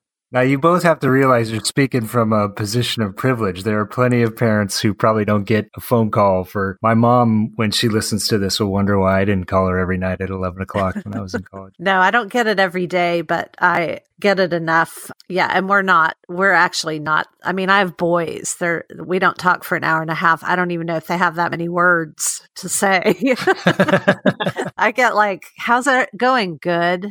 Now, 0.34 0.40
you 0.40 0.58
both 0.58 0.82
have 0.82 0.98
to 0.98 1.10
realize 1.12 1.52
you're 1.52 1.64
speaking 1.64 2.08
from 2.08 2.32
a 2.32 2.48
position 2.48 3.02
of 3.02 3.14
privilege. 3.14 3.62
There 3.62 3.78
are 3.78 3.86
plenty 3.86 4.20
of 4.22 4.36
parents 4.36 4.80
who 4.80 4.92
probably 4.92 5.24
don't 5.24 5.44
get 5.44 5.70
a 5.76 5.80
phone 5.80 6.10
call 6.10 6.42
for 6.42 6.76
my 6.82 6.94
mom 6.94 7.52
when 7.54 7.70
she 7.70 7.88
listens 7.88 8.26
to 8.26 8.38
this 8.38 8.58
will 8.58 8.72
wonder 8.72 8.98
why 8.98 9.20
I 9.20 9.24
didn't 9.24 9.46
call 9.46 9.68
her 9.68 9.78
every 9.78 9.96
night 9.96 10.20
at 10.20 10.30
11 10.30 10.60
o'clock 10.60 10.96
when 11.04 11.16
I 11.16 11.20
was 11.20 11.34
in 11.34 11.42
college. 11.52 11.74
no, 11.78 12.00
I 12.00 12.10
don't 12.10 12.32
get 12.32 12.48
it 12.48 12.58
every 12.58 12.88
day, 12.88 13.20
but 13.20 13.54
I 13.60 14.00
get 14.18 14.40
it 14.40 14.52
enough. 14.52 15.08
Yeah. 15.28 15.48
And 15.52 15.68
we're 15.68 15.82
not, 15.82 16.16
we're 16.28 16.50
actually 16.50 16.98
not. 16.98 17.28
I 17.44 17.52
mean, 17.52 17.70
I 17.70 17.78
have 17.78 17.96
boys. 17.96 18.56
They're, 18.58 18.86
we 18.98 19.20
don't 19.20 19.38
talk 19.38 19.62
for 19.62 19.76
an 19.76 19.84
hour 19.84 20.02
and 20.02 20.10
a 20.10 20.14
half. 20.14 20.42
I 20.42 20.56
don't 20.56 20.72
even 20.72 20.88
know 20.88 20.96
if 20.96 21.06
they 21.06 21.16
have 21.16 21.36
that 21.36 21.52
many 21.52 21.68
words 21.68 22.42
to 22.56 22.68
say. 22.68 23.14
I 24.76 24.92
get 24.92 25.14
like, 25.14 25.44
how's 25.58 25.86
it 25.86 26.08
going? 26.16 26.56
Good. 26.56 27.06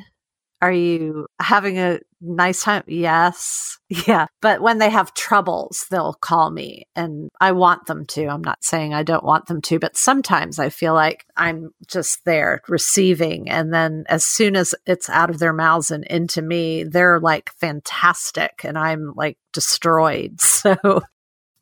Are 0.63 0.71
you 0.71 1.27
having 1.41 1.77
a 1.77 1.99
nice 2.21 2.63
time? 2.63 2.83
Yes. 2.87 3.77
Yeah. 4.07 4.25
But 4.41 4.59
when 4.59 4.79
they 4.79 4.89
have 4.89 5.13
troubles, 5.13 5.85
they'll 5.91 6.15
call 6.15 6.49
me 6.49 6.87
and 6.95 7.29
I 7.39 7.51
want 7.51 7.85
them 7.85 8.07
to. 8.07 8.25
I'm 8.25 8.41
not 8.41 8.63
saying 8.63 8.91
I 8.91 9.03
don't 9.03 9.23
want 9.23 9.45
them 9.45 9.61
to, 9.61 9.77
but 9.77 9.95
sometimes 9.95 10.57
I 10.57 10.69
feel 10.69 10.95
like 10.95 11.27
I'm 11.37 11.69
just 11.85 12.25
there 12.25 12.63
receiving. 12.67 13.51
And 13.51 13.71
then 13.71 14.05
as 14.09 14.25
soon 14.25 14.55
as 14.55 14.73
it's 14.87 15.11
out 15.11 15.29
of 15.29 15.37
their 15.37 15.53
mouths 15.53 15.91
and 15.91 16.05
into 16.05 16.41
me, 16.41 16.85
they're 16.85 17.19
like 17.19 17.51
fantastic 17.59 18.61
and 18.63 18.79
I'm 18.79 19.13
like 19.15 19.37
destroyed. 19.51 20.39
So 20.41 20.75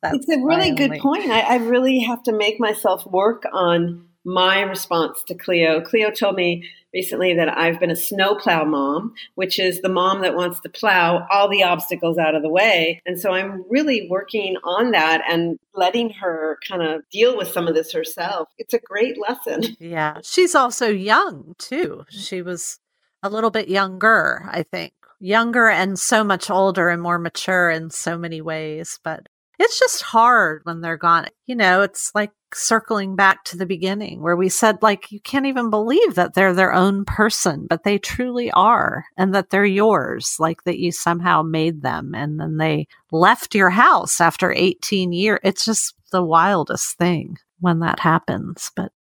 it's 0.02 0.28
a 0.28 0.38
really 0.42 0.70
good 0.70 0.98
point. 1.00 1.30
I, 1.30 1.40
I 1.40 1.56
really 1.56 2.00
have 2.00 2.22
to 2.22 2.32
make 2.32 2.58
myself 2.58 3.06
work 3.06 3.44
on 3.52 4.06
my 4.24 4.60
response 4.62 5.22
to 5.26 5.34
Cleo. 5.34 5.80
Cleo 5.80 6.10
told 6.10 6.36
me 6.36 6.68
recently 6.92 7.34
that 7.34 7.56
I've 7.56 7.80
been 7.80 7.90
a 7.90 7.96
snowplow 7.96 8.64
mom, 8.64 9.14
which 9.34 9.58
is 9.58 9.80
the 9.80 9.88
mom 9.88 10.22
that 10.22 10.34
wants 10.34 10.60
to 10.60 10.68
plow 10.68 11.26
all 11.30 11.48
the 11.48 11.62
obstacles 11.62 12.18
out 12.18 12.34
of 12.34 12.42
the 12.42 12.50
way. 12.50 13.00
And 13.06 13.18
so 13.18 13.32
I'm 13.32 13.64
really 13.68 14.08
working 14.10 14.56
on 14.62 14.90
that 14.92 15.22
and 15.28 15.58
letting 15.74 16.10
her 16.10 16.58
kind 16.68 16.82
of 16.82 17.02
deal 17.10 17.36
with 17.36 17.48
some 17.48 17.66
of 17.66 17.74
this 17.74 17.92
herself. 17.92 18.48
It's 18.58 18.74
a 18.74 18.78
great 18.78 19.16
lesson. 19.20 19.76
Yeah. 19.82 20.18
She's 20.22 20.54
also 20.54 20.88
young 20.88 21.54
too. 21.58 22.04
She 22.08 22.40
was 22.40 22.78
a 23.22 23.28
little 23.28 23.50
bit 23.50 23.68
younger, 23.68 24.48
I 24.48 24.62
think. 24.62 24.92
Younger 25.18 25.68
and 25.68 25.98
so 25.98 26.22
much 26.24 26.50
older 26.50 26.88
and 26.88 27.02
more 27.02 27.18
mature 27.18 27.68
in 27.68 27.90
so 27.90 28.16
many 28.16 28.40
ways. 28.40 28.98
But 29.02 29.28
it's 29.62 29.78
just 29.78 30.02
hard 30.02 30.62
when 30.64 30.80
they're 30.80 30.96
gone. 30.96 31.26
You 31.46 31.56
know, 31.56 31.82
it's 31.82 32.10
like 32.14 32.32
circling 32.54 33.16
back 33.16 33.44
to 33.44 33.56
the 33.56 33.66
beginning 33.66 34.20
where 34.20 34.36
we 34.36 34.48
said, 34.48 34.82
like, 34.82 35.10
you 35.12 35.20
can't 35.20 35.46
even 35.46 35.70
believe 35.70 36.14
that 36.14 36.34
they're 36.34 36.54
their 36.54 36.72
own 36.72 37.04
person, 37.04 37.66
but 37.68 37.84
they 37.84 37.98
truly 37.98 38.50
are, 38.52 39.04
and 39.16 39.34
that 39.34 39.50
they're 39.50 39.64
yours, 39.64 40.36
like 40.38 40.64
that 40.64 40.78
you 40.78 40.92
somehow 40.92 41.42
made 41.42 41.82
them. 41.82 42.14
And 42.14 42.40
then 42.40 42.56
they 42.56 42.88
left 43.10 43.54
your 43.54 43.70
house 43.70 44.20
after 44.20 44.52
18 44.52 45.12
years. 45.12 45.40
It's 45.42 45.64
just 45.64 45.94
the 46.10 46.22
wildest 46.22 46.98
thing 46.98 47.38
when 47.60 47.80
that 47.80 48.00
happens. 48.00 48.70
But, 48.74 48.92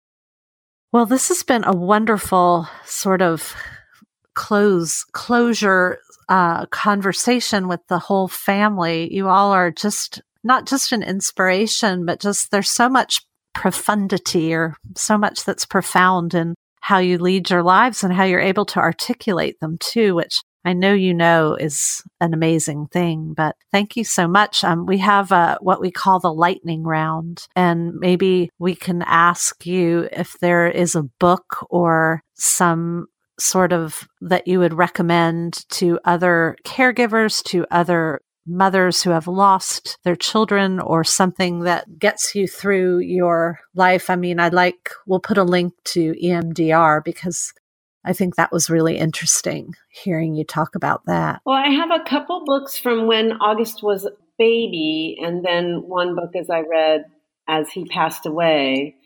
well, 0.92 1.06
this 1.06 1.28
has 1.28 1.42
been 1.42 1.64
a 1.64 1.76
wonderful 1.76 2.68
sort 2.84 3.22
of 3.22 3.54
close 4.34 5.04
closure 5.12 5.98
uh, 6.28 6.64
conversation 6.66 7.66
with 7.66 7.80
the 7.88 7.98
whole 7.98 8.28
family. 8.28 9.12
You 9.12 9.28
all 9.28 9.50
are 9.52 9.70
just 9.70 10.22
not 10.43 10.66
just 10.66 10.93
an 10.93 11.03
inspiration, 11.03 12.05
but 12.07 12.20
just 12.20 12.51
there's 12.51 12.70
so 12.70 12.88
much 12.88 13.22
profundity 13.55 14.55
or 14.55 14.76
so 14.97 15.18
much 15.18 15.45
that's 15.45 15.66
profound 15.66 16.34
in 16.34 16.55
how 16.80 16.99
you 16.99 17.18
lead 17.18 17.51
your 17.51 17.62
lives 17.62 18.03
and 18.03 18.12
how 18.12 18.24
you're 18.24 18.41
able 18.41 18.64
to 18.64 18.78
articulate 18.78 19.61
them 19.61 19.76
too, 19.78 20.14
which 20.14 20.41
I 20.64 20.72
know 20.74 20.93
you 20.93 21.14
know 21.14 21.55
is 21.55 22.03
an 22.20 22.34
amazing 22.34 22.86
thing, 22.88 23.32
but 23.34 23.57
thank 23.72 23.97
you 23.97 24.05
so 24.05 24.28
much. 24.28 24.62
Um, 24.62 24.84
we 24.84 24.99
have 24.99 25.30
what 25.61 25.80
we 25.80 25.91
call 25.91 26.20
the 26.20 26.32
lightning 26.32 26.82
round, 26.82 27.47
and 27.57 27.95
maybe 27.95 28.51
we 28.59 28.74
can 28.74 29.03
ask 29.03 29.64
you 29.66 30.09
if 30.12 30.38
there 30.41 30.68
is 30.68 30.95
a 30.95 31.09
book 31.18 31.66
or 31.70 32.22
some 32.34 33.07
sort 33.38 33.72
of 33.72 34.07
that 34.20 34.47
you 34.47 34.59
would 34.59 34.74
recommend 34.74 35.66
to 35.70 35.99
other 36.05 36.57
caregivers, 36.64 37.43
to 37.45 37.66
other 37.70 38.20
mothers 38.47 39.03
who 39.03 39.11
have 39.11 39.28
lost 39.28 39.99
their 40.05 40.16
children 40.16 40.80
or 40.80 41.05
something 41.05 41.61
that 41.61 41.99
gets 41.99 42.34
you 42.34 42.47
through 42.47 42.99
your 42.99 43.61
life. 43.74 44.11
I 44.11 44.16
mean, 44.16 44.41
I'd 44.41 44.55
like, 44.55 44.91
we'll 45.07 45.20
put 45.20 45.38
a 45.38 45.45
link 45.45 45.74
to 45.86 46.14
EMDR 46.22 47.05
because 47.05 47.53
I 48.05 48.12
think 48.12 48.36
that 48.36 48.53
was 48.53 48.70
really 48.70 48.97
interesting 48.97 49.74
hearing 49.91 50.34
you 50.34 50.45
talk 50.45 50.74
about 50.74 51.05
that. 51.07 51.43
Well, 51.45 51.57
I 51.57 51.68
have 51.68 51.91
a 51.91 52.05
couple 52.05 52.45
books 52.45 52.78
from 52.78 53.07
when 53.07 53.32
August 53.32 53.82
was 53.82 54.07
a 54.07 54.12
baby, 54.38 55.18
and 55.22 55.45
then 55.45 55.82
one 55.86 56.14
book 56.14 56.34
as 56.34 56.49
I 56.49 56.61
read 56.61 57.05
as 57.47 57.68
he 57.70 57.84
passed 57.84 58.24
away. 58.24 58.97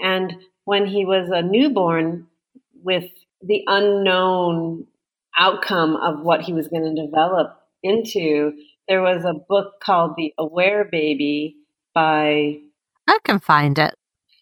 And 0.00 0.36
when 0.64 0.86
he 0.86 1.06
was 1.06 1.30
a 1.32 1.40
newborn, 1.40 2.26
with 2.82 3.10
the 3.40 3.62
unknown 3.66 4.86
outcome 5.38 5.96
of 5.96 6.20
what 6.20 6.42
he 6.42 6.52
was 6.52 6.68
going 6.68 6.94
to 6.94 7.06
develop 7.06 7.58
into, 7.82 8.52
there 8.92 9.00
was 9.00 9.24
a 9.24 9.32
book 9.32 9.80
called 9.80 10.16
The 10.18 10.34
Aware 10.36 10.84
Baby 10.84 11.56
by. 11.94 12.58
I 13.08 13.18
can 13.24 13.40
find 13.40 13.78
it. 13.78 13.94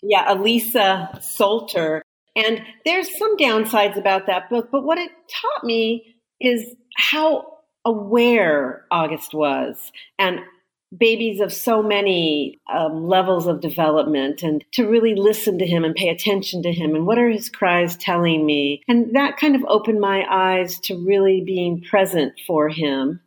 Yeah, 0.02 0.34
Aletha 0.34 1.20
Solter. 1.20 2.00
And 2.34 2.60
there's 2.84 3.16
some 3.16 3.36
downsides 3.36 3.96
about 3.96 4.26
that 4.26 4.50
book, 4.50 4.70
but 4.72 4.82
what 4.82 4.98
it 4.98 5.12
taught 5.30 5.62
me 5.62 6.16
is 6.40 6.74
how 6.96 7.58
aware 7.84 8.86
August 8.90 9.34
was 9.34 9.92
and 10.18 10.40
babies 10.98 11.40
of 11.40 11.52
so 11.52 11.80
many 11.80 12.58
um, 12.74 13.06
levels 13.06 13.46
of 13.46 13.60
development 13.60 14.42
and 14.42 14.64
to 14.72 14.88
really 14.88 15.14
listen 15.14 15.58
to 15.58 15.66
him 15.66 15.84
and 15.84 15.94
pay 15.94 16.08
attention 16.08 16.64
to 16.64 16.72
him 16.72 16.96
and 16.96 17.06
what 17.06 17.18
are 17.18 17.28
his 17.28 17.48
cries 17.48 17.96
telling 17.96 18.44
me 18.44 18.82
and 18.88 19.14
that 19.14 19.36
kind 19.36 19.54
of 19.54 19.64
opened 19.68 20.00
my 20.00 20.24
eyes 20.28 20.80
to 20.80 20.96
really 21.06 21.44
being 21.46 21.80
present 21.80 22.32
for 22.44 22.68
him 22.68 23.20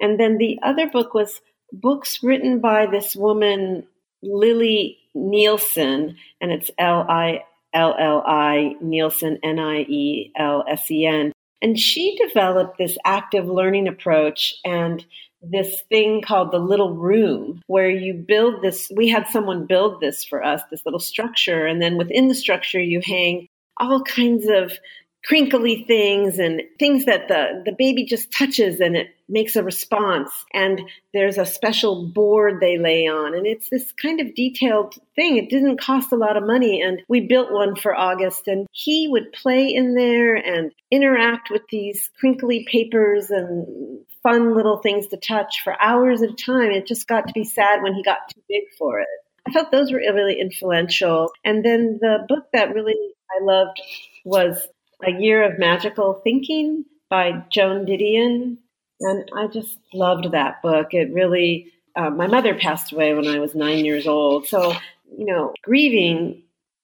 and 0.00 0.18
then 0.18 0.38
the 0.38 0.58
other 0.62 0.88
book 0.88 1.14
was 1.14 1.40
books 1.72 2.22
written 2.22 2.60
by 2.60 2.86
this 2.86 3.16
woman 3.16 3.86
Lilli 4.24 4.96
Nielsen 5.14 6.16
and 6.40 6.52
it's 6.52 6.70
l-i 6.78 7.42
L 7.74 7.96
L 7.98 8.22
I 8.24 8.76
Nielsen, 8.80 9.38
N 9.42 9.58
I 9.58 9.80
E 9.80 10.32
L 10.36 10.64
S 10.68 10.90
E 10.90 11.06
N. 11.06 11.32
And 11.60 11.78
she 11.78 12.16
developed 12.16 12.78
this 12.78 12.96
active 13.04 13.46
learning 13.46 13.88
approach 13.88 14.54
and 14.64 15.04
this 15.42 15.82
thing 15.88 16.22
called 16.22 16.52
the 16.52 16.58
little 16.58 16.94
room 16.94 17.60
where 17.66 17.90
you 17.90 18.14
build 18.14 18.62
this. 18.62 18.90
We 18.94 19.08
had 19.08 19.26
someone 19.28 19.66
build 19.66 20.00
this 20.00 20.24
for 20.24 20.42
us, 20.42 20.62
this 20.70 20.84
little 20.86 21.00
structure. 21.00 21.66
And 21.66 21.82
then 21.82 21.98
within 21.98 22.28
the 22.28 22.34
structure, 22.34 22.80
you 22.80 23.00
hang 23.04 23.48
all 23.78 24.02
kinds 24.02 24.46
of 24.46 24.78
crinkly 25.24 25.84
things 25.88 26.38
and 26.38 26.60
things 26.78 27.06
that 27.06 27.28
the, 27.28 27.62
the 27.64 27.74
baby 27.78 28.04
just 28.04 28.30
touches 28.30 28.78
and 28.80 28.94
it 28.94 29.08
makes 29.26 29.56
a 29.56 29.62
response. 29.62 30.30
And 30.52 30.82
there's 31.14 31.38
a 31.38 31.46
special 31.46 32.06
board 32.08 32.60
they 32.60 32.76
lay 32.76 33.06
on. 33.06 33.34
And 33.34 33.46
it's 33.46 33.70
this 33.70 33.90
kind 33.92 34.20
of 34.20 34.34
detailed 34.34 34.96
thing. 35.16 35.38
It 35.38 35.48
didn't 35.48 35.80
cost 35.80 36.12
a 36.12 36.16
lot 36.16 36.36
of 36.36 36.46
money. 36.46 36.82
And 36.82 37.00
we 37.08 37.26
built 37.26 37.50
one 37.50 37.74
for 37.74 37.94
August. 37.94 38.48
And 38.48 38.66
he 38.72 39.08
would 39.08 39.32
play 39.32 39.68
in 39.68 39.94
there 39.94 40.34
and 40.34 40.72
interact 40.90 41.50
with 41.50 41.62
these 41.70 42.10
crinkly 42.20 42.66
papers 42.70 43.30
and 43.30 44.00
fun 44.22 44.54
little 44.54 44.78
things 44.78 45.06
to 45.08 45.16
touch 45.16 45.62
for 45.64 45.80
hours 45.80 46.20
at 46.20 46.30
a 46.30 46.34
time. 46.34 46.70
It 46.70 46.86
just 46.86 47.08
got 47.08 47.26
to 47.28 47.32
be 47.32 47.44
sad 47.44 47.82
when 47.82 47.94
he 47.94 48.02
got 48.02 48.28
too 48.28 48.42
big 48.46 48.64
for 48.78 49.00
it. 49.00 49.08
I 49.46 49.52
felt 49.52 49.70
those 49.70 49.90
were 49.90 49.98
really 49.98 50.38
influential. 50.38 51.30
And 51.44 51.64
then 51.64 51.98
the 52.00 52.26
book 52.28 52.44
that 52.52 52.74
really 52.74 52.96
I 53.30 53.42
loved 53.42 53.80
was 54.24 54.66
A 55.06 55.10
Year 55.10 55.42
of 55.42 55.58
Magical 55.58 56.20
Thinking 56.24 56.84
by 57.10 57.44
Joan 57.50 57.86
Didion. 57.86 58.58
And 59.00 59.30
I 59.36 59.46
just 59.48 59.76
loved 59.92 60.32
that 60.32 60.62
book. 60.62 60.88
It 60.92 61.12
really, 61.12 61.72
uh, 61.96 62.10
my 62.10 62.26
mother 62.26 62.54
passed 62.54 62.92
away 62.92 63.14
when 63.14 63.26
I 63.26 63.38
was 63.38 63.54
nine 63.54 63.84
years 63.84 64.06
old. 64.06 64.46
So, 64.46 64.72
you 65.16 65.26
know, 65.26 65.52
grieving 65.62 66.42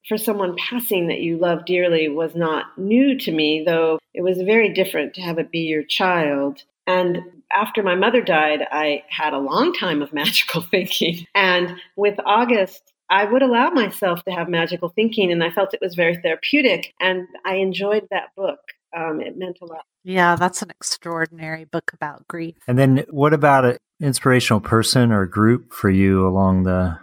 for 0.09 0.19
someone 0.19 0.57
passing 0.57 1.09
that 1.09 1.21
you 1.21 1.37
love 1.39 1.65
dearly 1.65 2.09
was 2.09 2.35
not 2.35 2.67
new 2.79 3.19
to 3.19 3.33
me, 3.33 3.63
though 3.65 3.99
it 4.15 4.23
was 4.23 4.41
very 4.43 4.73
different 4.73 5.15
to 5.15 5.21
have 5.21 5.39
it 5.39 5.51
be 5.53 5.61
your 5.61 5.85
child. 5.85 6.63
And 6.87 7.19
after 7.53 7.83
my 7.83 7.95
mother 7.95 8.21
died, 8.21 8.67
I 8.71 9.05
had 9.09 9.33
a 9.33 9.39
long 9.39 9.73
time 9.73 10.03
of 10.03 10.13
magical 10.13 10.63
thinking. 10.63 11.27
And 11.35 11.77
with 11.97 12.19
August, 12.25 12.90
I 13.11 13.25
would 13.25 13.43
allow 13.43 13.71
myself 13.71 14.23
to 14.25 14.31
have 14.31 14.49
magical 14.49 14.89
thinking, 14.89 15.33
and 15.33 15.43
I 15.43 15.51
felt 15.51 15.75
it 15.75 15.81
was 15.83 15.97
very 15.97 16.17
therapeutic. 16.17 16.95
And 17.01 17.27
I 17.45 17.57
enjoyed 17.57 18.07
that 18.11 18.35
book. 18.37 18.61
Um, 18.97 19.21
it 19.21 19.37
meant 19.37 19.59
a 19.61 19.67
lot. 19.67 19.85
Yeah, 20.05 20.37
that's 20.37 20.63
an 20.63 20.71
extraordinary 20.71 21.65
book 21.65 21.93
about 21.93 22.27
grief. 22.29 22.57
And 22.67 22.79
then, 22.79 23.05
what 23.11 23.35
about 23.35 23.65
an 23.65 23.77
inspirational 24.01 24.61
person 24.61 25.13
or 25.13 25.27
group 25.27 25.73
for 25.73 25.91
you 25.91 26.27
along 26.27 26.63
the 26.63 26.99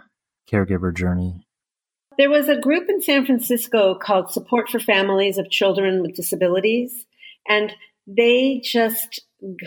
caregiver 0.50 0.94
journey? 0.94 1.46
There 2.16 2.30
was 2.30 2.48
a 2.48 2.58
group 2.58 2.88
in 2.88 3.00
San 3.00 3.24
Francisco 3.24 3.94
called 3.94 4.32
Support 4.32 4.70
for 4.70 4.80
Families 4.80 5.38
of 5.38 5.50
Children 5.50 6.02
with 6.02 6.14
Disabilities. 6.14 7.06
And 7.48 7.72
they 8.08 8.60
just 8.64 9.20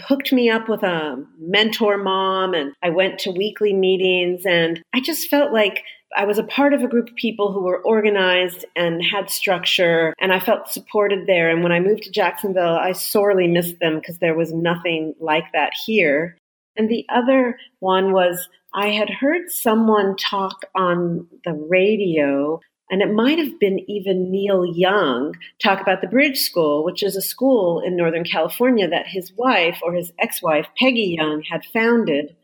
hooked 0.06 0.34
me 0.34 0.50
up 0.50 0.68
with 0.68 0.84
a 0.84 1.24
mentor 1.40 1.98
mom 1.98 2.54
and 2.54 2.74
I 2.84 2.90
went 2.90 3.20
to 3.20 3.32
weekly 3.32 3.74
meetings 3.74 4.46
and 4.46 4.84
I 4.94 5.00
just 5.00 5.30
felt 5.30 5.54
like 5.54 5.84
I 6.16 6.26
was 6.26 6.38
a 6.38 6.44
part 6.44 6.74
of 6.74 6.84
a 6.84 6.88
group 6.88 7.10
of 7.10 7.16
people 7.16 7.52
who 7.52 7.62
were 7.62 7.82
organized 7.82 8.66
and 8.76 9.04
had 9.04 9.30
structure 9.30 10.14
and 10.20 10.34
I 10.34 10.40
felt 10.40 10.70
supported 10.70 11.28
there 11.28 11.50
and 11.50 11.64
when 11.64 11.72
I 11.72 11.80
moved 11.80 12.04
to 12.04 12.12
Jacksonville 12.12 12.76
I 12.76 12.92
sorely 12.92 13.48
missed 13.48 13.80
them 13.80 13.96
because 13.96 14.18
there 14.20 14.36
was 14.36 14.54
nothing 14.54 15.16
like 15.20 15.46
that 15.54 15.74
here. 15.86 16.38
And 16.76 16.90
the 16.90 17.06
other 17.10 17.58
one 17.80 18.12
was 18.12 18.50
I 18.74 18.90
had 18.90 19.10
heard 19.10 19.52
someone 19.52 20.16
talk 20.16 20.66
on 20.76 21.28
the 21.44 21.54
radio 21.54 22.60
and 22.92 23.02
it 23.02 23.14
might 23.14 23.40
have 23.40 23.58
been 23.58 23.80
even 23.90 24.30
Neil 24.30 24.66
Young 24.66 25.34
talk 25.64 25.80
about 25.80 26.02
the 26.02 26.08
Bridge 26.08 26.40
School, 26.40 26.84
which 26.84 27.02
is 27.02 27.16
a 27.16 27.22
school 27.22 27.80
in 27.80 27.96
Northern 27.96 28.26
California 28.26 28.88
that 28.90 29.08
his 29.08 29.32
wife 29.38 29.80
or 29.82 29.94
his 29.94 30.12
ex 30.20 30.44
wife, 30.44 30.68
Peggy 30.78 31.16
Young, 31.18 31.42
had 31.50 31.64
founded, 31.74 32.36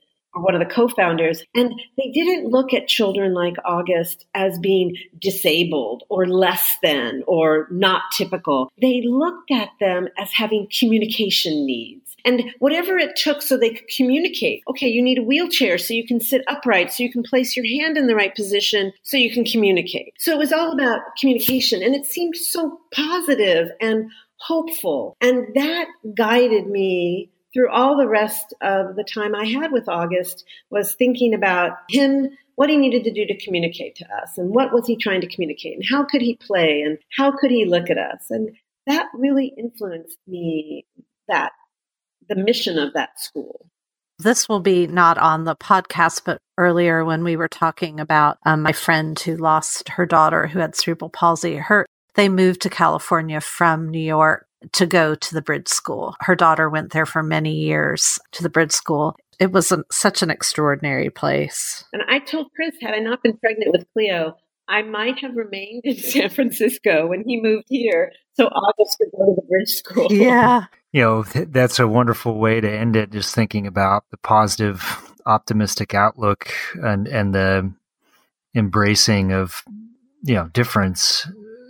one 0.42 0.56
of 0.56 0.60
the 0.60 0.74
co 0.74 0.88
founders. 0.88 1.44
And 1.56 1.74
they 1.98 2.12
didn't 2.12 2.50
look 2.50 2.74
at 2.74 2.88
children 2.88 3.34
like 3.34 3.56
August 3.66 4.26
as 4.34 4.60
being 4.60 4.96
disabled 5.20 6.04
or 6.10 6.28
less 6.28 6.76
than 6.82 7.24
or 7.28 7.68
not 7.72 8.04
typical. 8.16 8.72
They 8.82 9.02
looked 9.06 9.52
at 9.52 9.70
them 9.80 10.08
as 10.18 10.32
having 10.32 10.68
communication 10.78 11.66
needs 11.66 12.08
and 12.28 12.44
whatever 12.60 12.98
it 12.98 13.16
took 13.16 13.42
so 13.42 13.58
they 13.58 13.70
could 13.70 13.88
communicate. 13.88 14.62
Okay, 14.70 14.88
you 14.88 15.02
need 15.02 15.18
a 15.18 15.24
wheelchair 15.24 15.78
so 15.78 15.94
you 15.94 16.06
can 16.06 16.20
sit 16.20 16.44
upright, 16.48 16.92
so 16.92 17.04
you 17.04 17.12
can 17.12 17.24
place 17.24 17.56
your 17.56 17.66
hand 17.66 17.98
in 17.98 18.08
the 18.08 18.16
right 18.16 18.36
position, 18.36 18.92
so 19.04 19.16
you 19.18 19.32
can 19.32 19.46
communicate. 19.46 20.14
So 20.18 20.34
it 20.34 20.38
was 20.38 20.52
all 20.52 20.74
about 20.74 21.00
communication, 21.20 21.82
and 21.82 21.96
it 21.96 22.06
seemed 22.06 22.36
so 22.36 22.80
positive 22.94 23.70
and 23.80 24.12
hopeful. 24.40 25.16
And 25.22 25.48
that 25.56 25.88
guided 26.16 26.68
me 26.68 27.30
through 27.58 27.72
all 27.72 27.98
the 27.98 28.08
rest 28.08 28.54
of 28.62 28.96
the 28.96 29.04
time 29.04 29.34
I 29.34 29.46
had 29.46 29.72
with 29.72 29.90
August 29.90 30.46
was 30.70 30.94
thinking 30.94 31.34
about 31.34 31.72
him 31.90 32.30
what 32.54 32.70
he 32.70 32.78
needed 32.78 33.04
to 33.06 33.12
do 33.12 33.26
to 33.26 33.44
communicate 33.44 33.96
to 33.96 34.06
us 34.22 34.38
and 34.38 34.52
what 34.52 34.72
was 34.72 34.86
he 34.86 34.96
trying 34.96 35.22
to 35.22 35.28
communicate 35.28 35.74
and 35.74 35.84
how 35.90 36.04
could 36.04 36.22
he 36.22 36.36
play 36.36 36.82
and 36.82 37.00
how 37.18 37.32
could 37.32 37.50
he 37.50 37.66
look 37.66 37.90
at 37.90 37.98
us 37.98 38.30
and 38.30 38.52
that 38.86 39.08
really 39.16 39.54
influenced 39.58 40.20
me 40.28 40.86
that 41.28 41.52
the 42.30 42.36
mission 42.36 42.78
of 42.78 42.94
that 42.94 43.20
school. 43.20 43.66
This 44.20 44.48
will 44.48 44.60
be 44.60 44.86
not 44.86 45.18
on 45.18 45.44
the 45.44 45.56
podcast, 45.56 46.22
but 46.26 46.40
earlier 46.58 47.04
when 47.04 47.24
we 47.24 47.36
were 47.36 47.48
talking 47.48 48.00
about 48.00 48.38
um, 48.46 48.62
my 48.62 48.72
friend 48.72 49.20
who 49.20 49.36
lost 49.36 49.90
her 49.90 50.06
daughter 50.06 50.48
who 50.48 50.60
had 50.60 50.76
cerebral 50.76 51.10
palsy, 51.10 51.56
her 51.56 51.86
they 52.16 52.30
moved 52.30 52.62
to 52.62 52.70
California 52.70 53.40
from 53.42 53.90
New 53.90 54.00
York 54.00 54.47
to 54.74 54.86
go 54.86 55.16
to 55.16 55.34
the 55.34 55.42
Bridge 55.42 55.68
School. 55.68 56.16
Her 56.22 56.36
daughter 56.36 56.70
went 56.70 56.92
there 56.92 57.06
for 57.06 57.24
many 57.24 57.54
years 57.54 58.20
to 58.34 58.44
the 58.44 58.50
Bridge 58.50 58.72
School. 58.72 59.16
It 59.40 59.52
was 59.52 59.72
a, 59.72 59.84
such 59.92 60.22
an 60.22 60.32
extraordinary 60.32 61.10
place. 61.10 61.84
And 61.94 62.02
I 62.10 62.20
told 62.20 62.48
Chris, 62.56 62.76
had 62.82 62.94
I 62.94 63.00
not 63.00 63.22
been 63.22 63.38
pregnant 63.38 63.72
with 63.72 63.86
Cleo, 63.94 64.36
I 64.68 64.82
might 64.82 65.20
have 65.20 65.36
remained 65.36 65.84
in 65.86 65.96
San 65.98 66.30
Francisco 66.30 67.08
when 67.08 67.24
he 67.26 67.40
moved 67.42 67.68
here 67.70 68.12
so 68.34 68.46
August 68.46 68.98
could 68.98 69.12
go 69.12 69.26
to 69.26 69.36
the 69.36 69.48
Bridge 69.48 69.70
School. 69.70 70.08
Yeah 70.12 70.66
you 70.92 71.02
know, 71.02 71.24
th- 71.24 71.50
that's 71.52 71.80
a 71.80 71.88
wonderful 71.88 72.40
way 72.40 72.60
to 72.60 72.70
end 72.70 72.96
it. 72.96 73.12
Just 73.12 73.36
thinking 73.36 73.68
about 73.68 74.06
the 74.12 74.18
positive, 74.18 75.14
optimistic 75.26 75.94
outlook 75.94 76.52
and, 76.76 77.08
and 77.08 77.36
the 77.36 77.72
embracing 78.56 79.32
of, 79.32 79.64
you 80.24 80.36
know, 80.36 80.48
difference 80.48 81.28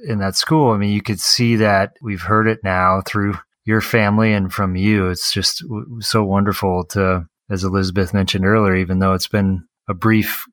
in 0.07 0.19
that 0.19 0.35
school. 0.35 0.71
I 0.71 0.77
mean, 0.77 0.91
you 0.91 1.01
could 1.01 1.19
see 1.19 1.55
that 1.57 1.93
we've 2.01 2.21
heard 2.21 2.47
it 2.47 2.59
now 2.63 3.01
through 3.05 3.35
your 3.65 3.81
family 3.81 4.33
and 4.33 4.53
from 4.53 4.75
you. 4.75 5.09
It's 5.09 5.31
just 5.31 5.61
w- 5.61 6.01
so 6.01 6.23
wonderful 6.23 6.85
to, 6.91 7.27
as 7.49 7.63
Elizabeth 7.63 8.13
mentioned 8.13 8.45
earlier, 8.45 8.75
even 8.75 8.99
though 8.99 9.13
it's 9.13 9.27
been 9.27 9.67
a 9.89 9.93
brief 9.93 10.45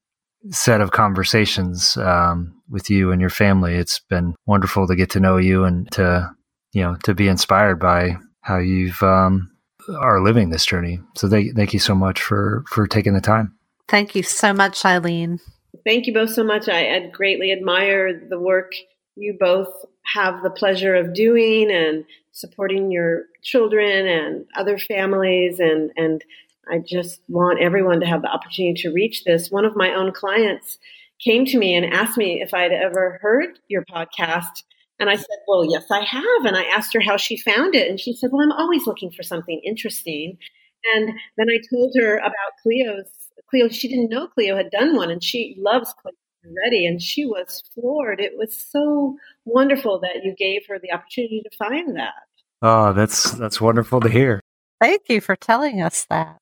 set 0.51 0.81
of 0.81 0.91
conversations 0.91 1.97
um, 1.97 2.61
with 2.69 2.91
you 2.91 3.13
and 3.13 3.21
your 3.21 3.31
family, 3.31 3.75
it's 3.75 4.01
been 4.11 4.35
wonderful 4.47 4.87
to 4.87 4.97
get 4.97 5.11
to 5.11 5.21
know 5.21 5.37
you 5.37 5.65
and 5.65 5.91
to 5.93 6.31
you 6.75 6.83
know, 6.83 6.97
to 7.05 7.15
be 7.15 7.29
inspired 7.29 7.79
by 7.79 8.19
how 8.43 8.59
you've 8.59 9.03
um, 9.03 9.51
are 9.97 10.21
living 10.21 10.51
this 10.51 10.67
journey. 10.67 11.01
So 11.17 11.29
thank, 11.29 11.57
thank 11.57 11.73
you 11.73 11.79
so 11.79 11.95
much 11.95 12.21
for 12.21 12.65
for 12.69 12.87
taking 12.87 13.15
the 13.15 13.21
time. 13.21 13.57
Thank 13.89 14.15
you 14.15 14.23
so 14.23 14.53
much, 14.53 14.85
Eileen. 14.85 15.41
Thank 15.87 16.07
you 16.07 16.15
both 16.15 16.31
so 16.31 16.45
much. 16.45 16.69
I, 16.69 16.95
I 16.95 17.07
greatly 17.07 17.53
admire 17.53 18.21
the 18.29 18.39
work 18.39 18.73
you 19.17 19.37
both 19.39 19.69
have 20.05 20.43
the 20.43 20.51
pleasure 20.51 20.95
of 20.95 21.15
doing 21.15 21.71
and 21.71 22.05
supporting 22.33 22.91
your 22.91 23.23
children 23.43 24.07
and 24.07 24.47
other 24.57 24.79
families 24.79 25.61
and 25.61 25.91
and 25.97 26.25
I 26.69 26.79
just 26.79 27.21
want 27.29 27.61
everyone 27.61 28.01
to 28.01 28.07
have 28.07 28.23
the 28.23 28.31
opportunity 28.31 28.81
to 28.83 28.93
reach 28.93 29.25
this. 29.25 29.51
One 29.51 29.65
of 29.65 29.77
my 29.77 29.93
own 29.93 30.13
clients 30.13 30.79
came 31.23 31.45
to 31.47 31.59
me 31.59 31.75
and 31.75 31.93
asked 31.93 32.17
me 32.17 32.41
if 32.43 32.55
I'd 32.55 32.73
ever 32.73 33.19
heard 33.21 33.59
your 33.69 33.85
podcast. 33.85 34.63
And 34.99 35.11
I 35.11 35.17
said, 35.17 35.27
Well, 35.47 35.65
yes, 35.65 35.85
I 35.91 36.01
have. 36.01 36.45
And 36.45 36.57
I 36.57 36.65
asked 36.65 36.95
her 36.95 37.01
how 37.01 37.17
she 37.17 37.37
found 37.37 37.75
it. 37.75 37.89
And 37.89 38.01
she 38.01 38.15
said, 38.15 38.31
Well, 38.33 38.43
I'm 38.43 38.53
always 38.53 38.87
looking 38.87 39.11
for 39.11 39.23
something 39.23 39.61
interesting. 39.65 40.39
And 40.95 41.11
then 41.37 41.49
I 41.51 41.59
told 41.71 41.93
her 41.99 42.19
about 42.19 42.33
Cleo's. 42.63 43.11
Cleo, 43.51 43.69
she 43.69 43.89
didn't 43.89 44.09
know 44.09 44.27
Cleo 44.27 44.57
had 44.57 44.71
done 44.71 44.97
one, 44.97 45.11
and 45.11 45.23
she 45.23 45.55
loves 45.59 45.93
Cleo 46.01 46.15
already. 46.47 46.87
And 46.87 47.01
she 47.01 47.25
was 47.25 47.63
floored. 47.75 48.21
It 48.21 48.33
was 48.37 48.55
so 48.55 49.17
wonderful 49.45 50.01
that 50.01 50.25
you 50.25 50.35
gave 50.37 50.67
her 50.69 50.79
the 50.79 50.93
opportunity 50.93 51.43
to 51.43 51.57
find 51.57 51.97
that. 51.97 52.15
Oh, 52.63 52.93
that's 52.93 53.33
that's 53.33 53.61
wonderful 53.61 54.01
to 54.01 54.09
hear. 54.09 54.41
Thank 54.81 55.03
you 55.09 55.21
for 55.21 55.37
telling 55.37 55.83
us 55.83 56.07
that. 56.11 56.39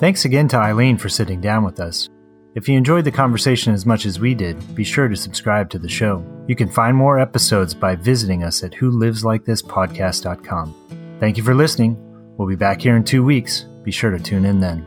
Thanks 0.00 0.24
again 0.24 0.48
to 0.48 0.56
Eileen 0.56 0.96
for 0.96 1.08
sitting 1.08 1.40
down 1.40 1.64
with 1.64 1.80
us. 1.80 2.08
If 2.54 2.68
you 2.68 2.76
enjoyed 2.76 3.04
the 3.04 3.12
conversation 3.12 3.72
as 3.72 3.86
much 3.86 4.06
as 4.06 4.18
we 4.18 4.34
did, 4.34 4.74
be 4.74 4.82
sure 4.82 5.08
to 5.08 5.16
subscribe 5.16 5.70
to 5.70 5.78
the 5.78 5.88
show. 5.88 6.24
You 6.48 6.56
can 6.56 6.68
find 6.68 6.96
more 6.96 7.18
episodes 7.18 7.74
by 7.74 7.94
visiting 7.94 8.42
us 8.42 8.64
at 8.64 8.72
wholiveslikeThisPodcast.com. 8.72 10.74
Thank 11.20 11.36
you 11.36 11.42
for 11.42 11.54
listening. 11.54 11.96
We'll 12.36 12.48
be 12.48 12.56
back 12.56 12.80
here 12.80 12.96
in 12.96 13.04
two 13.04 13.24
weeks. 13.24 13.66
Be 13.82 13.90
sure 13.90 14.10
to 14.10 14.18
tune 14.18 14.44
in 14.44 14.60
then. 14.60 14.86